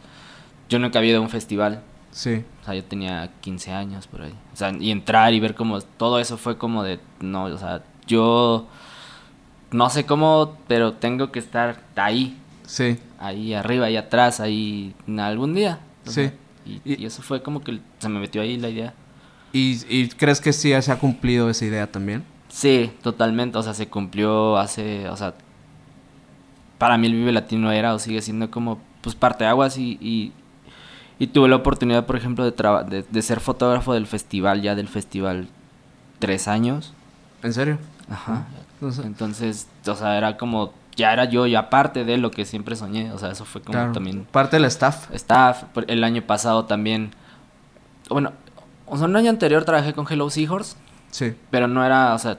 yo 0.70 0.80
nunca 0.80 1.00
había 1.00 1.12
ido 1.12 1.20
a 1.20 1.22
un 1.22 1.30
festival 1.30 1.82
Sí. 2.16 2.46
O 2.62 2.66
sea, 2.66 2.74
yo 2.74 2.84
tenía 2.86 3.30
15 3.42 3.74
años 3.74 4.08
por 4.08 4.22
ahí. 4.22 4.34
O 4.54 4.56
sea, 4.56 4.72
y 4.80 4.90
entrar 4.90 5.34
y 5.34 5.42
ver 5.42 5.54
cómo 5.54 5.82
todo 5.82 6.18
eso 6.18 6.38
fue 6.38 6.58
como 6.58 6.82
de, 6.82 6.98
no, 7.20 7.44
o 7.44 7.58
sea, 7.58 7.84
yo 8.08 8.68
no 9.72 9.90
sé 9.90 10.06
cómo, 10.06 10.58
pero 10.70 10.94
tengo 10.94 11.34
que 11.34 11.40
estar 11.40 11.84
ahí. 11.98 12.40
Sí. 12.66 12.98
Ahí 13.20 13.54
arriba, 13.54 13.88
ahí 13.88 13.98
atrás, 13.98 14.40
ahí 14.40 14.96
algún 15.18 15.54
día. 15.54 15.80
sí. 16.06 16.32
y, 16.66 17.06
eso 17.06 17.22
fue 17.22 17.44
como 17.44 17.62
que 17.62 17.82
se 18.00 18.08
me 18.08 18.20
metió 18.20 18.42
ahí 18.42 18.56
la 18.56 18.70
idea. 18.70 18.94
¿Y, 19.52 19.82
¿Y 19.90 20.08
crees 20.08 20.40
que 20.40 20.54
sí 20.54 20.72
se 20.82 20.92
ha 20.94 20.98
cumplido 20.98 21.50
esa 21.50 21.66
idea 21.66 21.92
también? 21.92 22.24
Sí, 22.48 22.94
totalmente. 23.02 23.58
O 23.58 23.64
sea, 23.64 23.74
se 23.74 23.90
cumplió 23.90 24.58
hace, 24.58 25.10
o 25.10 25.18
sea, 25.18 25.34
para 26.78 26.98
mí 26.98 27.08
el 27.08 27.14
Vive 27.14 27.34
Latino 27.34 27.74
era 27.74 27.94
o 27.94 28.00
sigue 28.00 28.22
siendo 28.22 28.50
como, 28.50 28.80
pues, 29.02 29.16
parte 29.16 29.44
de 29.44 29.50
aguas 29.50 29.78
y 29.78 30.32
y 31.20 31.28
tuve 31.28 31.48
la 31.48 31.56
oportunidad, 31.56 32.06
por 32.06 32.16
ejemplo, 32.16 32.50
de, 32.50 33.06
de, 33.10 33.22
ser 33.22 33.40
fotógrafo 33.40 33.94
del 33.94 34.08
festival, 34.08 34.62
ya 34.62 34.76
del 34.76 34.88
festival, 34.88 35.48
tres 36.20 36.48
años. 36.48 36.94
¿En 37.44 37.54
serio? 37.54 37.78
Ajá. 38.10 38.46
Entonces, 38.82 39.68
o 39.88 39.96
sea, 39.96 40.18
era 40.18 40.38
como, 40.38 40.74
ya 40.96 41.14
era 41.14 41.26
yo, 41.26 41.48
ya 41.48 41.70
parte 41.70 42.04
de 42.04 42.18
lo 42.18 42.32
que 42.32 42.46
siempre 42.46 42.76
soñé. 42.76 43.12
O 43.12 43.18
sea, 43.18 43.32
eso 43.32 43.46
fue 43.46 43.62
como 43.62 43.92
también... 43.92 44.26
Parte 44.32 44.58
del 44.58 44.66
staff. 44.66 45.10
Staff. 45.14 45.64
El 45.88 46.04
año 46.04 46.22
pasado 46.22 46.66
también... 46.66 47.12
Bueno, 48.10 48.34
o 48.86 48.98
sea, 48.98 49.08
un 49.08 49.16
año 49.16 49.30
anterior 49.30 49.64
trabajé 49.66 49.94
con 49.94 50.06
Hello 50.10 50.30
Seahorse. 50.30 50.76
Sí. 51.12 51.34
Pero 51.50 51.68
no 51.68 51.86
era, 51.86 52.14
o 52.14 52.20
sea, 52.20 52.38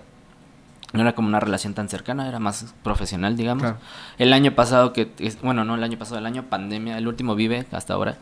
no 0.92 1.00
era 1.00 1.14
como 1.14 1.28
una 1.28 1.40
relación 1.40 1.74
tan 1.74 1.88
cercana, 1.88 2.28
era 2.28 2.38
más 2.38 2.74
profesional, 2.82 3.36
digamos. 3.36 3.74
El 4.18 4.32
año 4.32 4.52
pasado 4.52 4.92
que, 4.92 5.10
bueno, 5.42 5.64
no 5.64 5.74
el 5.74 5.82
año 5.82 5.98
pasado, 5.98 6.18
el 6.18 6.26
año 6.26 6.44
pandemia, 6.44 6.98
el 6.98 7.08
último 7.08 7.34
Vive 7.34 7.66
hasta 7.72 7.94
ahora, 7.94 8.16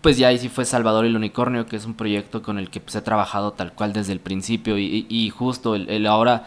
pues 0.00 0.16
ya 0.16 0.28
ahí 0.28 0.38
sí 0.38 0.48
fue 0.48 0.64
Salvador 0.64 1.04
el 1.04 1.16
Unicornio, 1.16 1.66
que 1.66 1.76
es 1.76 1.84
un 1.84 1.94
proyecto 1.94 2.42
con 2.42 2.58
el 2.58 2.70
que 2.70 2.80
pues, 2.80 2.94
he 2.94 3.02
trabajado 3.02 3.52
tal 3.52 3.72
cual 3.72 3.92
desde 3.92 4.12
el 4.12 4.20
principio 4.20 4.78
y, 4.78 5.30
justo 5.30 5.74
el, 5.74 6.06
ahora 6.06 6.46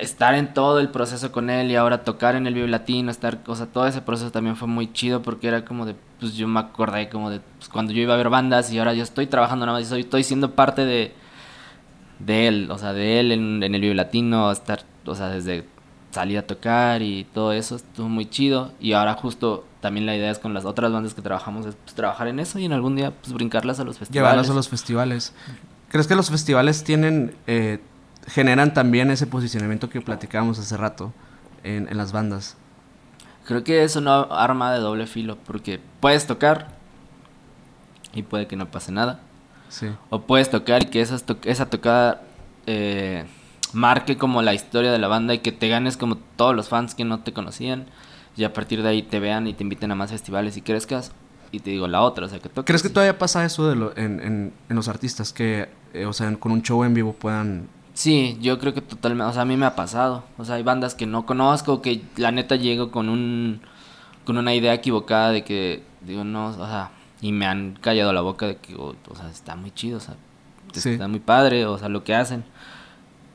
estar 0.00 0.34
en 0.34 0.54
todo 0.54 0.80
el 0.80 0.88
proceso 0.88 1.32
con 1.32 1.50
él 1.50 1.70
y 1.70 1.76
ahora 1.76 2.04
tocar 2.04 2.34
en 2.34 2.46
el 2.46 2.54
Vive 2.54 2.68
Latino, 2.68 3.10
estar, 3.10 3.40
o 3.46 3.54
sea, 3.54 3.66
todo 3.66 3.86
ese 3.86 4.00
proceso 4.00 4.30
también 4.30 4.56
fue 4.56 4.68
muy 4.68 4.92
chido 4.92 5.20
porque 5.22 5.48
era 5.48 5.64
como 5.64 5.84
de, 5.84 5.94
pues 6.18 6.34
yo 6.34 6.48
me 6.48 6.60
acordé 6.60 7.08
como 7.08 7.30
de 7.30 7.40
pues, 7.58 7.68
cuando 7.68 7.92
yo 7.92 8.00
iba 8.00 8.14
a 8.14 8.16
ver 8.16 8.30
bandas 8.30 8.72
y 8.72 8.78
ahora 8.78 8.94
yo 8.94 9.02
estoy 9.02 9.26
trabajando 9.26 9.66
nada 9.66 9.78
más 9.78 9.86
y 9.86 9.90
soy, 9.90 10.00
estoy 10.00 10.24
siendo 10.24 10.52
parte 10.52 10.84
de, 10.84 11.12
de 12.20 12.48
él, 12.48 12.70
o 12.70 12.78
sea, 12.78 12.92
de 12.92 13.20
él 13.20 13.32
en, 13.32 13.62
en 13.62 13.74
el 13.74 13.80
Vive 13.80 13.94
Latino, 13.94 14.50
estar, 14.50 14.82
o 15.04 15.14
sea, 15.14 15.28
desde 15.28 15.66
salir 16.12 16.38
a 16.38 16.46
tocar 16.46 17.02
y 17.02 17.24
todo 17.34 17.52
eso 17.52 17.74
estuvo 17.76 18.08
muy 18.08 18.28
chido 18.30 18.72
y 18.78 18.92
ahora 18.92 19.14
justo 19.14 19.64
también 19.80 20.06
la 20.06 20.14
idea 20.14 20.30
es 20.30 20.38
con 20.38 20.54
las 20.54 20.64
otras 20.64 20.92
bandas 20.92 21.14
que 21.14 21.22
trabajamos 21.22 21.66
es 21.66 21.74
pues, 21.74 21.94
trabajar 21.94 22.28
en 22.28 22.38
eso 22.38 22.58
y 22.60 22.64
en 22.66 22.72
algún 22.72 22.94
día 22.94 23.10
pues 23.10 23.32
brincarlas 23.32 23.80
a 23.80 23.84
los 23.84 23.98
festivales. 23.98 24.30
Llevarlas 24.30 24.50
a 24.50 24.54
los 24.54 24.68
festivales. 24.68 25.32
¿Crees 25.88 26.06
que 26.06 26.14
los 26.14 26.30
festivales 26.30 26.84
tienen, 26.84 27.34
eh, 27.46 27.80
generan 28.28 28.72
también 28.74 29.10
ese 29.10 29.26
posicionamiento 29.26 29.88
que 29.90 30.00
platicábamos 30.00 30.58
hace 30.58 30.76
rato 30.76 31.12
en, 31.64 31.88
en 31.88 31.96
las 31.96 32.12
bandas? 32.12 32.56
Creo 33.44 33.64
que 33.64 33.82
es 33.82 33.96
una 33.96 34.20
arma 34.20 34.72
de 34.72 34.78
doble 34.80 35.06
filo 35.06 35.36
porque 35.44 35.80
puedes 36.00 36.26
tocar, 36.28 36.68
y 38.14 38.22
puede 38.22 38.46
que 38.46 38.56
no 38.56 38.70
pase 38.70 38.92
nada. 38.92 39.20
Sí. 39.68 39.88
O 40.10 40.20
puedes 40.22 40.50
tocar 40.50 40.82
y 40.82 40.86
que 40.86 41.00
esas 41.00 41.24
to- 41.24 41.38
esa 41.44 41.70
tocada 41.70 42.22
eh, 42.66 43.24
marque 43.72 44.16
como 44.16 44.42
la 44.42 44.54
historia 44.54 44.92
de 44.92 44.98
la 44.98 45.08
banda 45.08 45.34
y 45.34 45.38
que 45.38 45.52
te 45.52 45.68
ganes 45.68 45.96
como 45.96 46.16
todos 46.16 46.54
los 46.54 46.68
fans 46.68 46.94
que 46.94 47.04
no 47.04 47.20
te 47.20 47.32
conocían 47.32 47.86
y 48.36 48.44
a 48.44 48.52
partir 48.52 48.82
de 48.82 48.88
ahí 48.88 49.02
te 49.02 49.20
vean 49.20 49.46
y 49.46 49.54
te 49.54 49.62
inviten 49.62 49.90
a 49.90 49.94
más 49.94 50.10
festivales 50.10 50.56
y 50.56 50.62
crezcas. 50.62 51.12
Y 51.50 51.60
te 51.60 51.68
digo 51.70 51.86
la 51.86 52.00
otra, 52.00 52.24
o 52.24 52.28
sea, 52.30 52.38
que 52.38 52.48
toques. 52.48 52.64
¿Crees 52.64 52.82
que 52.82 52.88
todavía 52.88 53.18
pasa 53.18 53.44
eso 53.44 53.68
de 53.68 53.76
lo- 53.76 53.94
en, 53.96 54.20
en- 54.20 54.52
en 54.70 54.76
los 54.76 54.88
artistas? 54.88 55.34
Que, 55.34 55.68
eh, 55.92 56.06
o 56.06 56.12
sea, 56.14 56.34
con 56.36 56.50
un 56.50 56.62
show 56.62 56.82
en 56.82 56.94
vivo 56.94 57.12
puedan... 57.12 57.68
Sí, 57.92 58.38
yo 58.40 58.58
creo 58.58 58.72
que 58.72 58.80
totalmente, 58.80 59.28
o 59.28 59.32
sea, 59.34 59.42
a 59.42 59.44
mí 59.44 59.58
me 59.58 59.66
ha 59.66 59.76
pasado. 59.76 60.24
O 60.38 60.46
sea, 60.46 60.54
hay 60.54 60.62
bandas 60.62 60.94
que 60.94 61.04
no 61.04 61.26
conozco, 61.26 61.82
que 61.82 62.00
la 62.16 62.30
neta 62.32 62.56
llego 62.56 62.90
con 62.90 63.10
un 63.10 63.60
con 64.24 64.38
una 64.38 64.54
idea 64.54 64.72
equivocada 64.72 65.30
de 65.30 65.44
que 65.44 65.82
digo, 66.00 66.24
no, 66.24 66.46
o 66.46 66.52
sea, 66.54 66.90
y 67.20 67.32
me 67.32 67.44
han 67.44 67.76
callado 67.82 68.12
la 68.14 68.20
boca 68.22 68.46
de 68.46 68.56
que, 68.56 68.74
o, 68.76 68.94
o 69.10 69.14
sea, 69.16 69.28
está 69.28 69.54
muy 69.56 69.72
chido, 69.72 69.98
o 69.98 70.00
sea, 70.00 70.14
Sí. 70.72 70.90
está 70.90 71.06
muy 71.08 71.20
padre, 71.20 71.66
o 71.66 71.76
sea, 71.76 71.90
lo 71.90 72.02
que 72.02 72.14
hacen. 72.14 72.44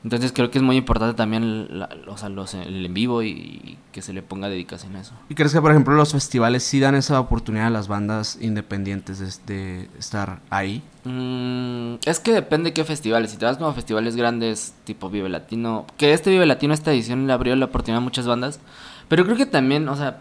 Entonces 0.08 0.32
creo 0.32 0.49
que 0.49 0.58
es 0.58 0.64
muy 0.64 0.78
importante 0.78 1.18
también 1.18 1.68
la- 1.80 1.89
o 2.08 2.16
sea, 2.18 2.30
los, 2.30 2.53
el 2.53 2.86
en 2.86 2.93
vivo 2.93 3.24
y, 3.24 3.30
y 3.30 3.78
que 3.91 4.01
se 4.01 4.14
le 4.14 4.22
ponga 4.22 4.47
dedicación 4.47 4.95
a 4.95 5.01
eso. 5.01 5.14
¿Y 5.28 5.36
crees 5.36 5.51
que, 5.51 5.60
por 5.60 5.72
ejemplo, 5.72 5.93
los 5.95 6.14
festivales 6.14 6.64
sí 6.64 6.80
dan 6.80 6.95
esa 6.95 7.20
oportunidad 7.20 7.68
a 7.68 7.70
las 7.70 7.89
bandas 7.89 8.38
independientes 8.39 9.20
de, 9.20 9.53
de 9.53 9.89
estar 9.99 10.39
ahí? 10.49 10.82
Mm, 11.03 11.95
es 12.05 12.22
que 12.22 12.32
depende 12.32 12.72
qué 12.72 12.86
festivales. 12.86 13.32
Si 13.32 13.38
te 13.38 13.43
vas 13.43 13.58
como 13.58 13.70
a 13.70 13.74
festivales 13.74 14.16
grandes, 14.16 14.74
tipo 14.86 15.10
Vive 15.10 15.28
Latino, 15.28 15.86
que 15.97 16.14
este 16.14 16.30
Vive 16.30 16.45
Latino, 16.45 16.74
esta 16.74 16.93
edición 16.93 17.28
le 17.28 17.34
abrió 17.34 17.53
la 17.58 17.66
oportunidad 17.66 17.97
a 17.97 18.05
muchas 18.05 18.26
bandas. 18.28 18.62
Pero 19.10 19.26
creo 19.26 19.36
que 19.36 19.45
también, 19.45 19.89
o 19.89 19.97
sea, 19.97 20.20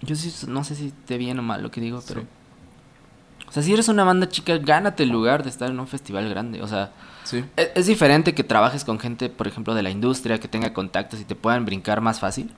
yo 0.00 0.14
sí, 0.14 0.32
no 0.46 0.62
sé 0.62 0.76
si 0.76 0.86
esté 0.86 1.18
bien 1.18 1.40
o 1.40 1.42
mal 1.42 1.60
lo 1.60 1.72
que 1.72 1.80
digo, 1.80 2.00
pero. 2.06 2.20
Sí. 2.20 2.26
O 3.48 3.52
sea, 3.52 3.62
si 3.62 3.72
eres 3.72 3.88
una 3.88 4.04
banda 4.04 4.28
chica, 4.28 4.58
gánate 4.58 5.02
el 5.04 5.08
lugar 5.08 5.42
de 5.42 5.48
estar 5.48 5.70
en 5.70 5.80
un 5.80 5.86
festival 5.86 6.28
grande. 6.28 6.62
O 6.62 6.66
sea, 6.68 6.90
Sí. 7.24 7.44
es, 7.56 7.70
es 7.74 7.86
diferente 7.86 8.34
que 8.34 8.44
trabajes 8.44 8.84
con 8.84 8.98
gente, 8.98 9.28
por 9.30 9.46
ejemplo, 9.48 9.74
de 9.74 9.82
la 9.82 9.90
industria, 9.90 10.38
que 10.38 10.48
tenga 10.48 10.72
contactos 10.72 11.20
y 11.20 11.24
te 11.24 11.34
puedan 11.34 11.64
brincar 11.64 12.00
más 12.00 12.20
fácil. 12.20 12.50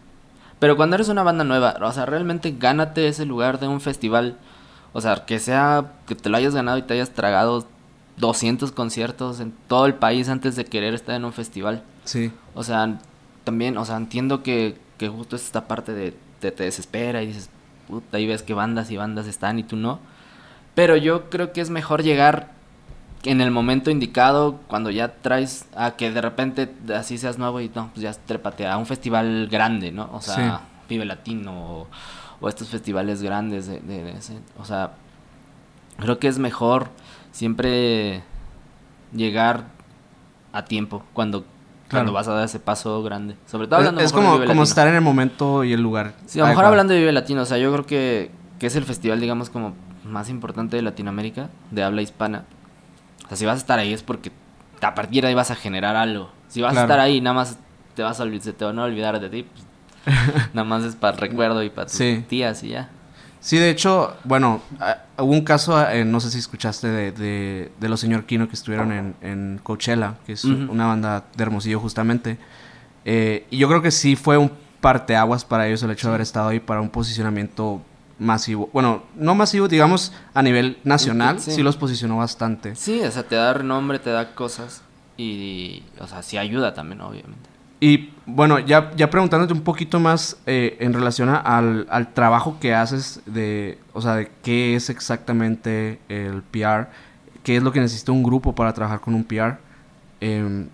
Pero 0.58 0.76
cuando 0.76 0.96
eres 0.96 1.08
una 1.08 1.22
banda 1.22 1.42
nueva, 1.44 1.76
o 1.80 1.92
sea, 1.92 2.06
realmente 2.06 2.54
gánate 2.58 3.08
ese 3.08 3.24
lugar 3.24 3.58
de 3.60 3.66
un 3.68 3.80
festival. 3.80 4.36
O 4.92 5.00
sea, 5.00 5.24
que 5.24 5.38
sea 5.38 5.92
que 6.06 6.14
te 6.14 6.28
lo 6.28 6.36
hayas 6.36 6.54
ganado 6.54 6.76
y 6.78 6.82
te 6.82 6.94
hayas 6.94 7.10
tragado 7.10 7.66
200 8.18 8.72
conciertos 8.72 9.40
en 9.40 9.52
todo 9.68 9.86
el 9.86 9.94
país 9.94 10.28
antes 10.28 10.56
de 10.56 10.64
querer 10.64 10.94
estar 10.94 11.14
en 11.14 11.24
un 11.24 11.32
festival. 11.32 11.82
Sí. 12.04 12.30
O 12.54 12.62
sea, 12.64 12.98
también, 13.44 13.78
o 13.78 13.84
sea, 13.84 13.96
entiendo 13.96 14.42
que, 14.42 14.76
que 14.98 15.08
justo 15.08 15.36
es 15.36 15.44
esta 15.46 15.66
parte 15.66 15.92
de, 15.94 16.14
de 16.40 16.50
te 16.52 16.64
desespera 16.64 17.22
y 17.22 17.28
dices, 17.28 17.48
puta, 17.88 18.16
ahí 18.18 18.26
ves 18.26 18.42
que 18.42 18.52
bandas 18.52 18.90
y 18.90 18.96
bandas 18.96 19.26
están 19.26 19.58
y 19.58 19.62
tú 19.62 19.76
no. 19.76 19.98
Pero 20.74 20.96
yo 20.96 21.28
creo 21.30 21.52
que 21.52 21.60
es 21.60 21.70
mejor 21.70 22.02
llegar 22.02 22.52
en 23.24 23.40
el 23.40 23.50
momento 23.50 23.90
indicado, 23.90 24.60
cuando 24.66 24.90
ya 24.90 25.12
traes 25.20 25.66
a 25.76 25.90
que 25.92 26.10
de 26.10 26.20
repente 26.22 26.72
así 26.94 27.18
seas 27.18 27.36
nuevo 27.38 27.60
y 27.60 27.70
no, 27.74 27.90
pues 27.92 28.02
ya 28.02 28.12
trépate 28.14 28.66
a 28.66 28.76
un 28.78 28.86
festival 28.86 29.48
grande, 29.50 29.92
¿no? 29.92 30.08
O 30.12 30.20
sea, 30.22 30.34
Sí. 30.34 30.64
Vive 30.88 31.04
Latino 31.04 31.52
o, 31.52 31.86
o 32.40 32.48
estos 32.48 32.68
festivales 32.68 33.22
grandes 33.22 33.66
de, 33.66 33.80
de- 33.80 34.04
de 34.04 34.10
ese. 34.12 34.38
O 34.58 34.64
sea, 34.64 34.92
creo 35.98 36.18
que 36.18 36.28
es 36.28 36.38
mejor 36.38 36.88
siempre 37.30 38.22
llegar 39.14 39.64
a 40.52 40.64
tiempo 40.64 41.02
cuando, 41.12 41.40
cuando 41.90 42.10
Claro. 42.10 42.12
vas 42.12 42.28
a 42.28 42.32
dar 42.32 42.44
ese 42.44 42.58
paso 42.58 43.02
grande. 43.02 43.36
Sobre 43.46 43.66
todo 43.66 43.80
Es, 43.80 43.86
hablando 43.86 44.00
es 44.00 44.10
de 44.12 44.16
como, 44.16 44.34
Vive 44.34 44.46
como 44.46 44.62
estar 44.62 44.88
en 44.88 44.94
el 44.94 45.00
momento 45.00 45.62
y 45.62 45.72
el 45.72 45.80
lugar. 45.82 46.14
Sí, 46.26 46.40
a 46.40 46.44
lo 46.44 46.48
mejor 46.48 46.64
hablando 46.64 46.92
de 46.94 47.00
Vive 47.00 47.12
Latino, 47.12 47.42
o 47.42 47.46
sea, 47.46 47.58
yo 47.58 47.70
creo 47.72 47.86
que, 47.86 48.30
que 48.58 48.66
es 48.66 48.76
el 48.76 48.84
festival, 48.84 49.20
digamos, 49.20 49.50
como 49.50 49.74
más 50.10 50.28
importante 50.28 50.76
de 50.76 50.82
Latinoamérica, 50.82 51.48
de 51.70 51.82
habla 51.82 52.02
hispana. 52.02 52.44
O 53.24 53.28
sea, 53.28 53.36
si 53.36 53.46
vas 53.46 53.54
a 53.56 53.58
estar 53.58 53.78
ahí 53.78 53.92
es 53.92 54.02
porque 54.02 54.32
a 54.82 54.94
partir 54.94 55.22
de 55.22 55.28
ahí 55.28 55.34
vas 55.34 55.50
a 55.50 55.54
generar 55.56 55.96
algo. 55.96 56.30
Si 56.48 56.60
vas 56.60 56.72
Claro. 56.72 56.82
a 56.82 56.84
estar 56.86 57.00
ahí, 57.00 57.20
nada 57.20 57.34
más 57.34 57.58
te 57.94 58.02
vas 58.02 58.18
a 58.20 58.22
olvidar, 58.24 58.42
se 58.44 58.52
te 58.52 58.64
van 58.64 58.78
a 58.78 58.84
olvidar 58.84 59.18
de 59.20 59.28
ti. 59.30 59.42
pues, 59.44 59.64
nada 60.54 60.64
más 60.66 60.82
es 60.84 60.96
para 60.96 61.14
el 61.14 61.20
recuerdo 61.20 61.62
y 61.62 61.70
para 61.70 61.86
tus 61.86 61.96
Sí. 61.96 62.24
tías 62.28 62.62
y 62.64 62.70
ya. 62.70 62.88
Sí, 63.42 63.56
de 63.56 63.70
hecho, 63.70 64.16
bueno, 64.24 64.60
hubo 65.18 65.32
un 65.32 65.42
caso, 65.44 65.80
eh, 65.90 66.04
no 66.04 66.20
sé 66.20 66.30
si 66.30 66.38
escuchaste, 66.38 66.88
de, 66.88 67.12
de, 67.12 67.72
de 67.80 67.88
los 67.88 67.98
señor 68.00 68.24
Kino 68.24 68.48
que 68.48 68.54
estuvieron 68.54 68.92
en, 68.92 69.14
en 69.22 69.60
Coachella, 69.62 70.14
que 70.26 70.32
es 70.32 70.44
Ujú. 70.44 70.70
una 70.70 70.86
banda 70.86 71.24
de 71.36 71.42
Hermosillo 71.42 71.80
justamente. 71.80 72.36
Eh, 73.06 73.46
y 73.50 73.56
yo 73.58 73.68
creo 73.68 73.80
que 73.80 73.90
sí 73.90 74.14
fue 74.16 74.36
un 74.36 74.50
parteaguas 74.82 75.44
para 75.44 75.66
ellos 75.68 75.82
el 75.82 75.90
hecho 75.90 76.08
de 76.08 76.10
haber 76.14 76.20
estado 76.22 76.48
ahí 76.50 76.60
para 76.60 76.80
un 76.82 76.88
posicionamiento 76.90 77.80
masivo. 78.20 78.70
Bueno, 78.72 79.02
no 79.16 79.34
masivo, 79.34 79.66
digamos, 79.66 80.12
a 80.34 80.42
nivel 80.42 80.78
nacional, 80.84 81.40
Sí. 81.40 81.50
sí, 81.50 81.62
los 81.64 81.76
posicionó 81.76 82.18
bastante. 82.18 82.76
Sí, 82.76 83.00
o 83.00 83.10
sea, 83.10 83.24
te 83.24 83.34
da 83.34 83.52
renombre, 83.54 83.98
te 83.98 84.10
da 84.10 84.34
cosas 84.34 84.82
y, 85.16 85.82
o 85.98 86.06
sea, 86.06 86.22
sí 86.22 86.38
ayuda 86.38 86.72
también, 86.74 87.00
obviamente. 87.00 87.50
Y 87.80 88.10
bueno, 88.26 88.58
ya, 88.58 88.92
ya 88.94 89.08
preguntándote 89.08 89.54
un 89.54 89.62
poquito 89.62 89.98
más 89.98 90.36
eh, 90.46 90.76
en 90.80 90.92
relación 90.92 91.30
a- 91.30 91.38
al, 91.38 91.86
al 91.90 92.12
trabajo 92.12 92.58
que 92.60 92.74
haces 92.74 93.22
de, 93.24 93.78
o 93.94 94.02
sea, 94.02 94.14
de 94.16 94.30
qué 94.42 94.76
es 94.76 94.90
exactamente 94.90 95.98
el 96.10 96.42
PR, 96.42 96.88
qué 97.42 97.56
es 97.56 97.62
lo 97.62 97.72
que 97.72 97.80
necesita 97.80 98.12
un 98.12 98.22
grupo 98.22 98.54
para 98.54 98.74
trabajar 98.74 99.00
con 99.00 99.14
un 99.14 99.24
PR. 99.24 99.56
Em, 100.20 100.68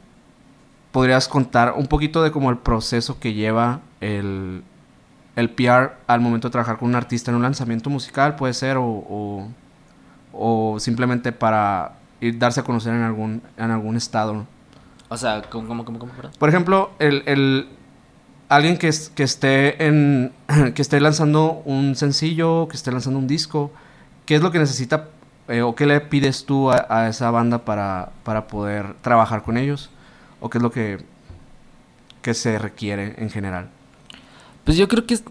¿Podrías 0.90 1.28
contar 1.28 1.74
un 1.76 1.86
poquito 1.86 2.22
de 2.22 2.30
como 2.32 2.50
el 2.50 2.56
proceso 2.58 3.20
que 3.20 3.34
lleva 3.34 3.80
el, 4.00 4.62
el 5.36 5.50
PR 5.50 5.92
al 6.06 6.20
momento 6.20 6.48
de 6.48 6.52
trabajar 6.52 6.78
con 6.78 6.88
un 6.88 6.94
artista 6.96 7.30
en 7.30 7.36
un 7.36 7.42
lanzamiento 7.42 7.88
musical, 7.90 8.36
puede 8.36 8.54
ser, 8.54 8.76
o, 8.78 8.84
o, 8.84 9.48
o 10.32 10.80
simplemente 10.80 11.32
para 11.32 11.92
ir, 12.20 12.38
darse 12.38 12.60
a 12.60 12.62
conocer 12.64 12.94
en 12.94 13.02
algún, 13.02 13.42
en 13.56 13.70
algún 13.70 13.96
estado? 13.96 14.46
O 15.08 15.16
sea, 15.16 15.42
¿cómo, 15.42 15.68
cómo, 15.68 15.84
cómo, 15.84 15.98
cómo? 15.98 16.12
Por 16.38 16.48
ejemplo, 16.48 16.90
el, 16.98 17.22
el- 17.26 17.68
alguien 18.48 18.76
que, 18.78 18.88
es- 18.88 19.10
que 19.10 19.22
esté 19.22 19.86
en 19.86 20.32
que 20.74 20.82
esté 20.82 21.00
lanzando 21.00 21.62
un 21.64 21.94
sencillo, 21.96 22.66
que 22.68 22.76
esté 22.76 22.90
lanzando 22.90 23.18
un 23.18 23.26
disco, 23.26 23.70
¿qué 24.24 24.36
es 24.36 24.42
lo 24.42 24.50
que 24.50 24.58
necesita 24.58 25.08
eh, 25.48 25.62
o 25.62 25.74
qué 25.76 25.86
le 25.86 26.00
pides 26.00 26.44
tú 26.46 26.70
a, 26.72 26.86
a 26.88 27.08
esa 27.08 27.30
banda 27.30 27.64
para, 27.64 28.10
para 28.24 28.46
poder 28.48 28.94
trabajar 29.02 29.42
con 29.42 29.56
ellos? 29.58 29.90
¿O 30.40 30.50
qué 30.50 30.58
es 30.58 30.62
lo 30.62 30.70
que, 30.70 31.04
que 32.22 32.34
se 32.34 32.58
requiere 32.58 33.14
en 33.18 33.30
general? 33.30 33.68
Pues 34.66 34.76
yo 34.76 34.88
creo 34.88 35.06
que 35.06 35.14
es, 35.14 35.24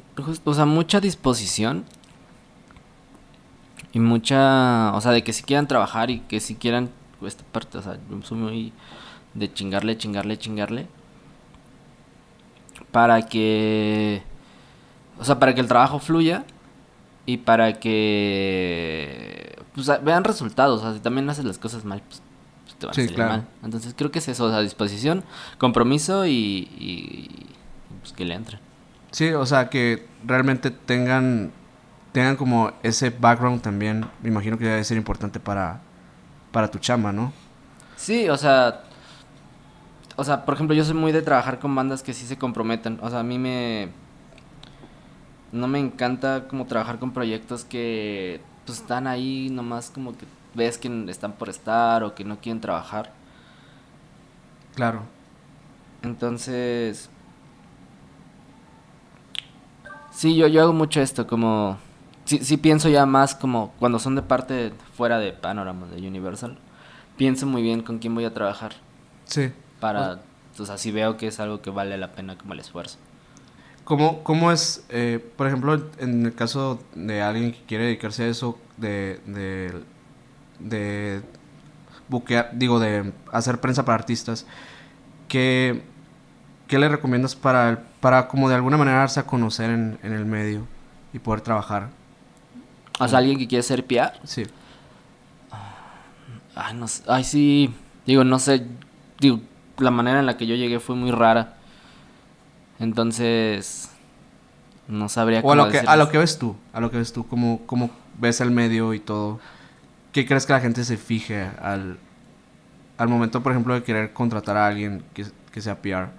o 0.46 0.54
sea, 0.56 0.66
mucha 0.66 1.00
disposición 1.02 1.86
y 3.94 4.00
mucha, 4.00 4.94
o 4.96 5.02
sea, 5.02 5.12
de 5.12 5.24
que 5.24 5.34
si 5.34 5.44
quieran 5.44 5.68
trabajar 5.68 6.10
y 6.10 6.22
que 6.22 6.40
si 6.40 6.56
quieran 6.56 6.90
esta 7.22 7.44
parte, 7.52 7.78
o 7.78 7.82
sea, 7.84 7.98
yo 8.10 8.22
soy 8.24 8.38
muy 8.38 8.74
de 9.36 9.54
chingarle, 9.54 9.98
chingarle, 9.98 10.38
chingarle 10.40 10.88
para 12.92 13.24
que, 13.24 14.24
o 15.20 15.26
sea, 15.26 15.40
para 15.40 15.54
que 15.54 15.62
el 15.62 15.68
trabajo 15.68 16.00
fluya 16.00 16.46
y 17.26 17.38
para 17.38 17.80
que, 17.80 19.58
pues, 19.74 19.90
vean 20.04 20.24
resultados, 20.24 20.80
o 20.82 20.84
sea, 20.84 20.94
si 20.94 21.00
también 21.00 21.30
haces 21.30 21.46
las 21.46 21.58
cosas 21.58 21.84
mal, 21.86 22.02
pues, 22.08 22.22
pues, 22.66 22.76
te 22.78 22.86
van 22.86 22.96
Sí, 22.96 23.02
a 23.02 23.04
salir 23.06 23.16
claro. 23.16 23.32
mal. 23.32 23.48
Entonces 23.64 23.94
creo 23.98 24.12
que 24.12 24.20
es 24.20 24.28
eso, 24.30 24.46
o 24.46 24.50
sea, 24.50 24.62
disposición, 24.62 25.24
compromiso 25.58 26.26
y, 26.26 26.70
y 26.80 27.30
pues 28.02 28.14
que 28.14 28.26
le 28.26 28.36
entren. 28.36 28.60
Sí, 29.16 29.32
o 29.32 29.46
sea, 29.46 29.70
que 29.70 30.06
realmente 30.26 30.72
tengan, 30.72 31.54
tengan 32.12 32.36
como 32.36 32.74
ese 32.84 33.12
background 33.12 33.62
también, 33.62 34.06
me 34.22 34.28
imagino 34.28 34.58
que 34.58 34.66
debe 34.66 34.84
ser 34.84 34.98
importante 34.98 35.40
para, 35.40 35.80
para 36.52 36.70
tu 36.70 36.80
chamba, 36.80 37.14
¿no? 37.14 37.32
Sí, 37.96 38.28
o 38.28 38.36
sea, 38.36 38.84
o 40.18 40.24
sea, 40.26 40.44
por 40.44 40.56
ejemplo, 40.56 40.76
yo 40.76 40.84
soy 40.84 40.96
muy 40.96 41.14
de 41.14 41.22
trabajar 41.22 41.60
con 41.60 41.74
bandas 41.74 42.04
que 42.04 42.14
sí 42.14 42.26
se 42.28 42.38
comprometen. 42.38 43.00
O 43.02 43.10
sea, 43.10 43.22
a 43.22 43.24
mí 43.24 43.40
me 43.40 43.88
no 45.54 45.70
me 45.70 45.80
encanta 45.80 46.50
como 46.50 46.66
trabajar 46.66 47.00
con 47.00 47.14
proyectos 47.14 47.64
que 47.64 48.42
pues 48.66 48.80
están 48.80 49.08
ahí 49.08 49.48
nomás 49.50 49.92
como 49.92 50.12
que 50.18 50.26
ves 50.56 50.78
que 50.78 51.06
están 51.08 51.32
por 51.32 51.48
estar 51.48 52.04
o 52.04 52.16
que 52.16 52.26
no 52.26 52.42
quieren 52.42 52.60
trabajar. 52.60 53.14
Claro. 54.76 55.04
Entonces, 56.04 57.10
sí, 60.16 60.36
yo, 60.36 60.48
yo 60.48 60.62
hago 60.64 60.74
mucho 60.74 61.02
esto, 61.02 61.28
como, 61.28 61.78
sí, 62.26 62.40
sí 62.44 62.58
pienso 62.58 62.90
ya 62.90 63.06
más 63.06 63.36
como 63.36 63.74
cuando 63.80 64.00
son 64.00 64.16
de 64.16 64.22
parte 64.22 64.74
fuera 64.96 65.20
de 65.20 65.34
Panorama, 65.34 65.88
de 65.88 66.08
Universal, 66.08 66.58
pienso 67.18 67.46
muy 67.46 67.62
bien 67.62 67.82
con 67.82 68.00
quién 68.00 68.14
voy 68.16 68.26
a 68.26 68.34
trabajar 68.34 68.74
Sí. 69.26 69.52
para, 69.80 70.22
pues 70.56 70.70
así 70.70 70.92
veo 70.92 71.18
que 71.18 71.28
es 71.28 71.40
algo 71.40 71.62
que 71.62 71.70
vale 71.70 71.98
la 71.98 72.12
pena 72.12 72.38
como 72.38 72.54
el 72.54 72.60
esfuerzo. 72.60 72.98
¿Cómo, 73.84 74.24
cómo 74.24 74.52
es, 74.52 74.84
eh, 74.90 75.24
por 75.36 75.46
ejemplo, 75.48 75.80
en 76.00 76.26
el 76.26 76.34
caso 76.34 76.80
de 76.96 77.22
alguien 77.22 77.52
que 77.52 77.60
quiere 77.68 77.84
dedicarse 77.86 78.24
a 78.24 78.28
eso, 78.28 78.58
de, 78.78 79.20
de, 79.28 79.72
de 80.60 81.22
buquear, 82.10 82.50
digo, 82.54 82.80
de 82.80 83.14
hacer 83.32 83.62
prensa 83.62 83.86
para 83.86 83.96
artistas, 84.00 84.48
¿qué, 85.28 85.84
qué 86.68 86.80
le 86.80 86.90
recomiendas 86.90 87.36
para, 87.36 87.84
para 88.00 88.28
como 88.28 88.50
de 88.50 88.56
alguna 88.56 88.78
manera 88.78 89.00
darse 89.00 89.20
a 89.20 89.26
conocer 89.26 89.70
en, 89.70 89.98
en 90.04 90.14
el 90.14 90.26
medio 90.26 90.68
y 91.14 91.20
poder 91.20 91.42
trabajar? 91.42 91.90
O 93.00 93.08
sea, 93.08 93.20
alguien 93.20 93.38
que 93.38 93.48
quiere 93.48 93.64
ser 93.64 93.86
PR, 93.86 94.14
Sí, 94.24 94.46
Ay, 96.56 96.74
no 96.74 96.88
sé. 96.88 97.04
Ay, 97.08 97.24
sí. 97.26 97.74
Digo, 98.06 98.24
no 98.24 98.40
sé. 98.40 98.66
Digo, 99.20 99.42
la 99.78 99.92
manera 99.92 100.20
en 100.20 100.26
la 100.26 100.38
que 100.38 100.48
yo 100.48 100.56
llegué 100.56 100.80
fue 100.80 100.96
muy 100.96 101.12
rara. 101.12 101.56
Entonces. 102.80 103.92
No 104.88 105.10
sabría 105.10 105.42
o 105.42 105.52
a 105.52 105.56
lo, 105.56 105.70
que, 105.70 105.80
a 105.80 105.96
lo 105.98 106.10
que 106.10 106.20
ves 106.20 106.38
tú. 106.38 106.56
A 106.72 106.80
lo 106.80 106.92
que 106.92 106.98
ves 106.98 107.12
tú. 107.12 107.28
Cómo, 107.28 107.62
cómo 107.66 107.90
ves 108.20 108.40
el 108.40 108.52
medio 108.52 108.94
y 108.94 109.00
todo. 109.00 109.40
¿Qué 110.12 110.26
crees 110.26 110.46
que 110.46 110.54
la 110.54 110.62
gente 110.62 110.86
se 110.86 110.96
fije 110.96 111.50
al, 111.60 111.98
al 112.98 113.08
momento, 113.10 113.42
por 113.42 113.52
ejemplo, 113.52 113.74
de 113.74 113.84
querer 113.84 114.14
contratar 114.14 114.56
a 114.56 114.68
alguien 114.68 115.04
que, 115.14 115.26
que 115.52 115.60
sea 115.60 115.82
PR? 115.82 116.10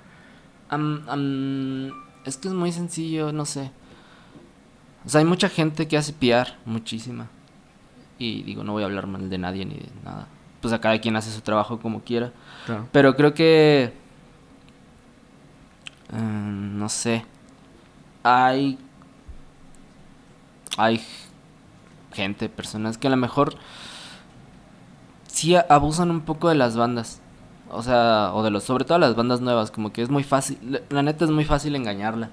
Es 2.25 2.37
que 2.37 2.49
es 2.49 2.55
muy 2.55 2.73
sencillo, 2.73 3.33
no 3.33 3.45
sé. 3.45 3.71
O 5.05 5.09
sea, 5.09 5.21
hay 5.21 5.25
mucha 5.25 5.49
gente 5.49 5.87
que 5.87 5.97
hace 5.97 6.13
PR, 6.13 6.55
muchísima. 6.65 7.29
Y 8.19 8.43
digo, 8.43 8.65
no 8.65 8.73
voy 8.73 8.83
a 8.83 8.87
hablar 8.87 9.07
mal 9.07 9.31
de 9.31 9.39
nadie 9.39 9.65
ni 9.65 9.75
de 9.75 9.89
nada. 10.05 10.27
Pues 10.61 10.73
a 10.75 10.81
cada 10.81 10.99
quien 11.01 11.17
hace 11.17 11.31
su 11.31 11.43
trabajo 11.43 11.79
como 11.79 12.03
quiera. 12.03 12.33
Pero 12.91 13.15
creo 13.15 13.35
que... 13.35 13.93
Em, 16.13 16.79
no 16.79 16.89
sé. 16.89 17.25
Hay... 18.25 18.79
Hay 20.79 21.01
gente, 22.13 22.49
personas 22.49 22.99
que 22.99 23.07
a 23.07 23.11
lo 23.11 23.17
mejor 23.17 23.57
sí 25.29 25.55
abusan 25.55 26.11
un 26.11 26.23
poco 26.23 26.49
de 26.49 26.55
las 26.55 26.77
bandas. 26.77 27.21
O 27.71 27.83
sea, 27.83 28.31
o 28.35 28.43
de 28.43 28.51
los, 28.51 28.65
sobre 28.65 28.85
todo 28.85 28.99
las 28.99 29.17
bandas 29.17 29.41
nuevas, 29.41 29.71
como 29.71 29.93
que 29.93 30.03
es 30.03 30.09
muy 30.09 30.23
fácil, 30.23 30.83
la 30.89 31.03
neta 31.03 31.25
es 31.25 31.31
muy 31.31 31.45
fácil 31.45 31.75
engañarla. 31.75 32.31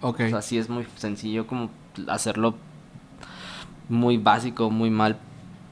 Ok. 0.00 0.20
O 0.26 0.28
sea, 0.28 0.42
sí 0.42 0.58
es 0.58 0.68
muy 0.68 0.86
sencillo 0.96 1.46
como 1.46 1.70
hacerlo 2.06 2.54
muy 3.88 4.18
básico, 4.18 4.70
muy 4.70 4.90
mal 4.90 5.18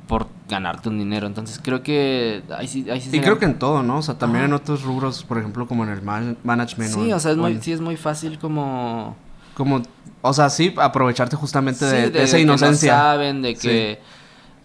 por 0.09 0.29
ganarte 0.49 0.89
un 0.89 0.99
dinero. 0.99 1.27
Entonces 1.27 1.61
creo 1.63 1.83
que 1.83 2.43
ahí 2.57 2.67
sí, 2.67 2.89
ahí 2.91 3.01
sí 3.01 3.17
Y 3.17 3.21
creo 3.21 3.39
que 3.39 3.45
en 3.45 3.59
todo, 3.59 3.83
¿no? 3.83 3.99
O 3.99 4.03
sea, 4.03 4.19
también 4.19 4.45
en 4.45 4.53
otros 4.53 4.83
rubros, 4.83 5.23
por 5.25 5.39
ejemplo, 5.39 5.67
como 5.67 5.85
en 5.85 5.91
el 5.91 6.03
management. 6.03 6.93
Sí, 6.93 7.13
o, 7.13 7.21
sea, 7.21 7.33
es 7.33 7.37
muy, 7.37 7.61
sí 7.61 7.73
es 7.73 7.81
muy 7.81 7.97
fácil 7.97 8.39
como... 8.39 9.17
Como, 9.55 9.83
o 10.21 10.33
sea, 10.35 10.51
sí, 10.51 10.75
aprovecharte 10.77 11.35
justamente 11.37 11.85
de, 11.85 12.23
esa 12.23 12.39
inocencia. 12.39 12.93
Que 12.93 12.97
no 12.97 13.03
saben, 13.03 13.43
de 13.43 13.55
que... 13.55 14.01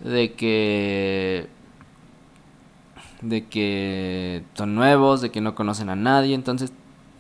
De 0.02 0.34
que 0.34 1.48
de 3.22 3.46
que 3.46 4.44
son 4.56 4.76
nuevos, 4.76 5.22
de 5.22 5.32
que 5.32 5.42
no 5.42 5.56
conocen 5.56 5.90
a 5.90 5.96
nadie. 5.96 6.36
Entonces, 6.36 6.72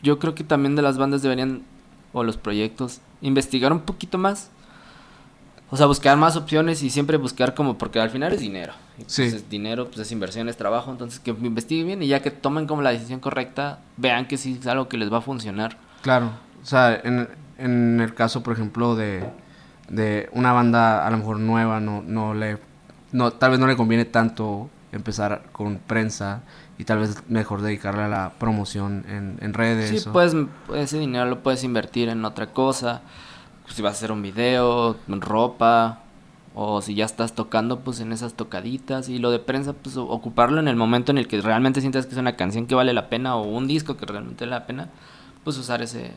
yo 0.02 0.20
creo 0.20 0.36
que 0.36 0.43
también 0.43 0.76
de 0.76 0.82
las 0.82 0.97
bandas 0.97 1.22
deberían, 1.22 1.62
o 2.14 2.24
los 2.24 2.38
proyectos, 2.38 3.02
investigar 3.22 3.72
un 3.72 3.82
poquito 3.82 4.18
más. 4.18 4.49
O 5.70 5.78
sea, 5.78 5.86
buscar 5.86 6.18
más 6.18 6.36
opciones 6.36 6.84
y 6.84 6.89
siempre 6.89 7.16
buscar 7.16 7.54
como, 7.54 7.78
porque 7.78 7.99
al 8.02 8.10
final 8.10 8.34
es 8.34 8.41
dinero. 8.41 8.74
Pues 8.97 9.20
es 9.20 9.49
dinero, 9.49 9.88
pues 9.88 9.99
es 9.99 10.12
inversión, 10.12 10.49
es 10.49 10.58
trabajo. 10.58 10.91
Entonces, 10.91 11.20
que 11.20 11.32
investiguen 11.32 11.88
bien 11.88 12.04
y 12.04 12.08
ya 12.08 12.22
que 12.22 12.30
tomen 12.30 12.68
como 12.68 12.82
la 12.82 12.89
decisión 12.89 13.22
correcta, 13.22 13.80
vean 13.95 14.28
que 14.28 14.38
sí 14.38 14.58
es 14.60 14.68
algo 14.68 14.89
que 14.89 14.97
les 14.97 15.12
va 15.12 15.20
a 15.20 15.22
funcionar. 15.22 15.78
Claro. 16.02 16.32
O 16.62 16.66
sea, 16.66 16.99
en, 17.02 17.30
en 17.58 18.02
el 18.02 18.14
caso, 18.14 18.43
por 18.43 18.54
ejemplo, 18.54 18.95
de, 18.95 19.24
de 19.88 20.30
una 20.34 20.52
banda 20.52 21.08
a 21.08 21.10
lo 21.12 21.18
mejor 21.18 21.39
nueva, 21.39 21.80
no, 21.80 22.02
no 22.02 22.34
le, 22.34 22.58
no, 23.14 23.32
tal 23.32 23.52
vez 23.52 23.60
no 23.60 23.68
le 23.68 23.78
conviene 23.78 24.04
tanto 24.04 24.70
empezar 24.92 25.44
con 25.52 25.78
prensa 25.78 26.42
y 26.78 26.84
tal 26.84 27.00
vez 27.00 27.24
mejor 27.30 27.62
dedicarle 27.62 28.04
a 28.04 28.08
la 28.08 28.32
promoción 28.38 29.06
en, 29.08 29.54
redes. 29.54 30.04
Sí, 30.04 30.10
pues 30.12 30.36
ese 30.76 31.00
dinero 31.00 31.26
lo 31.26 31.44
puedes 31.44 31.64
invertir 31.64 32.10
en 32.10 32.26
otra 32.26 32.48
cosa. 32.48 33.02
Pues, 33.64 33.76
si 33.76 33.82
vas 33.82 33.94
a 33.94 33.98
hacer 33.98 34.12
un 34.12 34.22
video, 34.22 34.98
ropa, 35.08 36.00
o 36.54 36.82
si 36.82 36.96
ya 36.96 37.06
estás 37.06 37.34
tocando, 37.34 37.80
pues 37.80 38.00
en 38.00 38.12
esas 38.12 38.34
tocaditas. 38.34 39.10
Y 39.10 39.20
lo 39.20 39.32
de 39.32 39.39
prensa, 39.39 39.74
pues 39.74 39.96
ocuparlo 39.98 40.60
en 40.60 40.68
el 40.68 40.76
momento 40.76 41.12
en 41.12 41.18
el 41.18 41.28
que 41.28 41.42
realmente 41.42 41.80
sientas 41.82 42.06
que 42.06 42.14
es 42.14 42.18
una 42.18 42.36
canción 42.36 42.68
que 42.68 42.76
vale 42.76 42.94
la 42.94 43.10
pena 43.10 43.36
o 43.36 43.44
un 43.44 43.68
disco 43.68 43.96
que 43.98 44.06
realmente 44.06 44.46
vale 44.46 44.60
la 44.60 44.66
pena, 44.66 44.89
pues 45.44 45.58
usar 45.58 45.82
ese... 45.82 46.12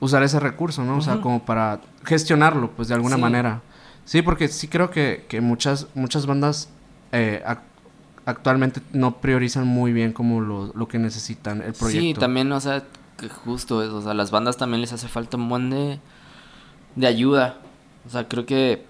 Usar 0.00 0.22
ese 0.22 0.40
recurso, 0.40 0.82
¿no? 0.82 0.96
O 0.96 1.00
sea, 1.00 1.20
como 1.20 1.44
para 1.44 1.80
gestionarlo, 2.04 2.70
pues 2.70 2.88
de 2.88 2.94
alguna 2.94 3.16
manera. 3.16 3.60
Sí, 4.04 4.20
porque 4.20 4.48
sí 4.48 4.66
creo 4.66 4.90
que, 4.90 5.26
que 5.28 5.40
muchas, 5.40 5.86
muchas 5.94 6.26
bandas 6.26 6.68
eh, 7.12 7.40
actualmente 8.24 8.80
no 8.92 9.20
priorizan 9.20 9.66
muy 9.66 9.92
bien 9.92 10.12
como 10.12 10.40
lo, 10.40 10.72
lo 10.74 10.88
que 10.88 10.98
necesitan 10.98 11.62
el 11.62 11.72
proyecto. 11.72 12.00
Sí, 12.00 12.14
también, 12.14 12.50
o 12.52 12.60
sea, 12.60 12.84
que 13.18 13.28
justo 13.28 13.82
eso, 13.82 13.96
o 13.96 14.02
sea, 14.02 14.14
las 14.14 14.30
bandas 14.30 14.56
también 14.56 14.80
les 14.80 14.92
hace 14.92 15.08
falta 15.08 15.36
un 15.36 15.48
buen 15.48 15.70
de, 15.70 15.98
de 16.96 17.06
ayuda. 17.06 17.58
O 18.06 18.10
sea, 18.10 18.28
creo 18.28 18.46
que 18.46 18.84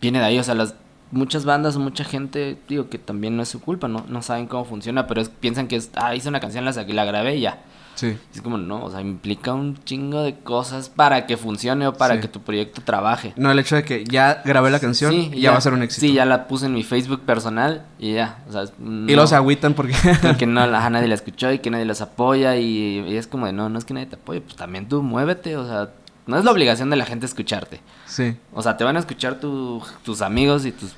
viene 0.00 0.18
de 0.18 0.24
ahí, 0.24 0.38
o 0.38 0.44
sea, 0.44 0.54
las 0.54 0.74
muchas 1.10 1.44
bandas, 1.44 1.76
mucha 1.76 2.04
gente, 2.04 2.58
digo 2.68 2.88
que 2.88 2.98
también 2.98 3.36
no 3.36 3.42
es 3.42 3.48
su 3.48 3.60
culpa, 3.60 3.86
no, 3.86 4.04
no 4.08 4.22
saben 4.22 4.46
cómo 4.46 4.64
funciona, 4.64 5.06
pero 5.06 5.22
piensan 5.40 5.68
que 5.68 5.76
es, 5.76 5.90
ah, 5.94 6.14
hice 6.14 6.28
una 6.28 6.40
canción, 6.40 6.64
la, 6.64 6.72
la 6.72 7.04
grabé 7.04 7.36
y 7.36 7.42
ya. 7.42 7.62
Sí. 7.94 8.18
Es 8.34 8.40
como, 8.40 8.58
no, 8.58 8.84
o 8.84 8.90
sea, 8.90 9.00
implica 9.00 9.52
un 9.52 9.82
chingo 9.84 10.22
de 10.22 10.38
cosas 10.38 10.88
para 10.88 11.26
que 11.26 11.36
funcione 11.36 11.86
o 11.86 11.94
para 11.94 12.20
que 12.20 12.28
tu 12.28 12.40
proyecto 12.40 12.82
trabaje. 12.82 13.32
No, 13.36 13.50
el 13.50 13.58
hecho 13.58 13.76
de 13.76 13.84
que 13.84 14.04
ya 14.04 14.42
grabé 14.44 14.70
la 14.70 14.80
canción 14.80 15.14
y 15.14 15.40
ya, 15.40 15.52
va 15.52 15.58
a 15.58 15.60
ser 15.60 15.72
un 15.72 15.82
éxito. 15.82 16.06
Sí, 16.06 16.14
ya 16.14 16.24
la 16.24 16.48
puse 16.48 16.66
en 16.66 16.74
mi 16.74 16.82
Facebook 16.82 17.20
personal 17.20 17.86
y 17.98 18.14
ya. 18.14 18.38
O 18.48 18.52
sea, 18.52 18.64
y 18.80 19.14
los 19.14 19.32
agüitan 19.32 19.74
porque... 19.74 19.94
porque 20.22 20.46
no, 20.46 20.66
la, 20.66 20.88
nadie 20.90 21.08
la 21.08 21.14
escuchó 21.14 21.52
y 21.52 21.58
que 21.58 21.70
nadie 21.70 21.84
los 21.84 22.00
apoya 22.00 22.56
y, 22.56 23.04
y, 23.06 23.16
es 23.16 23.26
como 23.26 23.46
de, 23.46 23.52
no, 23.52 23.68
no 23.68 23.78
es 23.78 23.84
que 23.84 23.94
nadie 23.94 24.06
te 24.06 24.16
apoye, 24.16 24.40
pues 24.40 24.56
también 24.56 24.88
tú 24.88 25.02
muévete, 25.02 25.56
o 25.56 25.66
sea, 25.66 25.90
no 26.26 26.38
es 26.38 26.44
la 26.44 26.50
obligación 26.50 26.90
de 26.90 26.96
la 26.96 27.04
gente 27.04 27.26
escucharte. 27.26 27.80
Sí. 28.06 28.36
O 28.52 28.62
sea, 28.62 28.76
te 28.76 28.84
van 28.84 28.96
a 28.96 29.00
escuchar 29.00 29.40
tu, 29.40 29.82
tus 30.04 30.22
amigos 30.22 30.64
y 30.66 30.72
tus 30.72 30.94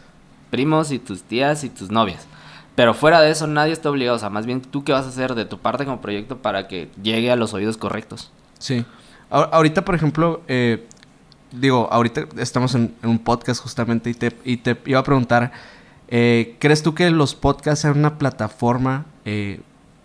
primos 0.50 0.92
y 0.92 0.98
tus 0.98 1.22
tías 1.22 1.64
y 1.64 1.70
tus 1.70 1.90
novias. 1.90 2.26
Pero 2.74 2.94
fuera 2.94 3.20
de 3.20 3.30
eso, 3.30 3.46
nadie 3.46 3.72
está 3.72 3.90
obligado. 3.90 4.16
O 4.16 4.20
sea, 4.20 4.30
más 4.30 4.46
bien 4.46 4.60
tú 4.60 4.84
qué 4.84 4.92
vas 4.92 5.06
a 5.06 5.08
hacer 5.08 5.34
de 5.34 5.44
tu 5.44 5.58
parte 5.58 5.84
como 5.84 6.00
proyecto 6.00 6.38
para 6.38 6.66
que 6.66 6.90
llegue 7.02 7.30
a 7.30 7.36
los 7.36 7.54
oídos 7.54 7.76
correctos. 7.76 8.30
Sí. 8.58 8.84
ahorita, 9.30 9.84
por 9.84 9.94
ejemplo, 9.94 10.42
eh, 10.48 10.86
digo, 11.52 11.88
ahorita 11.90 12.26
estamos 12.38 12.74
en, 12.74 12.94
un 13.02 13.18
podcast 13.18 13.62
justamente 13.62 14.10
y 14.10 14.14
te, 14.14 14.36
y 14.44 14.56
te 14.58 14.76
iba 14.86 14.98
a 14.98 15.04
preguntar, 15.04 15.52
eh, 16.08 16.56
¿crees 16.58 16.82
tú 16.82 16.94
que 16.94 17.10
los 17.10 17.34
podcasts 17.34 17.82
sean 17.82 17.98
una 17.98 18.18
plataforma 18.18 19.06
eh, 19.24 19.60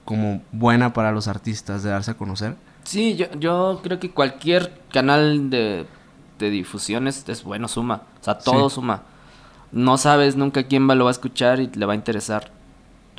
como 0.06 0.42
buena 0.52 0.94
para 0.94 1.12
los 1.12 1.28
artistas 1.28 1.84
de 1.84 1.90
darse 1.90 2.12
a 2.12 2.14
conocer? 2.16 2.56
Sí, 2.84 3.16
yo, 3.16 3.28
yo 3.40 3.80
creo 3.84 4.00
que 4.00 4.12
cualquier 4.12 4.74
canal 4.92 5.50
de, 5.50 5.86
de 6.40 6.50
difusión 6.50 7.08
es, 7.08 7.44
bueno, 7.44 7.68
suma. 7.68 8.04
O 8.22 8.24
sea, 8.24 8.38
todo 8.38 8.70
suma. 8.70 9.04
No 9.72 9.98
sabes 9.98 10.36
nunca 10.36 10.64
quién 10.64 10.90
va, 10.90 10.96
lo 10.96 11.06
va 11.06 11.12
a 11.12 11.14
escuchar 11.14 11.60
y 11.60 11.68
le 11.68 11.86
va 11.86 11.94
a 11.94 11.96
interesar. 11.96 12.52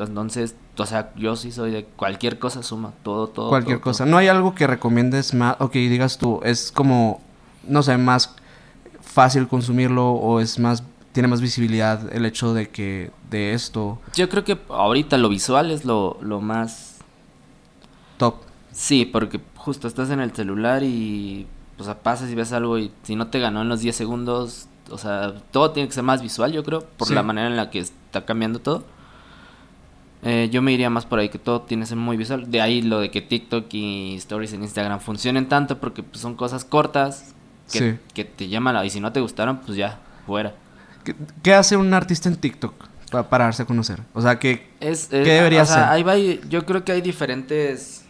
Entonces, 0.04 0.54
o 0.76 0.86
sea, 0.86 1.12
yo 1.16 1.36
sí 1.36 1.52
soy 1.52 1.70
de 1.70 1.84
cualquier 1.84 2.38
cosa 2.38 2.62
suma, 2.62 2.92
todo, 3.02 3.28
todo. 3.28 3.48
Cualquier 3.48 3.80
cosa. 3.80 4.06
¿No 4.06 4.16
hay 4.16 4.28
algo 4.28 4.54
que 4.54 4.66
recomiendes 4.66 5.34
más, 5.34 5.56
o 5.58 5.70
que 5.70 5.78
digas 5.78 6.18
tú, 6.18 6.40
es 6.42 6.72
como, 6.72 7.20
no 7.66 7.82
sé, 7.82 7.96
más 7.98 8.34
fácil 9.00 9.48
consumirlo 9.48 10.12
o 10.12 10.40
es 10.40 10.58
más, 10.58 10.84
tiene 11.12 11.28
más 11.28 11.40
visibilidad 11.40 12.12
el 12.14 12.24
hecho 12.24 12.54
de 12.54 12.68
que, 12.68 13.10
de 13.30 13.54
esto? 13.54 13.98
Yo 14.14 14.28
creo 14.28 14.44
que 14.44 14.58
ahorita 14.68 15.18
lo 15.18 15.28
visual 15.28 15.70
es 15.70 15.84
lo, 15.84 16.18
lo 16.20 16.40
más... 16.40 16.96
Top. 18.16 18.36
Sí, 18.72 19.04
porque 19.04 19.40
justo 19.56 19.88
estás 19.88 20.10
en 20.10 20.20
el 20.20 20.32
celular 20.32 20.82
y, 20.82 21.46
o 21.78 21.84
sea, 21.84 21.98
pasas 22.02 22.30
y 22.30 22.34
ves 22.34 22.52
algo 22.52 22.78
y 22.78 22.92
si 23.02 23.16
no 23.16 23.28
te 23.28 23.40
ganó 23.40 23.62
en 23.62 23.68
los 23.68 23.80
10 23.80 23.96
segundos, 23.96 24.68
o 24.90 24.98
sea, 24.98 25.34
todo 25.50 25.70
tiene 25.72 25.88
que 25.88 25.94
ser 25.94 26.04
más 26.04 26.22
visual, 26.22 26.52
yo 26.52 26.62
creo, 26.64 26.84
por 26.96 27.10
la 27.10 27.22
manera 27.22 27.48
en 27.48 27.56
la 27.56 27.70
que 27.70 27.80
está 27.80 28.24
cambiando 28.24 28.58
todo. 28.58 28.84
Eh, 30.22 30.48
yo 30.52 30.60
me 30.60 30.72
iría 30.72 30.90
más 30.90 31.06
por 31.06 31.18
ahí 31.18 31.30
que 31.30 31.38
todo 31.38 31.62
tiene 31.62 31.84
que 31.84 31.88
ser 31.88 31.96
muy 31.96 32.16
visual. 32.16 32.50
De 32.50 32.60
ahí 32.60 32.82
lo 32.82 33.00
de 33.00 33.10
que 33.10 33.22
TikTok 33.22 33.66
y 33.72 34.16
Stories 34.16 34.52
en 34.52 34.62
Instagram 34.62 35.00
funcionen 35.00 35.48
tanto 35.48 35.78
porque 35.78 36.02
pues, 36.02 36.20
son 36.20 36.34
cosas 36.34 36.64
cortas 36.64 37.34
que, 37.72 37.98
que 38.12 38.24
te 38.24 38.48
llaman. 38.48 38.84
Y 38.84 38.90
si 38.90 39.00
no 39.00 39.12
te 39.12 39.20
gustaron, 39.20 39.58
pues 39.58 39.76
ya, 39.76 39.98
fuera. 40.26 40.54
¿Qué, 41.42 41.54
hace 41.54 41.76
un 41.76 41.94
artista 41.94 42.28
en 42.28 42.36
TikTok 42.36 42.74
para, 43.10 43.28
para 43.30 43.44
darse 43.44 43.62
a 43.62 43.66
conocer? 43.66 44.00
O 44.12 44.20
sea, 44.20 44.38
¿qué, 44.38 44.70
es, 44.80 45.06
¿qué 45.06 45.16
debería 45.18 45.62
hacer? 45.62 45.84
Ahí 45.84 46.02
va, 46.02 46.16
yo 46.16 46.66
creo 46.66 46.84
que 46.84 46.92
hay 46.92 47.00
diferentes 47.00 48.04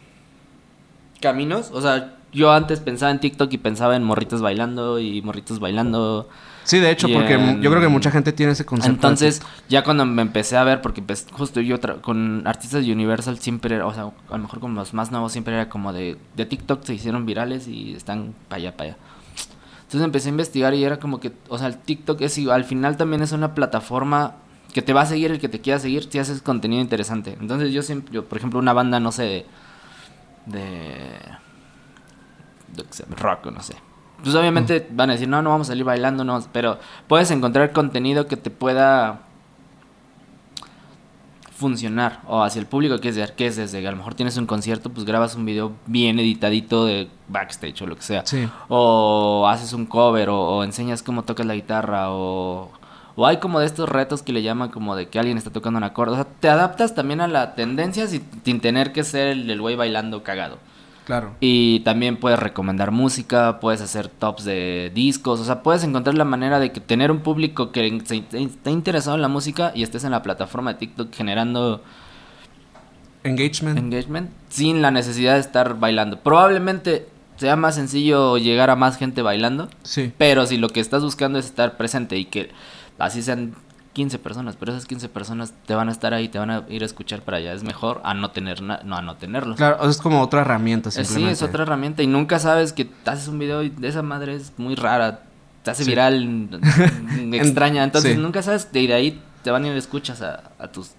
caminos. 1.21 1.71
O 1.73 1.81
sea, 1.81 2.17
yo 2.33 2.53
antes 2.53 2.81
pensaba 2.81 3.13
en 3.13 3.21
TikTok 3.21 3.53
y 3.53 3.59
pensaba 3.59 3.95
en 3.97 4.03
morritos 4.03 4.41
bailando 4.41 4.99
y 4.99 5.23
morritos 5.23 5.61
bailando 5.61 6.29
Sí, 6.65 6.79
de 6.79 6.91
hecho, 6.91 7.09
porque 7.13 7.59
yo 7.61 7.71
creo 7.71 7.81
que 7.81 7.89
mucha 7.89 8.11
gente 8.11 8.33
tiene 8.33 8.53
ese 8.53 8.65
concepto. 8.65 8.95
Entonces, 8.95 9.43
ya 9.69 9.83
cuando 9.83 10.05
me 10.05 10.23
empecé 10.23 10.57
a 10.57 10.65
ver, 10.65 10.83
porque 10.83 11.03
pues, 11.03 11.27
justo 11.33 11.61
yo 11.61 11.79
con 12.01 12.47
artistas 12.47 12.85
de 12.85 12.93
Universal 12.93 13.39
siempre, 13.39 13.83
o 13.83 13.93
sea, 13.93 14.11
a 14.29 14.37
lo 14.37 14.43
mejor 14.43 14.61
con 14.61 14.75
los 14.75 14.95
más 14.95 15.11
nuevos 15.11 15.33
siempre 15.33 15.55
era 15.55 15.69
como 15.69 15.93
de, 15.93 16.17
de 16.37 16.47
TikTok 16.47 16.85
se 16.85 16.95
hicieron 16.95 17.27
virales 17.27 17.67
y 17.67 17.95
están 17.95 18.35
para 18.49 18.59
allá, 18.59 18.77
para 18.77 18.91
allá. 18.91 18.99
Entonces 19.83 20.05
empecé 20.05 20.29
a 20.29 20.31
investigar 20.31 20.75
y 20.75 20.85
era 20.85 21.01
como 21.01 21.19
que, 21.19 21.33
o 21.49 21.59
sea, 21.59 21.67
el 21.67 21.77
TikTok 21.77 22.21
es 22.21 22.39
al 22.49 22.65
final 22.65 22.97
también 22.97 23.23
es 23.23 23.33
una 23.33 23.55
plataforma 23.55 24.37
que 24.73 24.83
te 24.83 24.93
va 24.93 25.01
a 25.01 25.07
seguir 25.07 25.33
el 25.33 25.41
que 25.41 25.49
te 25.49 25.61
quiera 25.61 25.81
seguir 25.81 26.07
si 26.09 26.21
haces 26.21 26.43
contenido 26.43 26.81
interesante. 26.81 27.37
Entonces 27.41 27.73
yo 27.73 27.83
siempre, 27.83 28.15
yo, 28.15 28.25
por 28.25 28.39
ejemplo, 28.39 28.61
una 28.61 28.73
banda, 28.73 29.01
no 29.01 29.11
sé, 29.11 29.23
de, 29.25 29.47
de, 30.47 31.17
de 32.77 33.17
rock 33.17 33.47
no 33.47 33.61
sé 33.63 33.75
pues 34.23 34.35
obviamente 34.35 34.87
van 34.91 35.11
a 35.11 35.13
decir, 35.15 35.29
no, 35.29 35.43
no 35.43 35.51
vamos 35.51 35.69
a 35.69 35.73
salir 35.73 35.85
bailando, 35.85 36.25
no, 36.25 36.41
pero 36.53 36.79
puedes 37.09 37.31
encontrar 37.31 37.73
contenido 37.73 38.27
que 38.27 38.37
te 38.37 38.51
pueda 38.51 39.21
funcionar 41.61 42.23
o 42.27 42.43
hacia 42.43 42.59
el 42.59 42.67
público 42.67 42.99
que 42.99 43.11
es, 43.11 43.31
que 43.33 43.47
es 43.47 43.57
desde 43.57 43.87
a 43.87 43.91
lo 43.91 43.97
mejor 43.99 44.15
tienes 44.15 44.39
un 44.39 44.47
concierto 44.47 44.89
pues 44.89 45.05
grabas 45.05 45.35
un 45.35 45.45
video 45.45 45.73
bien 45.85 46.19
editadito 46.19 46.87
de 46.87 47.09
backstage 47.29 47.83
o 47.83 47.87
lo 47.87 47.97
que 47.97 48.03
sea. 48.03 48.23
Sí. 48.25 48.49
o 48.69 49.47
haces 49.47 49.75
un 49.75 49.85
cover 49.85 50.31
o, 50.31 50.41
o 50.41 50.65
enseñas 50.65 51.03
cómo 51.03 51.23
tocas 51.23 51.45
la 51.45 51.55
guitarra 51.55 52.13
o, 52.13 52.71
o 53.15 53.27
hay 53.27 53.37
como 53.37 53.61
de 53.61 53.67
estos 53.67 53.91
retos 53.91 54.23
que 54.23 54.33
le 54.33 54.43
llaman 54.43 54.71
como 54.71 54.97
de 54.97 55.11
que 55.11 55.19
alguien 55.19 55.37
está 55.37 55.51
tocando 55.51 55.77
un 55.77 55.85
acorde. 55.85 56.13
O 56.13 56.15
sea 56.15 56.25
te 56.25 56.49
adaptas 56.49 56.95
también 56.95 57.21
a 57.21 57.29
la 57.29 57.55
tendencia 57.55 58.07
sin, 58.07 58.25
sin 58.43 58.61
tener 58.61 58.93
que 58.93 59.05
ser 59.05 59.29
el 59.29 59.51
el 59.51 59.61
güey 59.61 59.77
bailando 59.77 60.23
cagado 60.23 60.57
Claro. 61.07 61.33
y 61.41 61.81
también 61.81 62.17
puedes 62.19 62.39
recomendar 62.39 62.91
música, 62.93 63.59
puedes 63.61 63.81
hacer 63.81 64.07
tops 64.09 64.45
de 64.45 64.93
discos, 64.95 65.41
o 65.41 65.45
sea, 65.45 65.63
puedes 65.63 65.83
encontrar 65.83 66.17
la 66.17 66.25
manera 66.25 66.61
de 66.61 66.71
que 66.71 66.81
tener 66.81 67.11
un 67.11 67.21
público 67.21 67.73
que 67.73 68.01
se- 68.05 68.23
esté 68.33 68.71
interesado 68.71 69.17
en 69.17 69.23
la 69.23 69.29
música 69.29 69.73
y 69.75 69.83
estés 69.83 70.05
en 70.05 70.13
la 70.13 70.23
plataforma 70.23 70.73
de 70.75 70.79
TikTok 70.79 71.13
generando 71.13 71.83
Engagement. 73.25 73.79
engagement 73.79 74.31
sin 74.49 74.81
la 74.83 74.91
necesidad 74.91 75.35
de 75.35 75.41
estar 75.41 75.79
bailando. 75.79 76.19
Probablemente 76.21 77.07
sea 77.37 77.57
más 77.57 77.75
sencillo 77.75 78.39
llegar 78.39 78.71
a 78.71 78.77
más 78.77 78.97
gente 78.97 79.21
bailando, 79.23 79.69
sí. 79.83 80.13
pero 80.17 80.47
si 80.47 80.57
lo 80.57 80.69
que 80.69 80.81
estás 80.81 81.03
buscando 81.03 81.39
es 81.39 81.47
estar 81.47 81.77
presente 81.77 82.17
y 82.19 82.25
que 82.25 82.51
así 82.99 83.23
sean 83.23 83.55
15 83.93 84.19
personas, 84.21 84.57
pero 84.57 84.73
esas 84.73 84.87
15 84.87 85.09
personas 85.09 85.53
te 85.67 85.75
van 85.75 85.89
a 85.89 85.93
estar 85.93 86.15
ahí, 86.15 86.29
te 86.29 86.39
van 86.39 86.51
a 86.51 86.65
ir 86.69 86.83
a 86.83 86.87
escuchar 86.87 87.23
para 87.23 87.39
allá, 87.39 87.53
es 87.53 87.65
mejor 87.65 88.01
a 88.05 88.15
no 88.15 88.31
tener 88.31 88.63
na- 88.63 88.81
no 88.85 88.97
a 88.97 89.03
no 89.03 89.17
tenerlos. 89.17 89.57
Claro, 89.57 89.89
es 89.89 89.99
como 89.99 90.21
otra 90.23 90.43
herramienta 90.43 90.91
Eh, 90.91 90.93
Sí, 90.93 90.99
simplemente. 91.05 91.33
es 91.33 91.43
otra 91.43 91.63
herramienta 91.65 92.03
y 92.03 92.07
nunca 92.07 92.39
sabes 92.39 92.73
que 92.73 92.89
haces 93.05 93.27
un 93.29 93.39
video 93.39 93.63
y 93.65 93.71
de 93.71 93.89
esa 93.89 94.03
madre 94.03 94.35
es 94.37 94.53
muy 94.59 94.75
rara, 94.77 95.23
te 95.65 95.71
hace 95.73 95.85
Sí. 95.85 95.91
viral, 95.91 96.49
extraña, 97.33 97.83
entonces 97.85 98.15
sí. 98.15 98.19
nunca 98.21 98.43
sabes 98.43 98.69
y 98.73 98.87
de 98.87 98.95
ahí 98.95 99.21
te 99.43 99.51
van 99.51 99.65
a 99.65 99.69
ir 99.69 99.77
escuchas 99.77 100.23
a, 100.23 100.51
a 100.59 100.69
tus 100.69 100.93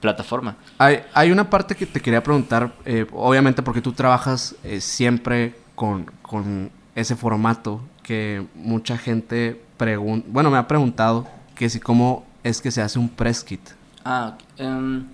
plataforma. 0.00 0.56
Hay, 0.78 1.00
hay 1.14 1.30
una 1.30 1.48
parte 1.48 1.74
que 1.74 1.86
te 1.86 2.00
quería 2.00 2.22
preguntar, 2.22 2.72
eh, 2.84 3.06
obviamente 3.12 3.62
porque 3.62 3.80
tú 3.80 3.92
trabajas 3.92 4.54
eh, 4.62 4.80
siempre 4.80 5.54
con, 5.74 6.04
con 6.20 6.70
ese 6.94 7.16
formato 7.16 7.80
que 8.02 8.46
mucha 8.54 8.98
gente 8.98 9.60
pregunta, 9.78 10.26
bueno, 10.30 10.50
me 10.50 10.58
ha 10.58 10.68
preguntado 10.68 11.26
que 11.54 11.68
si 11.70 11.80
cómo 11.80 12.24
es 12.42 12.60
que 12.60 12.70
se 12.70 12.82
hace 12.82 12.98
un 12.98 13.08
press 13.08 13.42
kit. 13.44 13.60
Ah, 14.04 14.34
ok, 14.34 14.60
em, 14.60 15.06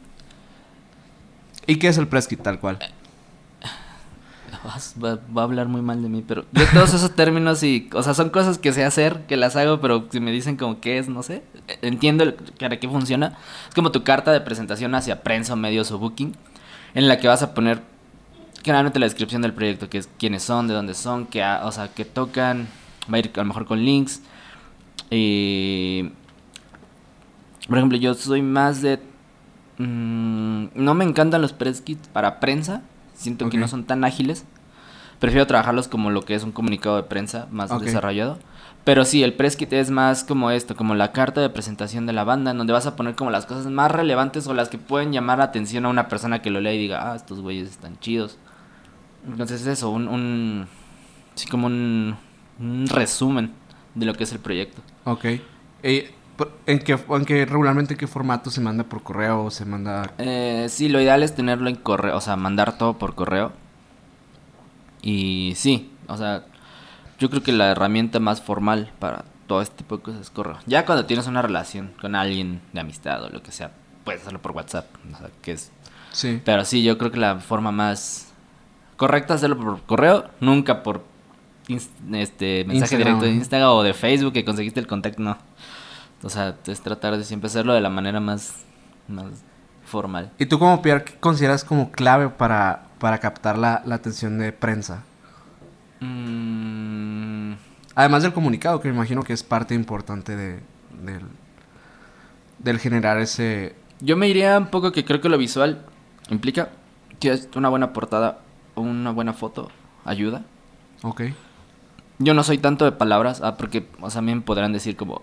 ¿Y 1.67 1.77
qué 1.77 1.89
es 1.89 1.99
el 1.99 2.09
press 2.09 2.27
kit 2.27 2.43
tal 2.43 2.59
cual? 2.59 2.79
vas- 4.65 4.95
va, 5.03 5.19
va 5.37 5.43
a 5.43 5.45
hablar 5.45 5.69
muy 5.69 5.81
mal 5.83 6.03
de 6.03 6.09
mí, 6.09 6.25
pero 6.27 6.45
yo 6.53 6.65
todos 6.73 6.93
esos 6.93 7.15
términos 7.15 7.63
y, 7.63 7.89
o 7.95 8.03
sea, 8.03 8.15
son 8.15 8.31
cosas 8.31 8.59
que 8.59 8.73
sé 8.73 8.85
hacer, 8.85 9.23
que 9.27 9.37
las 9.37 9.57
hago, 9.57 9.81
pero 9.81 10.07
si 10.11 10.21
me 10.21 10.33
dicen 10.33 10.57
como 10.57 10.81
qué 10.81 10.99
es, 10.99 11.09
no 11.09 11.23
sé, 11.23 11.43
eh, 11.69 11.79
entiendo 11.83 12.25
el- 12.25 12.35
para 12.35 12.79
qué 12.79 12.89
funciona. 12.89 13.39
Es 13.69 13.75
como 13.75 13.93
tu 13.93 14.03
carta 14.03 14.33
de 14.33 14.41
presentación 14.41 14.95
hacia 14.95 15.23
prensa 15.23 15.53
o 15.53 15.57
medios 15.57 15.91
o 15.93 15.99
booking, 15.99 16.35
en 16.95 17.09
la 17.09 17.19
que 17.19 17.29
vas 17.29 17.43
a 17.43 17.55
poner 17.55 17.83
generalmente 18.65 18.99
la 18.99 19.07
descripción 19.07 19.41
del 19.43 19.55
proyecto, 19.55 19.89
que 19.89 19.99
es 19.99 20.09
quiénes 20.19 20.43
son, 20.43 20.67
de 20.69 20.75
dónde 20.75 20.95
son, 20.95 21.27
que, 21.27 21.43
o 21.45 21.73
sea, 21.73 21.89
que 21.89 22.05
tocan, 22.05 22.67
va 23.11 23.17
a 23.17 23.21
ir 23.21 23.31
a 23.35 23.39
lo 23.39 23.45
mejor 23.45 23.65
con 23.67 23.83
links. 23.85 24.21
Y, 25.11 26.11
por 27.71 27.79
ejemplo, 27.79 27.97
yo 27.97 28.13
soy 28.15 28.43
más 28.43 28.83
de... 28.83 29.01
mm, 29.79 30.67
no 30.75 30.95
me 30.95 31.05
encantan 31.05 31.41
los 31.41 31.53
press 31.55 31.81
kits 31.81 32.09
para 32.09 32.39
prensa, 32.41 32.83
siento 33.15 33.49
que 33.49 33.57
Ok. 33.57 33.61
no 33.63 33.69
son 33.69 33.85
tan 33.85 34.05
ágiles. 34.05 34.45
Prefiero 35.19 35.47
trabajarlos 35.47 35.87
como 35.89 36.11
lo 36.11 36.23
que 36.23 36.35
es 36.35 36.45
un 36.45 36.53
comunicado 36.53 36.97
de 36.97 37.03
prensa 37.05 37.47
más 37.51 37.71
Ok. 37.71 37.83
desarrollado. 37.83 38.39
Pero 38.85 39.05
sí, 39.05 39.23
el 39.23 39.35
press 39.35 39.57
kit 39.57 39.73
es 39.75 39.91
más 39.91 40.25
como 40.25 40.51
esto, 40.51 40.75
como 40.75 40.95
la 40.95 41.13
carta 41.13 41.43
de 41.43 41.51
presentación 41.51 42.07
de 42.07 42.15
la 42.15 42.25
banda, 42.25 42.51
en 42.53 42.59
donde 42.59 42.73
vas 42.73 42.87
a 42.87 42.97
poner 42.97 43.15
como 43.15 43.31
las 43.31 43.45
cosas 43.45 43.67
más 43.67 43.91
relevantes 43.91 44.47
o 44.47 44.55
las 44.55 44.71
que 44.71 44.79
pueden 44.79 45.13
llamar 45.13 45.39
la 45.39 45.45
atención 45.45 45.85
a 45.85 45.91
una 45.91 46.09
persona 46.09 46.41
que 46.41 46.49
lo 46.51 46.61
lea 46.61 46.73
y 46.73 46.79
diga, 46.79 47.13
ah, 47.13 47.17
estos 47.17 47.41
güeyes 47.41 47.69
están 47.69 47.99
chidos. 48.01 48.39
Entonces 49.27 49.61
es 49.61 49.67
eso, 49.67 49.91
un, 49.91 50.09
un 50.09 50.67
sí, 51.35 51.47
como 51.49 51.67
un, 51.67 52.17
un 52.59 52.87
resumen 52.89 53.53
de 53.95 54.07
lo 54.07 54.15
que 54.15 54.25
es 54.25 54.33
el 54.33 54.39
proyecto. 54.39 54.81
Ok. 55.05 55.27
Eh, 55.83 56.15
¿En 56.67 56.79
qué, 56.79 56.93
en 56.93 57.25
qué 57.25 57.47
regularmente 57.47 57.95
en 57.95 57.99
qué 57.99 58.07
formato 58.07 58.51
se 58.51 58.61
manda 58.61 58.85
por 58.85 59.03
correo 59.03 59.45
o 59.45 59.51
se 59.51 59.65
manda? 59.65 60.13
Eh, 60.19 60.67
sí, 60.69 60.89
lo 60.89 61.01
ideal 61.01 61.23
es 61.23 61.35
tenerlo 61.35 61.69
en 61.69 61.77
correo, 61.77 62.17
o 62.17 62.21
sea, 62.21 62.37
mandar 62.37 62.79
todo 62.79 62.99
por 62.99 63.15
correo. 63.15 63.53
Y 65.03 65.55
sí, 65.57 65.93
o 66.07 66.17
sea, 66.17 66.45
yo 67.19 67.31
creo 67.31 67.43
que 67.43 67.53
la 67.53 67.71
herramienta 67.71 68.21
más 68.21 68.41
formal 68.41 68.93
para 68.99 69.25
todo 69.47 69.63
este 69.63 69.77
tipo 69.77 69.97
de 69.97 70.03
cosas 70.03 70.21
es 70.23 70.31
correo. 70.31 70.59
Ya 70.67 70.87
cuando 70.87 71.07
tienes 71.07 71.27
una 71.27 71.43
relación 71.43 71.93
con 72.01 72.15
alguien 72.15 72.61
de 72.73 72.81
amistad 72.81 73.25
o 73.25 73.31
lo 73.31 73.43
que 73.43 73.53
sea, 73.53 73.73
puedes 74.05 74.23
hacerlo 74.23 74.41
por 74.41 74.53
WhatsApp, 74.53 74.87
o 75.13 75.19
sea, 75.19 75.31
que 75.43 75.53
es... 75.53 75.73
Sí. 76.13 76.41
Pero 76.45 76.65
sí, 76.65 76.83
yo 76.83 76.99
creo 76.99 77.11
que 77.11 77.19
la 77.19 77.41
forma 77.41 77.73
más 77.73 78.33
correcta 78.97 79.35
es 79.35 79.41
hacerlo 79.41 79.59
por 79.59 79.83
correo, 79.83 80.29
nunca 80.41 80.83
por 80.83 81.05
este 82.13 82.65
mensaje 82.65 82.97
Instagram. 82.97 83.07
directo 83.07 83.25
de 83.27 83.33
Instagram 83.33 83.71
o 83.71 83.83
de 83.83 83.95
Facebook 83.95 84.33
que 84.33 84.45
conseguiste 84.45 84.81
el 84.81 84.87
contacto, 84.87 85.23
no. 85.23 85.39
O 86.23 86.29
sea, 86.29 86.57
es 86.67 86.81
tratar 86.81 87.17
de 87.17 87.25
siempre 87.25 87.49
hacerlo 87.49 87.73
de 87.73 87.81
la 87.81 87.91
manera 87.91 88.21
más, 88.21 88.55
más 89.09 89.27
formal. 89.85 90.31
¿Y 90.39 90.47
tú 90.47 90.59
como 90.59 90.83
PR 90.83 91.05
qué 91.05 91.15
consideras 91.19 91.65
como 91.65 91.91
clave 91.91 92.29
para, 92.29 92.85
para 92.99 93.19
captar 93.19 93.57
la, 93.59 93.83
la 93.85 93.95
atención 93.95 94.39
de 94.39 94.53
prensa? 94.53 95.03
Mm, 96.01 97.55
Además 97.95 98.23
del 98.23 98.33
comunicado, 98.33 98.81
que 98.81 98.89
me 98.89 98.95
imagino 98.95 99.23
que 99.23 99.33
es 99.33 99.43
parte 99.43 99.75
importante 99.75 100.37
de, 100.37 100.61
del, 101.03 101.23
del 102.59 102.79
generar 102.79 103.19
ese... 103.19 103.75
yo 104.01 104.17
me 104.17 104.29
iría 104.29 104.57
un 104.57 104.69
poco 104.69 104.93
que 104.93 105.05
creo 105.05 105.21
que 105.21 105.29
lo 105.29 105.39
visual 105.39 105.85
implica 106.31 106.71
que 107.19 107.33
es 107.33 107.49
una 107.57 107.69
buena 107.69 107.93
portada 107.93 108.39
o 108.75 108.83
una 108.83 109.11
buena 109.11 109.33
foto 109.33 109.71
ayuda. 110.05 110.45
Ok. 111.03 111.23
Yo 112.19 112.33
no 112.35 112.43
soy 112.43 112.59
tanto 112.59 112.85
de 112.85 112.93
palabras, 112.93 113.41
ah, 113.43 113.57
porque, 113.57 113.89
o 114.01 114.09
sea, 114.11 114.23
me 114.23 114.41
podrán 114.41 114.73
decir 114.73 114.97
como 114.97 115.23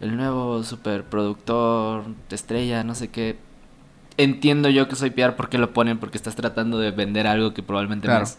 el 0.00 0.16
nuevo 0.16 0.62
superproductor 0.62 2.04
estrella, 2.30 2.84
no 2.84 2.94
sé 2.94 3.08
qué. 3.08 3.36
Entiendo 4.16 4.68
yo 4.68 4.88
que 4.88 4.96
soy 4.96 5.10
PR 5.10 5.36
porque 5.36 5.58
lo 5.58 5.72
ponen, 5.72 5.98
porque 5.98 6.18
estás 6.18 6.34
tratando 6.36 6.78
de 6.78 6.90
vender 6.90 7.26
algo 7.26 7.54
que 7.54 7.62
probablemente 7.62 8.06
Claro. 8.06 8.20
no 8.20 8.24
es. 8.26 8.38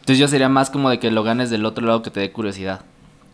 Entonces 0.00 0.18
yo 0.18 0.28
sería 0.28 0.48
más 0.48 0.70
como 0.70 0.88
de 0.90 0.98
que 0.98 1.10
lo 1.10 1.22
ganes 1.22 1.50
del 1.50 1.64
otro 1.66 1.86
lado 1.86 2.02
que 2.02 2.10
te 2.10 2.20
dé 2.20 2.32
curiosidad. 2.32 2.80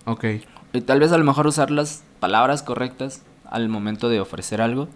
Ok. 0.04 0.24
Y 0.72 0.80
tal 0.80 1.00
vez 1.00 1.12
a 1.12 1.18
lo 1.18 1.24
mejor 1.24 1.46
usar 1.46 1.70
las 1.70 2.02
palabras 2.20 2.62
correctas 2.62 3.22
al 3.48 3.68
momento 3.68 4.08
de 4.08 4.20
ofrecer 4.20 4.60
algo. 4.60 4.88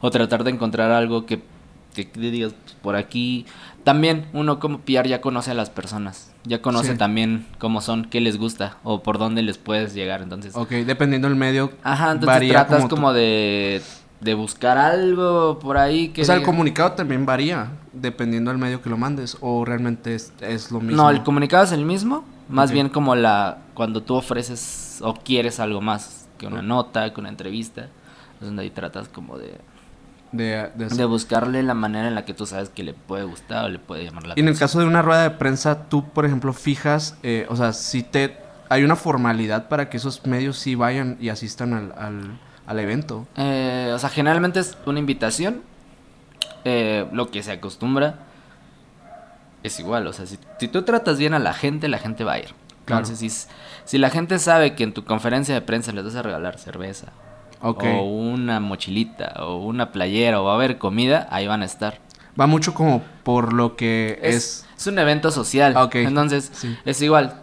O 0.00 0.10
tratar 0.10 0.44
de 0.44 0.50
encontrar 0.50 0.90
algo 0.92 1.26
que, 1.26 1.42
que 1.94 2.04
digas 2.14 2.52
"Pues, 2.62 2.74
por 2.82 2.96
aquí. 2.96 3.46
También 3.84 4.26
uno 4.32 4.58
como 4.60 4.78
PR 4.80 5.08
ya 5.08 5.20
conoce 5.20 5.50
a 5.50 5.54
las 5.54 5.70
personas. 5.70 6.32
Ya 6.44 6.60
conoce 6.62 6.92
Sí. 6.92 6.98
también 6.98 7.46
cómo 7.58 7.80
son, 7.80 8.04
qué 8.04 8.20
les 8.20 8.38
gusta 8.38 8.76
o 8.84 9.02
por 9.02 9.18
dónde 9.18 9.42
les 9.42 9.58
puedes 9.58 9.94
llegar. 9.94 10.22
Entonces, 10.22 10.54
Ok, 10.56 10.70
dependiendo 10.70 11.28
del 11.28 11.36
medio. 11.36 11.72
ajá, 11.82 12.06
entonces 12.12 12.26
varía 12.26 12.52
tratas 12.66 12.86
como 12.86 13.12
de, 13.12 13.82
de 14.20 14.34
buscar 14.34 14.76
algo 14.78 15.58
por 15.58 15.76
ahí 15.78 16.08
que... 16.10 16.22
O 16.22 16.24
sea, 16.24 16.34
el 16.36 16.42
comunicado 16.42 16.92
también 16.92 17.24
varía 17.26 17.70
dependiendo 17.92 18.50
del 18.50 18.58
medio 18.58 18.80
que 18.82 18.88
lo 18.90 18.96
mandes 18.96 19.36
o 19.40 19.64
realmente 19.64 20.14
es, 20.14 20.32
es 20.40 20.70
lo 20.70 20.80
mismo. 20.80 21.02
No, 21.02 21.10
el 21.10 21.22
comunicado 21.22 21.64
es 21.64 21.72
el 21.72 21.84
mismo, 21.84 22.24
más 22.48 22.70
bien 22.72 22.88
como 22.90 23.14
la 23.16 23.58
cuando 23.74 24.02
tú 24.02 24.14
ofreces 24.14 25.00
o 25.02 25.14
quieres 25.14 25.58
algo 25.60 25.80
más 25.80 26.28
que 26.38 26.46
una 26.46 26.62
nota, 26.62 27.12
que 27.12 27.20
una 27.20 27.28
entrevista, 27.30 27.88
es 28.40 28.46
donde 28.46 28.62
ahí 28.62 28.70
tratas 28.70 29.08
como 29.08 29.36
de, 29.38 29.58
de, 30.32 30.70
de- 30.74 30.86
de 30.88 31.04
buscarle 31.06 31.62
la 31.62 31.74
manera 31.74 32.08
en 32.08 32.14
la 32.14 32.24
que 32.24 32.34
tú 32.34 32.46
sabes 32.46 32.68
que 32.68 32.82
le 32.84 32.94
puede 32.94 33.24
gustar 33.24 33.64
o 33.64 33.68
le 33.68 33.78
puede 33.78 34.04
llamar 34.04 34.26
la 34.26 34.34
Y 34.36 34.40
en 34.40 34.46
el 34.46 34.54
atención. 34.54 34.68
caso 34.68 34.78
de 34.80 34.86
una 34.86 35.02
rueda 35.02 35.22
de 35.22 35.30
prensa, 35.30 35.88
tú, 35.88 36.08
por 36.08 36.24
ejemplo, 36.26 36.52
fijas, 36.52 37.16
eh, 37.22 37.46
o 37.48 37.56
sea, 37.56 37.72
si 37.72 38.02
te... 38.02 38.36
Hay 38.68 38.84
una 38.84 38.94
formalidad 38.94 39.68
para 39.68 39.90
que 39.90 39.96
esos 39.96 40.24
medios 40.26 40.56
sí 40.56 40.76
vayan 40.76 41.16
y 41.20 41.30
asistan 41.30 41.74
al, 41.74 41.92
al, 41.98 42.38
al 42.66 42.78
evento. 42.78 43.26
Eh, 43.36 43.90
o 43.92 43.98
sea, 43.98 44.08
generalmente 44.10 44.60
es 44.60 44.78
una 44.86 45.00
invitación, 45.00 45.62
eh, 46.64 47.08
lo 47.12 47.30
que 47.32 47.42
se 47.42 47.50
acostumbra 47.50 48.20
es 49.64 49.78
igual, 49.80 50.06
o 50.06 50.12
sea, 50.12 50.24
si, 50.26 50.38
si 50.58 50.68
tú 50.68 50.82
tratas 50.82 51.18
bien 51.18 51.34
a 51.34 51.38
la 51.40 51.52
gente, 51.52 51.88
la 51.88 51.98
gente 51.98 52.22
va 52.24 52.34
a 52.34 52.38
ir. 52.38 52.54
Claro. 52.84 53.02
Entonces, 53.04 53.18
si, 53.18 53.48
si 53.84 53.98
la 53.98 54.08
gente 54.08 54.38
sabe 54.38 54.74
que 54.74 54.84
en 54.84 54.92
tu 54.94 55.04
conferencia 55.04 55.54
de 55.54 55.60
prensa 55.62 55.92
les 55.92 56.04
vas 56.04 56.14
a 56.14 56.22
regalar 56.22 56.58
cerveza, 56.58 57.08
Ok. 57.62 57.84
o 57.84 58.02
una 58.02 58.58
mochilita, 58.60 59.34
o 59.44 59.56
una 59.58 59.92
playera, 59.92 60.40
o 60.40 60.44
va 60.44 60.52
a 60.52 60.54
haber 60.54 60.78
comida, 60.78 61.28
ahí 61.30 61.46
van 61.46 61.62
a 61.62 61.66
estar. 61.66 61.98
Va 62.40 62.46
mucho 62.46 62.72
como 62.74 63.02
por 63.22 63.52
lo 63.52 63.76
que 63.76 64.18
es... 64.22 64.34
Es, 64.34 64.66
es 64.78 64.86
un 64.86 64.98
evento 64.98 65.30
social. 65.30 65.74
Ah, 65.76 65.84
ok. 65.84 65.96
Entonces, 65.96 66.50
Sí. 66.54 66.74
es 66.84 67.02
igual. 67.02 67.34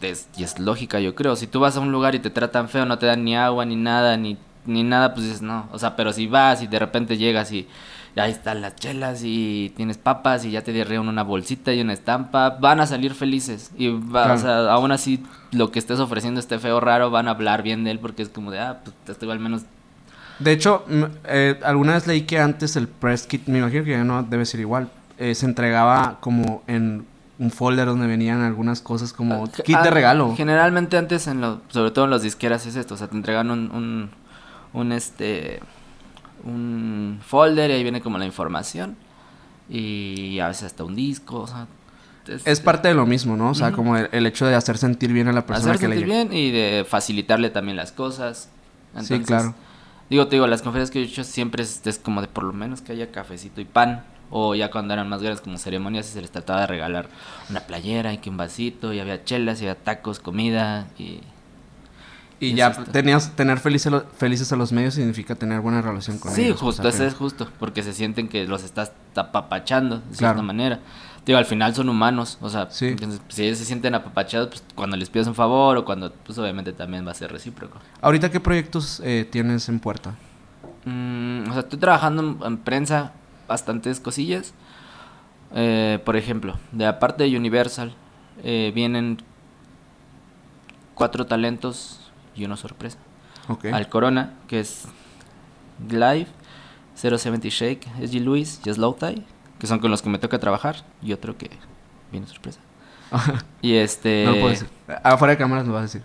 Es- 0.00 0.28
y 0.36 0.44
es 0.44 0.58
lógica, 0.58 1.00
yo 1.00 1.14
creo. 1.14 1.34
Si 1.36 1.46
tú 1.46 1.58
vas 1.60 1.76
a 1.76 1.80
un 1.80 1.90
lugar 1.90 2.14
y 2.14 2.18
te 2.20 2.30
tratan 2.30 2.68
feo, 2.68 2.84
no 2.86 2.98
te 2.98 3.06
dan 3.06 3.24
ni 3.24 3.34
agua, 3.36 3.64
ni 3.64 3.76
nada, 3.76 4.16
ni, 4.16 4.36
ni 4.66 4.82
nada, 4.84 5.14
pues 5.14 5.24
dices 5.26 5.42
no. 5.42 5.68
O 5.72 5.78
sea, 5.78 5.96
pero 5.96 6.12
si 6.12 6.26
vas 6.26 6.62
y 6.62 6.66
de 6.66 6.78
repente 6.78 7.16
llegas 7.16 7.50
y 7.50 7.66
ahí 8.20 8.32
están 8.32 8.60
las 8.62 8.74
chelas 8.76 9.20
y 9.24 9.72
tienes 9.76 9.98
papas 9.98 10.44
y 10.44 10.50
ya 10.50 10.62
te 10.62 10.72
dieron 10.72 11.08
una 11.08 11.22
bolsita 11.22 11.72
y 11.72 11.80
una 11.80 11.92
estampa, 11.92 12.50
van 12.60 12.80
a 12.80 12.86
salir 12.86 13.14
felices. 13.14 13.70
Y 13.76 13.88
va, 13.88 14.24
Claro. 14.24 14.34
o 14.34 14.38
sea, 14.38 14.72
aún 14.72 14.90
así 14.92 15.22
lo 15.52 15.70
que 15.70 15.78
estés 15.78 16.00
ofreciendo 16.00 16.40
esté 16.40 16.58
feo 16.58 16.80
raro, 16.80 17.10
van 17.10 17.28
a 17.28 17.32
hablar 17.32 17.62
bien 17.62 17.84
de 17.84 17.90
él 17.90 17.98
porque 17.98 18.22
es 18.22 18.28
como 18.30 18.50
de, 18.50 18.60
ah, 18.60 18.80
pues 18.84 18.94
este 19.06 19.26
güey 19.26 19.36
al 19.36 19.42
menos 19.42 19.62
De 20.38 20.52
hecho, 20.52 20.84
eh, 21.24 21.58
alguna 21.64 21.94
vez 21.94 22.06
leí 22.06 22.22
que 22.22 22.38
antes 22.38 22.76
el 22.76 22.88
press 22.88 23.26
kit, 23.26 23.46
me 23.48 23.58
imagino 23.58 23.84
que 23.84 23.90
ya 23.90 24.04
no 24.04 24.22
debe 24.22 24.44
ser 24.46 24.60
igual, 24.60 24.88
eh, 25.18 25.34
se 25.34 25.46
entregaba 25.46 26.18
como 26.20 26.62
en 26.66 27.06
un 27.38 27.50
folder 27.50 27.86
donde 27.86 28.06
venían 28.06 28.42
algunas 28.42 28.80
cosas 28.80 29.12
como 29.12 29.44
Ah, 29.44 29.50
kit 29.62 29.76
de 29.78 29.88
ah, 29.88 29.90
regalo. 29.90 30.34
Generalmente 30.36 30.96
antes, 30.96 31.26
en 31.26 31.40
lo, 31.42 31.60
sobre 31.68 31.90
todo 31.90 32.06
en 32.06 32.10
las 32.10 32.22
disqueras, 32.22 32.64
es 32.66 32.76
esto. 32.76 32.94
O 32.94 32.96
sea, 32.96 33.08
te 33.08 33.16
entregan 33.16 33.50
un, 33.50 33.70
un, 33.72 34.10
un, 34.72 34.92
este, 34.92 35.60
un 36.46 37.20
folder 37.24 37.70
y 37.70 37.74
ahí 37.74 37.82
viene 37.82 38.00
como 38.00 38.18
la 38.18 38.24
información. 38.26 38.96
Y 39.68 40.38
a 40.38 40.48
veces 40.48 40.64
hasta 40.64 40.84
un 40.84 40.94
disco. 40.94 41.40
O 41.40 41.46
sea, 41.46 41.66
Es 42.44 42.60
parte 42.60 42.88
de 42.88 42.94
lo 42.94 43.06
mismo, 43.06 43.36
¿no? 43.36 43.50
O 43.50 43.54
sea, 43.54 43.68
Ujú. 43.68 43.76
como 43.76 43.96
el, 43.96 44.08
el 44.12 44.26
hecho 44.26 44.46
de 44.46 44.54
hacer 44.54 44.78
sentir 44.78 45.12
bien 45.12 45.28
a 45.28 45.32
la 45.32 45.44
persona 45.46 45.72
hacer 45.72 45.80
que 45.80 45.88
le 45.88 45.96
sentir 45.96 46.12
bien 46.12 46.32
y 46.32 46.50
de 46.50 46.86
facilitarle 46.88 47.50
también 47.50 47.76
las 47.76 47.92
cosas. 47.92 48.50
Sí, 49.02 49.20
claro. 49.20 49.54
Digo, 50.08 50.28
te 50.28 50.36
digo, 50.36 50.46
las 50.46 50.62
conferencias 50.62 50.92
que 50.92 51.00
yo 51.00 51.06
he 51.06 51.08
hecho 51.10 51.24
siempre 51.24 51.62
es, 51.64 51.84
es 51.84 51.98
como 51.98 52.20
de 52.20 52.28
por 52.28 52.44
lo 52.44 52.52
menos 52.52 52.80
que 52.80 52.92
haya 52.92 53.10
cafecito 53.10 53.60
y 53.60 53.64
pan. 53.64 54.04
O 54.30 54.54
ya 54.56 54.70
cuando 54.72 54.92
eran 54.94 55.08
más 55.08 55.22
grandes 55.22 55.40
como 55.40 55.56
ceremonias 55.56 56.06
se 56.06 56.20
les 56.20 56.30
trataba 56.32 56.62
de 56.62 56.66
regalar 56.66 57.08
una 57.48 57.60
playera 57.60 58.12
y 58.12 58.18
que 58.18 58.28
un 58.28 58.36
vasito 58.36 58.92
y 58.92 58.98
había 58.98 59.24
chelas 59.24 59.60
y 59.60 59.64
había 59.68 59.76
tacos, 59.82 60.18
comida 60.20 60.86
y... 60.98 61.20
Y 62.38 62.54
ya 62.54 62.70
tenías, 62.72 63.30
tener 63.34 63.58
felices, 63.58 63.92
felices 64.18 64.52
a 64.52 64.56
los 64.56 64.70
medios 64.70 64.94
significa 64.94 65.34
tener 65.34 65.60
buena 65.60 65.80
relación 65.80 66.18
con 66.18 66.32
Sí, 66.32 66.44
ellos. 66.44 66.60
justo, 66.60 66.82
o 66.82 66.84
sea, 66.84 66.90
eso 66.90 67.04
es 67.04 67.14
justo, 67.14 67.48
porque 67.58 67.82
se 67.82 67.92
sienten 67.94 68.28
que 68.28 68.46
los 68.46 68.62
estás 68.62 68.92
apapachando 69.14 69.96
de 69.96 70.02
Claro. 70.02 70.16
cierta 70.34 70.42
manera. 70.42 70.80
Digo, 71.24 71.38
al 71.38 71.46
final 71.46 71.74
son 71.74 71.88
humanos, 71.88 72.36
o 72.42 72.48
sea, 72.50 72.68
Sí. 72.70 72.94
si 73.28 73.42
ellos 73.44 73.58
se 73.58 73.64
sienten 73.64 73.94
apapachados, 73.94 74.48
pues 74.48 74.62
cuando 74.74 74.96
les 74.96 75.08
pides 75.10 75.26
un 75.26 75.34
favor 75.34 75.78
o 75.78 75.84
cuando, 75.84 76.12
pues 76.12 76.36
obviamente 76.38 76.72
también 76.72 77.06
va 77.06 77.12
a 77.12 77.14
ser 77.14 77.32
recíproco. 77.32 77.78
Ahorita, 78.02 78.30
¿qué 78.30 78.38
proyectos 78.38 79.00
eh, 79.02 79.26
tienes 79.28 79.68
en 79.68 79.80
puerta? 79.80 80.14
Mm, 80.84 81.48
o 81.48 81.52
sea, 81.52 81.60
estoy 81.62 81.78
trabajando 81.80 82.22
en, 82.22 82.38
en 82.46 82.58
prensa 82.58 83.12
bastantes 83.48 83.98
cosillas. 83.98 84.52
Eh, 85.54 86.00
por 86.04 86.16
ejemplo, 86.16 86.56
de 86.70 86.86
aparte 86.86 87.24
de 87.24 87.36
Universal, 87.36 87.94
eh, 88.44 88.70
vienen 88.74 89.18
cuatro 90.94 91.26
talentos 91.26 92.05
y 92.36 92.44
una 92.44 92.56
sorpresa. 92.56 92.98
Ok. 93.48 93.66
Al 93.66 93.88
Corona, 93.88 94.34
que 94.48 94.60
es 94.60 94.84
Live, 95.88 96.28
070 96.94 97.48
Shake, 97.48 97.86
SG 98.04 98.20
Luis 98.20 98.60
y 98.64 98.72
Slow 98.72 98.94
Tie, 98.94 99.22
que 99.58 99.66
son 99.66 99.78
con 99.78 99.90
los 99.90 100.02
que 100.02 100.08
me 100.08 100.18
toca 100.18 100.38
trabajar, 100.38 100.84
y 101.02 101.12
otro 101.12 101.36
que 101.36 101.50
viene 102.10 102.26
sorpresa. 102.26 102.60
Y 103.62 103.74
este. 103.74 104.24
no 104.24 104.32
lo 104.32 104.36
puedo 104.36 104.50
decir. 104.50 104.68
Afuera 105.02 105.32
de 105.32 105.38
cámaras 105.38 105.66
lo 105.66 105.72
vas 105.72 105.80
a 105.80 105.82
decir. 105.82 106.02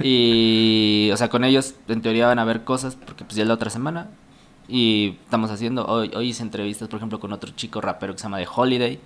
Y, 0.04 1.10
o 1.12 1.16
sea, 1.16 1.28
con 1.28 1.44
ellos 1.44 1.74
en 1.88 2.02
teoría 2.02 2.26
van 2.26 2.38
a 2.38 2.42
haber 2.42 2.64
cosas, 2.64 2.96
porque 2.96 3.24
pues 3.24 3.36
ya 3.36 3.42
es 3.42 3.48
la 3.48 3.54
otra 3.54 3.70
semana. 3.70 4.08
Y 4.68 5.18
estamos 5.24 5.50
haciendo, 5.50 5.86
hoy, 5.86 6.10
hoy 6.14 6.28
hice 6.28 6.42
entrevistas, 6.42 6.88
por 6.88 6.98
ejemplo, 6.98 7.20
con 7.20 7.32
otro 7.32 7.50
chico 7.50 7.80
rapero 7.80 8.14
que 8.14 8.18
se 8.18 8.24
llama 8.24 8.38
The 8.38 8.48
Holiday. 8.54 9.00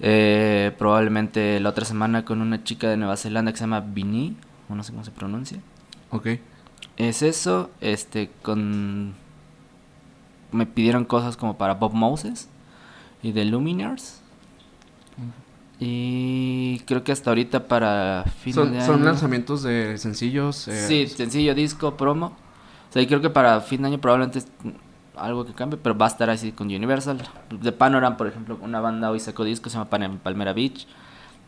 Eh, 0.00 0.72
probablemente 0.78 1.58
la 1.60 1.70
otra 1.70 1.84
semana 1.84 2.24
con 2.24 2.40
una 2.40 2.62
chica 2.62 2.88
de 2.88 2.96
Nueva 2.96 3.16
Zelanda 3.16 3.52
que 3.52 3.58
se 3.58 3.64
llama 3.64 3.80
Vini, 3.80 4.36
o 4.68 4.74
no 4.74 4.82
sé 4.84 4.92
cómo 4.92 5.04
se 5.04 5.10
pronuncia. 5.10 5.58
ok. 6.10 6.26
Es 6.96 7.22
eso, 7.22 7.70
este, 7.80 8.30
con... 8.42 9.14
Me 10.50 10.66
pidieron 10.66 11.04
cosas 11.04 11.36
como 11.36 11.56
para 11.56 11.74
Bob 11.74 11.92
Moses 11.92 12.48
y 13.22 13.32
The 13.32 13.44
Luminars. 13.44 14.20
Y 15.80 16.80
creo 16.86 17.04
que 17.04 17.12
hasta 17.12 17.30
ahorita 17.30 17.68
para 17.68 18.24
fin 18.40 18.52
Son, 18.54 18.72
de 18.72 18.80
son 18.84 18.96
año- 18.96 19.04
lanzamientos 19.04 19.62
de 19.62 19.96
sencillos. 19.98 20.66
eh, 20.68 20.86
Sí, 20.88 21.06
sencillo, 21.06 21.54
disco, 21.54 21.96
promo. 21.96 22.26
O 22.90 22.92
sea, 22.92 23.00
y 23.02 23.06
creo 23.06 23.20
que 23.20 23.30
para 23.30 23.60
fin 23.60 23.82
de 23.82 23.88
año 23.88 23.98
probablemente 24.00 24.40
es 24.40 24.48
algo 25.16 25.44
que 25.44 25.52
cambie, 25.52 25.78
pero 25.80 25.96
va 25.96 26.06
a 26.06 26.08
estar 26.08 26.30
así 26.30 26.50
con 26.52 26.66
Universal. 26.68 27.22
De 27.50 27.70
Panorama, 27.72 28.16
por 28.16 28.26
ejemplo, 28.26 28.58
una 28.60 28.80
banda 28.80 29.10
hoy 29.10 29.20
sacó 29.20 29.44
disco, 29.44 29.70
se 29.70 29.78
llama 29.78 29.88
Palmera 30.22 30.52
Beach. 30.52 30.86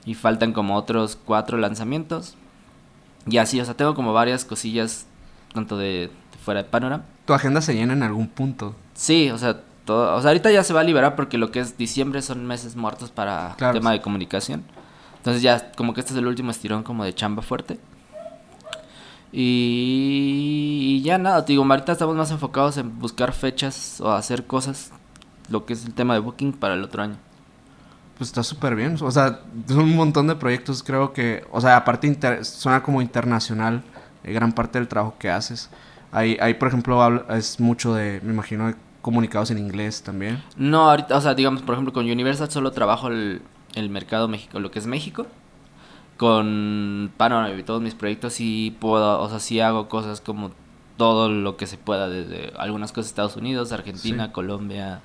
Y 0.04 0.14
faltan 0.14 0.52
como 0.52 0.76
otros 0.76 1.16
cuatro 1.16 1.58
lanzamientos. 1.58 2.36
Y 3.26 3.38
así, 3.38 3.60
o 3.60 3.64
sea, 3.64 3.74
tengo 3.74 3.94
como 3.94 4.12
varias 4.12 4.44
cosillas, 4.44 5.06
tanto 5.52 5.76
de, 5.76 6.10
de 6.32 6.38
fuera 6.44 6.62
de 6.62 6.68
Panorama. 6.68 7.04
Tu 7.26 7.34
agenda 7.34 7.60
se 7.60 7.74
llena 7.74 7.92
en 7.92 8.02
algún 8.02 8.28
punto. 8.28 8.74
Sí, 8.94 9.30
o 9.30 9.38
sea, 9.38 9.60
todo, 9.84 10.16
o 10.16 10.20
sea, 10.20 10.30
ahorita 10.30 10.50
ya 10.50 10.64
se 10.64 10.72
va 10.72 10.80
a 10.80 10.84
liberar 10.84 11.16
porque 11.16 11.38
lo 11.38 11.50
que 11.50 11.60
es 11.60 11.76
diciembre 11.78 12.22
son 12.22 12.46
meses 12.46 12.76
muertos 12.76 13.10
para 13.10 13.54
Claro, 13.56 13.74
tema 13.74 13.90
sí. 13.90 13.98
de 13.98 14.02
comunicación. 14.02 14.64
Entonces 15.18 15.42
ya 15.42 15.72
como 15.72 15.92
que 15.94 16.00
este 16.00 16.12
es 16.12 16.18
el 16.18 16.26
último 16.26 16.50
estirón 16.50 16.82
como 16.82 17.04
de 17.04 17.14
chamba 17.14 17.42
fuerte. 17.42 17.78
Y, 19.32 20.96
y 20.98 21.02
ya 21.02 21.18
nada, 21.18 21.44
te 21.44 21.52
digo, 21.52 21.64
ahorita 21.64 21.92
estamos 21.92 22.16
más 22.16 22.30
enfocados 22.30 22.76
en 22.78 22.98
buscar 22.98 23.32
fechas 23.32 24.00
o 24.00 24.10
hacer 24.10 24.46
cosas, 24.46 24.90
lo 25.48 25.66
que 25.66 25.74
es 25.74 25.84
el 25.84 25.94
tema 25.94 26.14
de 26.14 26.20
booking 26.20 26.52
para 26.52 26.74
el 26.74 26.82
otro 26.82 27.02
año. 27.02 27.16
Pues 28.20 28.28
está 28.28 28.42
súper 28.42 28.74
bien. 28.76 28.98
O 29.00 29.10
sea, 29.10 29.40
son 29.66 29.78
un 29.78 29.96
montón 29.96 30.26
de 30.26 30.36
proyectos. 30.36 30.82
Creo 30.82 31.14
que, 31.14 31.42
o 31.50 31.58
sea, 31.58 31.78
aparte 31.78 32.06
inter- 32.06 32.44
suena 32.44 32.82
como 32.82 33.00
internacional 33.00 33.82
eh, 34.24 34.34
gran 34.34 34.52
parte 34.52 34.78
del 34.78 34.88
trabajo 34.88 35.14
que 35.18 35.30
haces. 35.30 35.70
Ahí, 36.12 36.36
ahí 36.38 36.52
por 36.52 36.68
ejemplo, 36.68 37.24
es 37.30 37.58
mucho 37.60 37.94
de, 37.94 38.20
me 38.22 38.34
imagino, 38.34 38.66
de 38.66 38.74
comunicados 39.00 39.50
en 39.52 39.56
inglés 39.56 40.02
también. 40.02 40.42
No, 40.58 40.90
ahorita, 40.90 41.16
o 41.16 41.20
sea, 41.22 41.32
digamos, 41.32 41.62
por 41.62 41.72
ejemplo, 41.76 41.94
con 41.94 42.04
Universal 42.04 42.50
solo 42.50 42.72
trabajo 42.72 43.08
el, 43.08 43.40
el 43.74 43.88
mercado 43.88 44.28
México, 44.28 44.60
lo 44.60 44.70
que 44.70 44.80
es 44.80 44.86
México. 44.86 45.26
Con 46.18 47.10
Panorama 47.16 47.58
y 47.58 47.62
todos 47.62 47.80
mis 47.80 47.94
proyectos 47.94 48.34
sí 48.34 48.76
puedo, 48.78 49.18
o 49.22 49.28
sea, 49.30 49.40
sí 49.40 49.60
hago 49.60 49.88
cosas 49.88 50.20
como 50.20 50.50
todo 50.98 51.30
lo 51.30 51.56
que 51.56 51.66
se 51.66 51.78
pueda, 51.78 52.10
desde 52.10 52.52
algunas 52.58 52.92
cosas 52.92 53.06
Estados 53.08 53.36
Unidos, 53.36 53.72
Argentina, 53.72 54.26
Sí. 54.26 54.32
Colombia, 54.32 55.00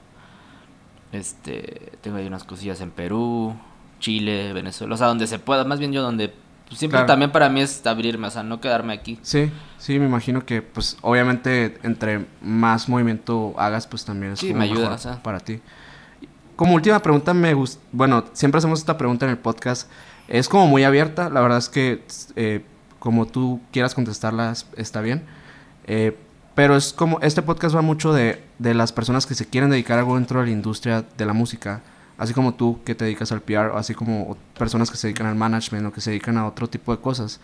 este, 1.15 1.93
tengo 2.01 2.17
ahí 2.17 2.27
unas 2.27 2.43
cosillas 2.43 2.81
en 2.81 2.91
Perú, 2.91 3.55
Chile, 3.99 4.53
Venezuela, 4.53 4.95
o 4.95 4.97
sea, 4.97 5.07
donde 5.07 5.25
se 5.27 5.39
pueda, 5.39 5.63
más 5.65 5.79
bien 5.79 5.91
yo 5.93 6.01
donde, 6.01 6.33
pues, 6.67 6.79
siempre 6.79 6.97
Claro. 6.97 7.07
también 7.07 7.31
para 7.31 7.49
mí 7.49 7.61
es 7.61 7.85
abrirme, 7.87 8.27
o 8.27 8.31
sea, 8.31 8.43
no 8.43 8.59
quedarme 8.61 8.93
aquí. 8.93 9.17
Sí, 9.21 9.51
sí, 9.77 9.97
me 9.99 10.05
imagino 10.05 10.45
que, 10.45 10.61
pues, 10.61 10.97
obviamente, 11.01 11.77
entre 11.83 12.25
más 12.41 12.87
movimiento 12.89 13.53
hagas, 13.57 13.87
pues 13.87 14.05
también 14.05 14.33
es 14.33 14.39
Sí, 14.39 14.47
como 14.47 14.59
me 14.59 14.65
ayuda, 14.65 14.79
mejor 14.81 14.95
o 14.95 14.97
sea. 14.99 15.23
para 15.23 15.39
ti. 15.39 15.59
Como 16.55 16.73
última 16.75 16.99
pregunta, 17.01 17.33
me 17.33 17.53
gusta, 17.53 17.81
bueno, 17.91 18.23
siempre 18.33 18.59
hacemos 18.59 18.79
esta 18.79 18.97
pregunta 18.97 19.25
en 19.25 19.31
el 19.31 19.37
podcast, 19.37 19.89
es 20.27 20.47
como 20.47 20.67
muy 20.67 20.83
abierta, 20.83 21.29
la 21.29 21.41
verdad 21.41 21.57
es 21.57 21.69
que, 21.69 22.03
eh, 22.35 22.63
como 22.99 23.25
tú 23.27 23.59
quieras 23.71 23.93
contestarla, 23.93 24.51
es- 24.51 24.65
está 24.77 25.01
bien, 25.01 25.23
Eh, 25.87 26.17
pero 26.55 26.77
es 26.77 26.93
como, 26.93 27.19
este 27.19 27.41
podcast 27.41 27.75
va 27.75 27.81
mucho 27.81 28.13
de, 28.13 28.41
de 28.59 28.73
las 28.73 28.93
personas 28.93 29.25
que 29.25 29.35
se 29.35 29.45
quieren 29.45 29.69
dedicar 29.69 29.97
a 29.97 29.99
algo 29.99 30.15
dentro 30.15 30.39
de 30.39 30.47
la 30.47 30.51
industria 30.51 31.03
de 31.17 31.25
la 31.25 31.33
música, 31.33 31.81
así 32.17 32.33
como 32.33 32.53
tú 32.53 32.79
que 32.85 32.95
te 32.95 33.03
dedicas 33.03 33.31
al 33.33 33.41
PR, 33.41 33.71
así 33.75 33.93
como 33.93 34.37
personas 34.57 34.89
que 34.89 34.97
se 34.97 35.07
dedican 35.07 35.27
al 35.27 35.35
management 35.35 35.87
o 35.87 35.91
que 35.91 35.99
se 35.99 36.11
dedican 36.11 36.37
a 36.37 36.47
otro 36.47 36.67
tipo 36.67 36.95
de 36.95 37.01
cosas. 37.01 37.41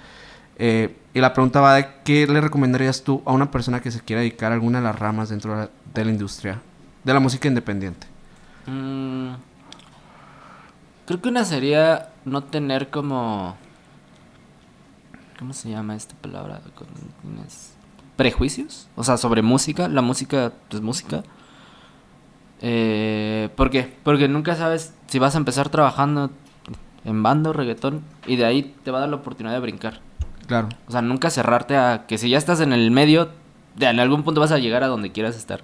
Eh, 0.58 0.96
y 1.14 1.20
la 1.20 1.34
pregunta 1.34 1.60
va 1.60 1.76
de 1.76 1.88
qué 2.04 2.28
le 2.28 2.40
recomendarías 2.40 3.04
tú 3.04 3.22
a 3.26 3.34
una 3.34 3.52
persona 3.52 3.82
que 3.82 3.92
se 3.92 4.00
quiera 4.02 4.22
dedicar 4.22 4.52
a 4.52 4.56
alguna 4.56 4.80
de 4.80 4.86
las 4.86 4.98
ramas 4.98 5.30
dentro 5.30 5.70
de 5.94 6.06
la, 6.06 6.12
industria 6.12 6.62
de 7.04 7.14
la 7.14 7.20
música 7.20 7.48
independiente. 7.48 8.08
Mm, 8.68 9.34
creo 11.06 11.22
que 11.22 11.30
una 11.30 11.46
sería 11.46 12.10
no 12.26 12.44
tener 12.44 12.90
como... 12.90 13.58
¿Cómo 15.40 15.54
se 15.54 15.72
llama 15.72 15.96
esta 15.96 16.14
palabra? 16.16 16.62
Prejuicios, 18.22 18.88
o 18.96 19.04
sea, 19.04 19.18
sobre 19.18 19.42
música. 19.42 19.88
La 19.88 20.02
música 20.04 20.54
es 20.70 20.80
música. 20.82 21.24
Eh, 22.62 23.50
¿Por 23.56 23.72
qué? 23.72 23.92
Porque 24.04 24.28
nunca 24.28 24.56
sabes 24.56 24.94
si 25.08 25.18
vas 25.18 25.34
a 25.34 25.40
empezar 25.40 25.70
trabajando 25.70 26.30
en 27.04 27.24
banda 27.24 27.50
o 27.50 27.54
reggaetón 27.54 28.04
y 28.28 28.36
de 28.36 28.46
ahí 28.46 28.76
te 28.84 28.92
va 28.92 29.00
a 29.00 29.02
dar 29.02 29.10
la 29.10 29.16
oportunidad 29.16 29.56
de 29.56 29.60
brincar. 29.62 30.02
Claro. 30.46 30.70
O 30.88 30.92
sea, 30.92 31.02
nunca 31.02 31.32
cerrarte 31.32 31.76
a 31.78 32.06
que 32.08 32.20
si 32.20 32.30
ya 32.30 32.38
estás 32.38 32.60
en 32.62 32.74
el 32.74 32.92
medio, 32.92 33.30
de 33.76 33.88
en 33.88 34.00
algún 34.00 34.22
punto 34.22 34.40
vas 34.40 34.52
a 34.52 34.60
llegar 34.60 34.84
a 34.84 34.88
donde 34.88 35.12
quieras 35.12 35.36
estar. 35.36 35.64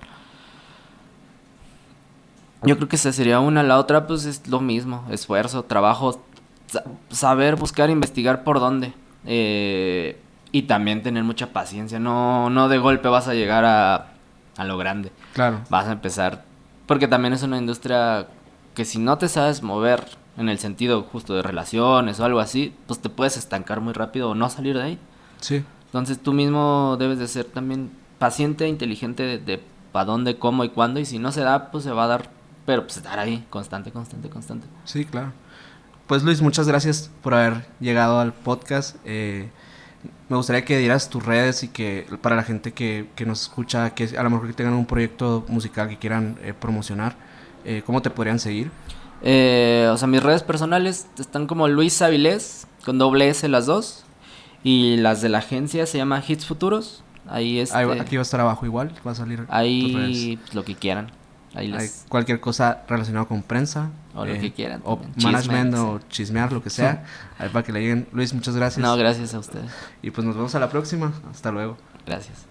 Yo 2.64 2.76
creo 2.78 2.90
que 2.90 2.96
esa 2.96 3.14
sería 3.14 3.40
una. 3.40 3.62
La 3.62 3.78
otra, 3.78 4.08
pues 4.08 4.26
es 4.26 4.48
lo 4.48 4.60
mismo: 4.62 5.06
esfuerzo, 5.12 5.62
trabajo, 5.64 6.24
sa- 6.66 6.86
saber, 7.12 7.56
buscar, 7.56 7.92
investigar 7.92 8.44
por 8.44 8.60
dónde. 8.60 8.94
Eh, 9.28 10.20
y 10.58 10.64
también 10.64 11.04
tener 11.04 11.24
mucha 11.24 11.54
paciencia. 11.54 12.00
No, 12.00 12.50
no 12.50 12.68
de 12.68 12.80
golpe 12.80 13.08
vas 13.10 13.28
a 13.28 13.36
llegar 13.36 13.64
a, 13.64 14.14
a 14.58 14.64
lo 14.64 14.76
grande. 14.80 15.12
Claro. 15.34 15.62
Vas 15.70 15.86
a 15.86 15.92
empezar. 15.92 16.46
Porque 16.88 17.08
también 17.08 17.34
es 17.34 17.44
una 17.44 17.60
industria 17.60 18.26
que 18.74 18.84
si 18.84 18.98
no 18.98 19.20
te 19.20 19.28
sabes 19.28 19.62
mover 19.62 20.04
en 20.36 20.50
el 20.50 20.58
sentido 20.58 21.04
justo 21.04 21.36
de 21.36 21.44
relaciones 21.44 22.20
o 22.20 22.26
algo 22.26 22.40
así, 22.40 22.74
pues 22.88 23.00
te 23.00 23.10
puedes 23.10 23.38
estancar 23.38 23.82
muy 23.82 23.94
rápido 23.94 24.32
o 24.32 24.36
no 24.36 24.50
salir 24.50 24.76
de 24.76 24.84
ahí. 24.84 25.00
Sí. 25.42 25.64
Entonces 25.86 26.18
tú 26.24 26.34
mismo 26.34 26.98
debes 26.98 27.20
de 27.20 27.28
ser 27.28 27.46
también 27.46 27.92
paciente 28.18 28.66
e 28.66 28.68
inteligente 28.68 29.22
de, 29.22 29.38
de 29.38 29.62
para 29.92 30.06
dónde, 30.06 30.40
cómo 30.40 30.64
y 30.64 30.70
cuándo. 30.70 31.00
Y 31.00 31.06
si 31.06 31.20
no 31.20 31.32
se 31.32 31.42
da, 31.42 31.70
pues 31.70 31.84
se 31.84 31.92
va 31.92 32.06
a 32.06 32.08
dar. 32.08 32.32
Pero 32.66 32.82
pues 32.82 32.98
estar 32.98 33.20
ahí, 33.20 33.46
constante, 33.52 33.92
constante, 33.92 34.28
constante. 34.28 34.66
Sí, 34.86 35.06
claro. 35.06 35.34
Pues 36.08 36.24
Luis, 36.24 36.42
muchas 36.42 36.68
gracias 36.68 37.12
por 37.22 37.36
haber 37.36 37.68
llegado 37.80 38.20
al 38.20 38.34
podcast. 38.34 38.96
Eh, 39.06 39.52
me 40.30 40.36
gustaría 40.36 40.66
que 40.66 40.78
dieras 40.78 41.10
tus 41.10 41.26
redes 41.26 41.64
y 41.64 41.70
que 41.70 42.06
para 42.22 42.36
la 42.36 42.44
gente 42.44 42.74
que, 42.74 43.08
que 43.16 43.26
nos 43.26 43.44
escucha, 43.44 43.92
que 43.92 44.18
a 44.18 44.24
lo 44.24 44.30
mejor 44.30 44.48
que 44.48 44.54
tengan 44.54 44.74
un 44.74 44.86
proyecto 44.86 45.46
musical 45.48 45.88
que 45.88 45.98
quieran 45.98 46.38
eh, 46.44 46.54
promocionar, 46.54 47.16
eh, 47.64 47.82
¿cómo 47.86 48.02
te 48.02 48.10
podrían 48.10 48.40
seguir? 48.40 48.70
Eh, 49.22 49.90
o 49.92 49.98
sea, 49.98 50.08
mis 50.08 50.22
redes 50.22 50.44
personales 50.44 51.08
están 51.18 51.48
como 51.48 51.68
Luis 51.68 52.02
Avilés, 52.02 52.68
con 52.86 52.98
doble 52.98 53.30
S 53.30 53.48
las 53.48 53.66
dos. 53.66 54.04
Y 54.64 54.98
las 54.98 55.22
de 55.22 55.30
la 55.30 55.38
agencia 55.38 55.86
se 55.86 55.98
llama 55.98 56.22
Hits 56.28 56.46
Futuros. 56.46 57.04
Ahí 57.28 57.60
este, 57.60 57.78
Aquí 57.78 58.16
va 58.16 58.22
a 58.22 58.24
estar 58.24 58.40
abajo 58.40 58.66
igual, 58.66 58.94
va 59.06 59.12
a 59.12 59.16
salir. 59.16 59.46
Ahí 59.50 60.38
pues, 60.38 60.56
lo 60.56 60.66
que 60.66 60.76
quieran. 60.76 61.12
Ahí 61.58 61.68
les... 61.70 62.06
cualquier 62.08 62.40
cosa 62.40 62.84
relacionada 62.88 63.26
con 63.26 63.42
prensa. 63.42 63.90
O 64.14 64.26
lo 64.26 64.34
que 64.40 64.54
quieran. 64.54 64.82
O 64.84 65.00
management 65.24 65.74
o 65.76 66.00
chismear, 66.10 66.52
lo 66.52 66.62
que 66.62 66.70
sea. 66.70 67.04
ahí 67.40 67.50
para 67.50 67.66
que 67.66 67.72
le 67.72 67.80
digan. 67.80 68.08
Luis, 68.12 68.34
muchas 68.34 68.56
gracias. 68.56 68.80
No, 68.80 68.96
gracias 68.96 69.34
a 69.34 69.40
ustedes. 69.40 69.72
Y 70.04 70.12
pues 70.12 70.26
nos 70.26 70.36
vemos 70.36 70.54
a 70.54 70.60
la 70.60 70.70
próxima. 70.70 71.14
Hasta 71.32 71.52
luego. 71.52 71.78
Gracias. 72.06 72.46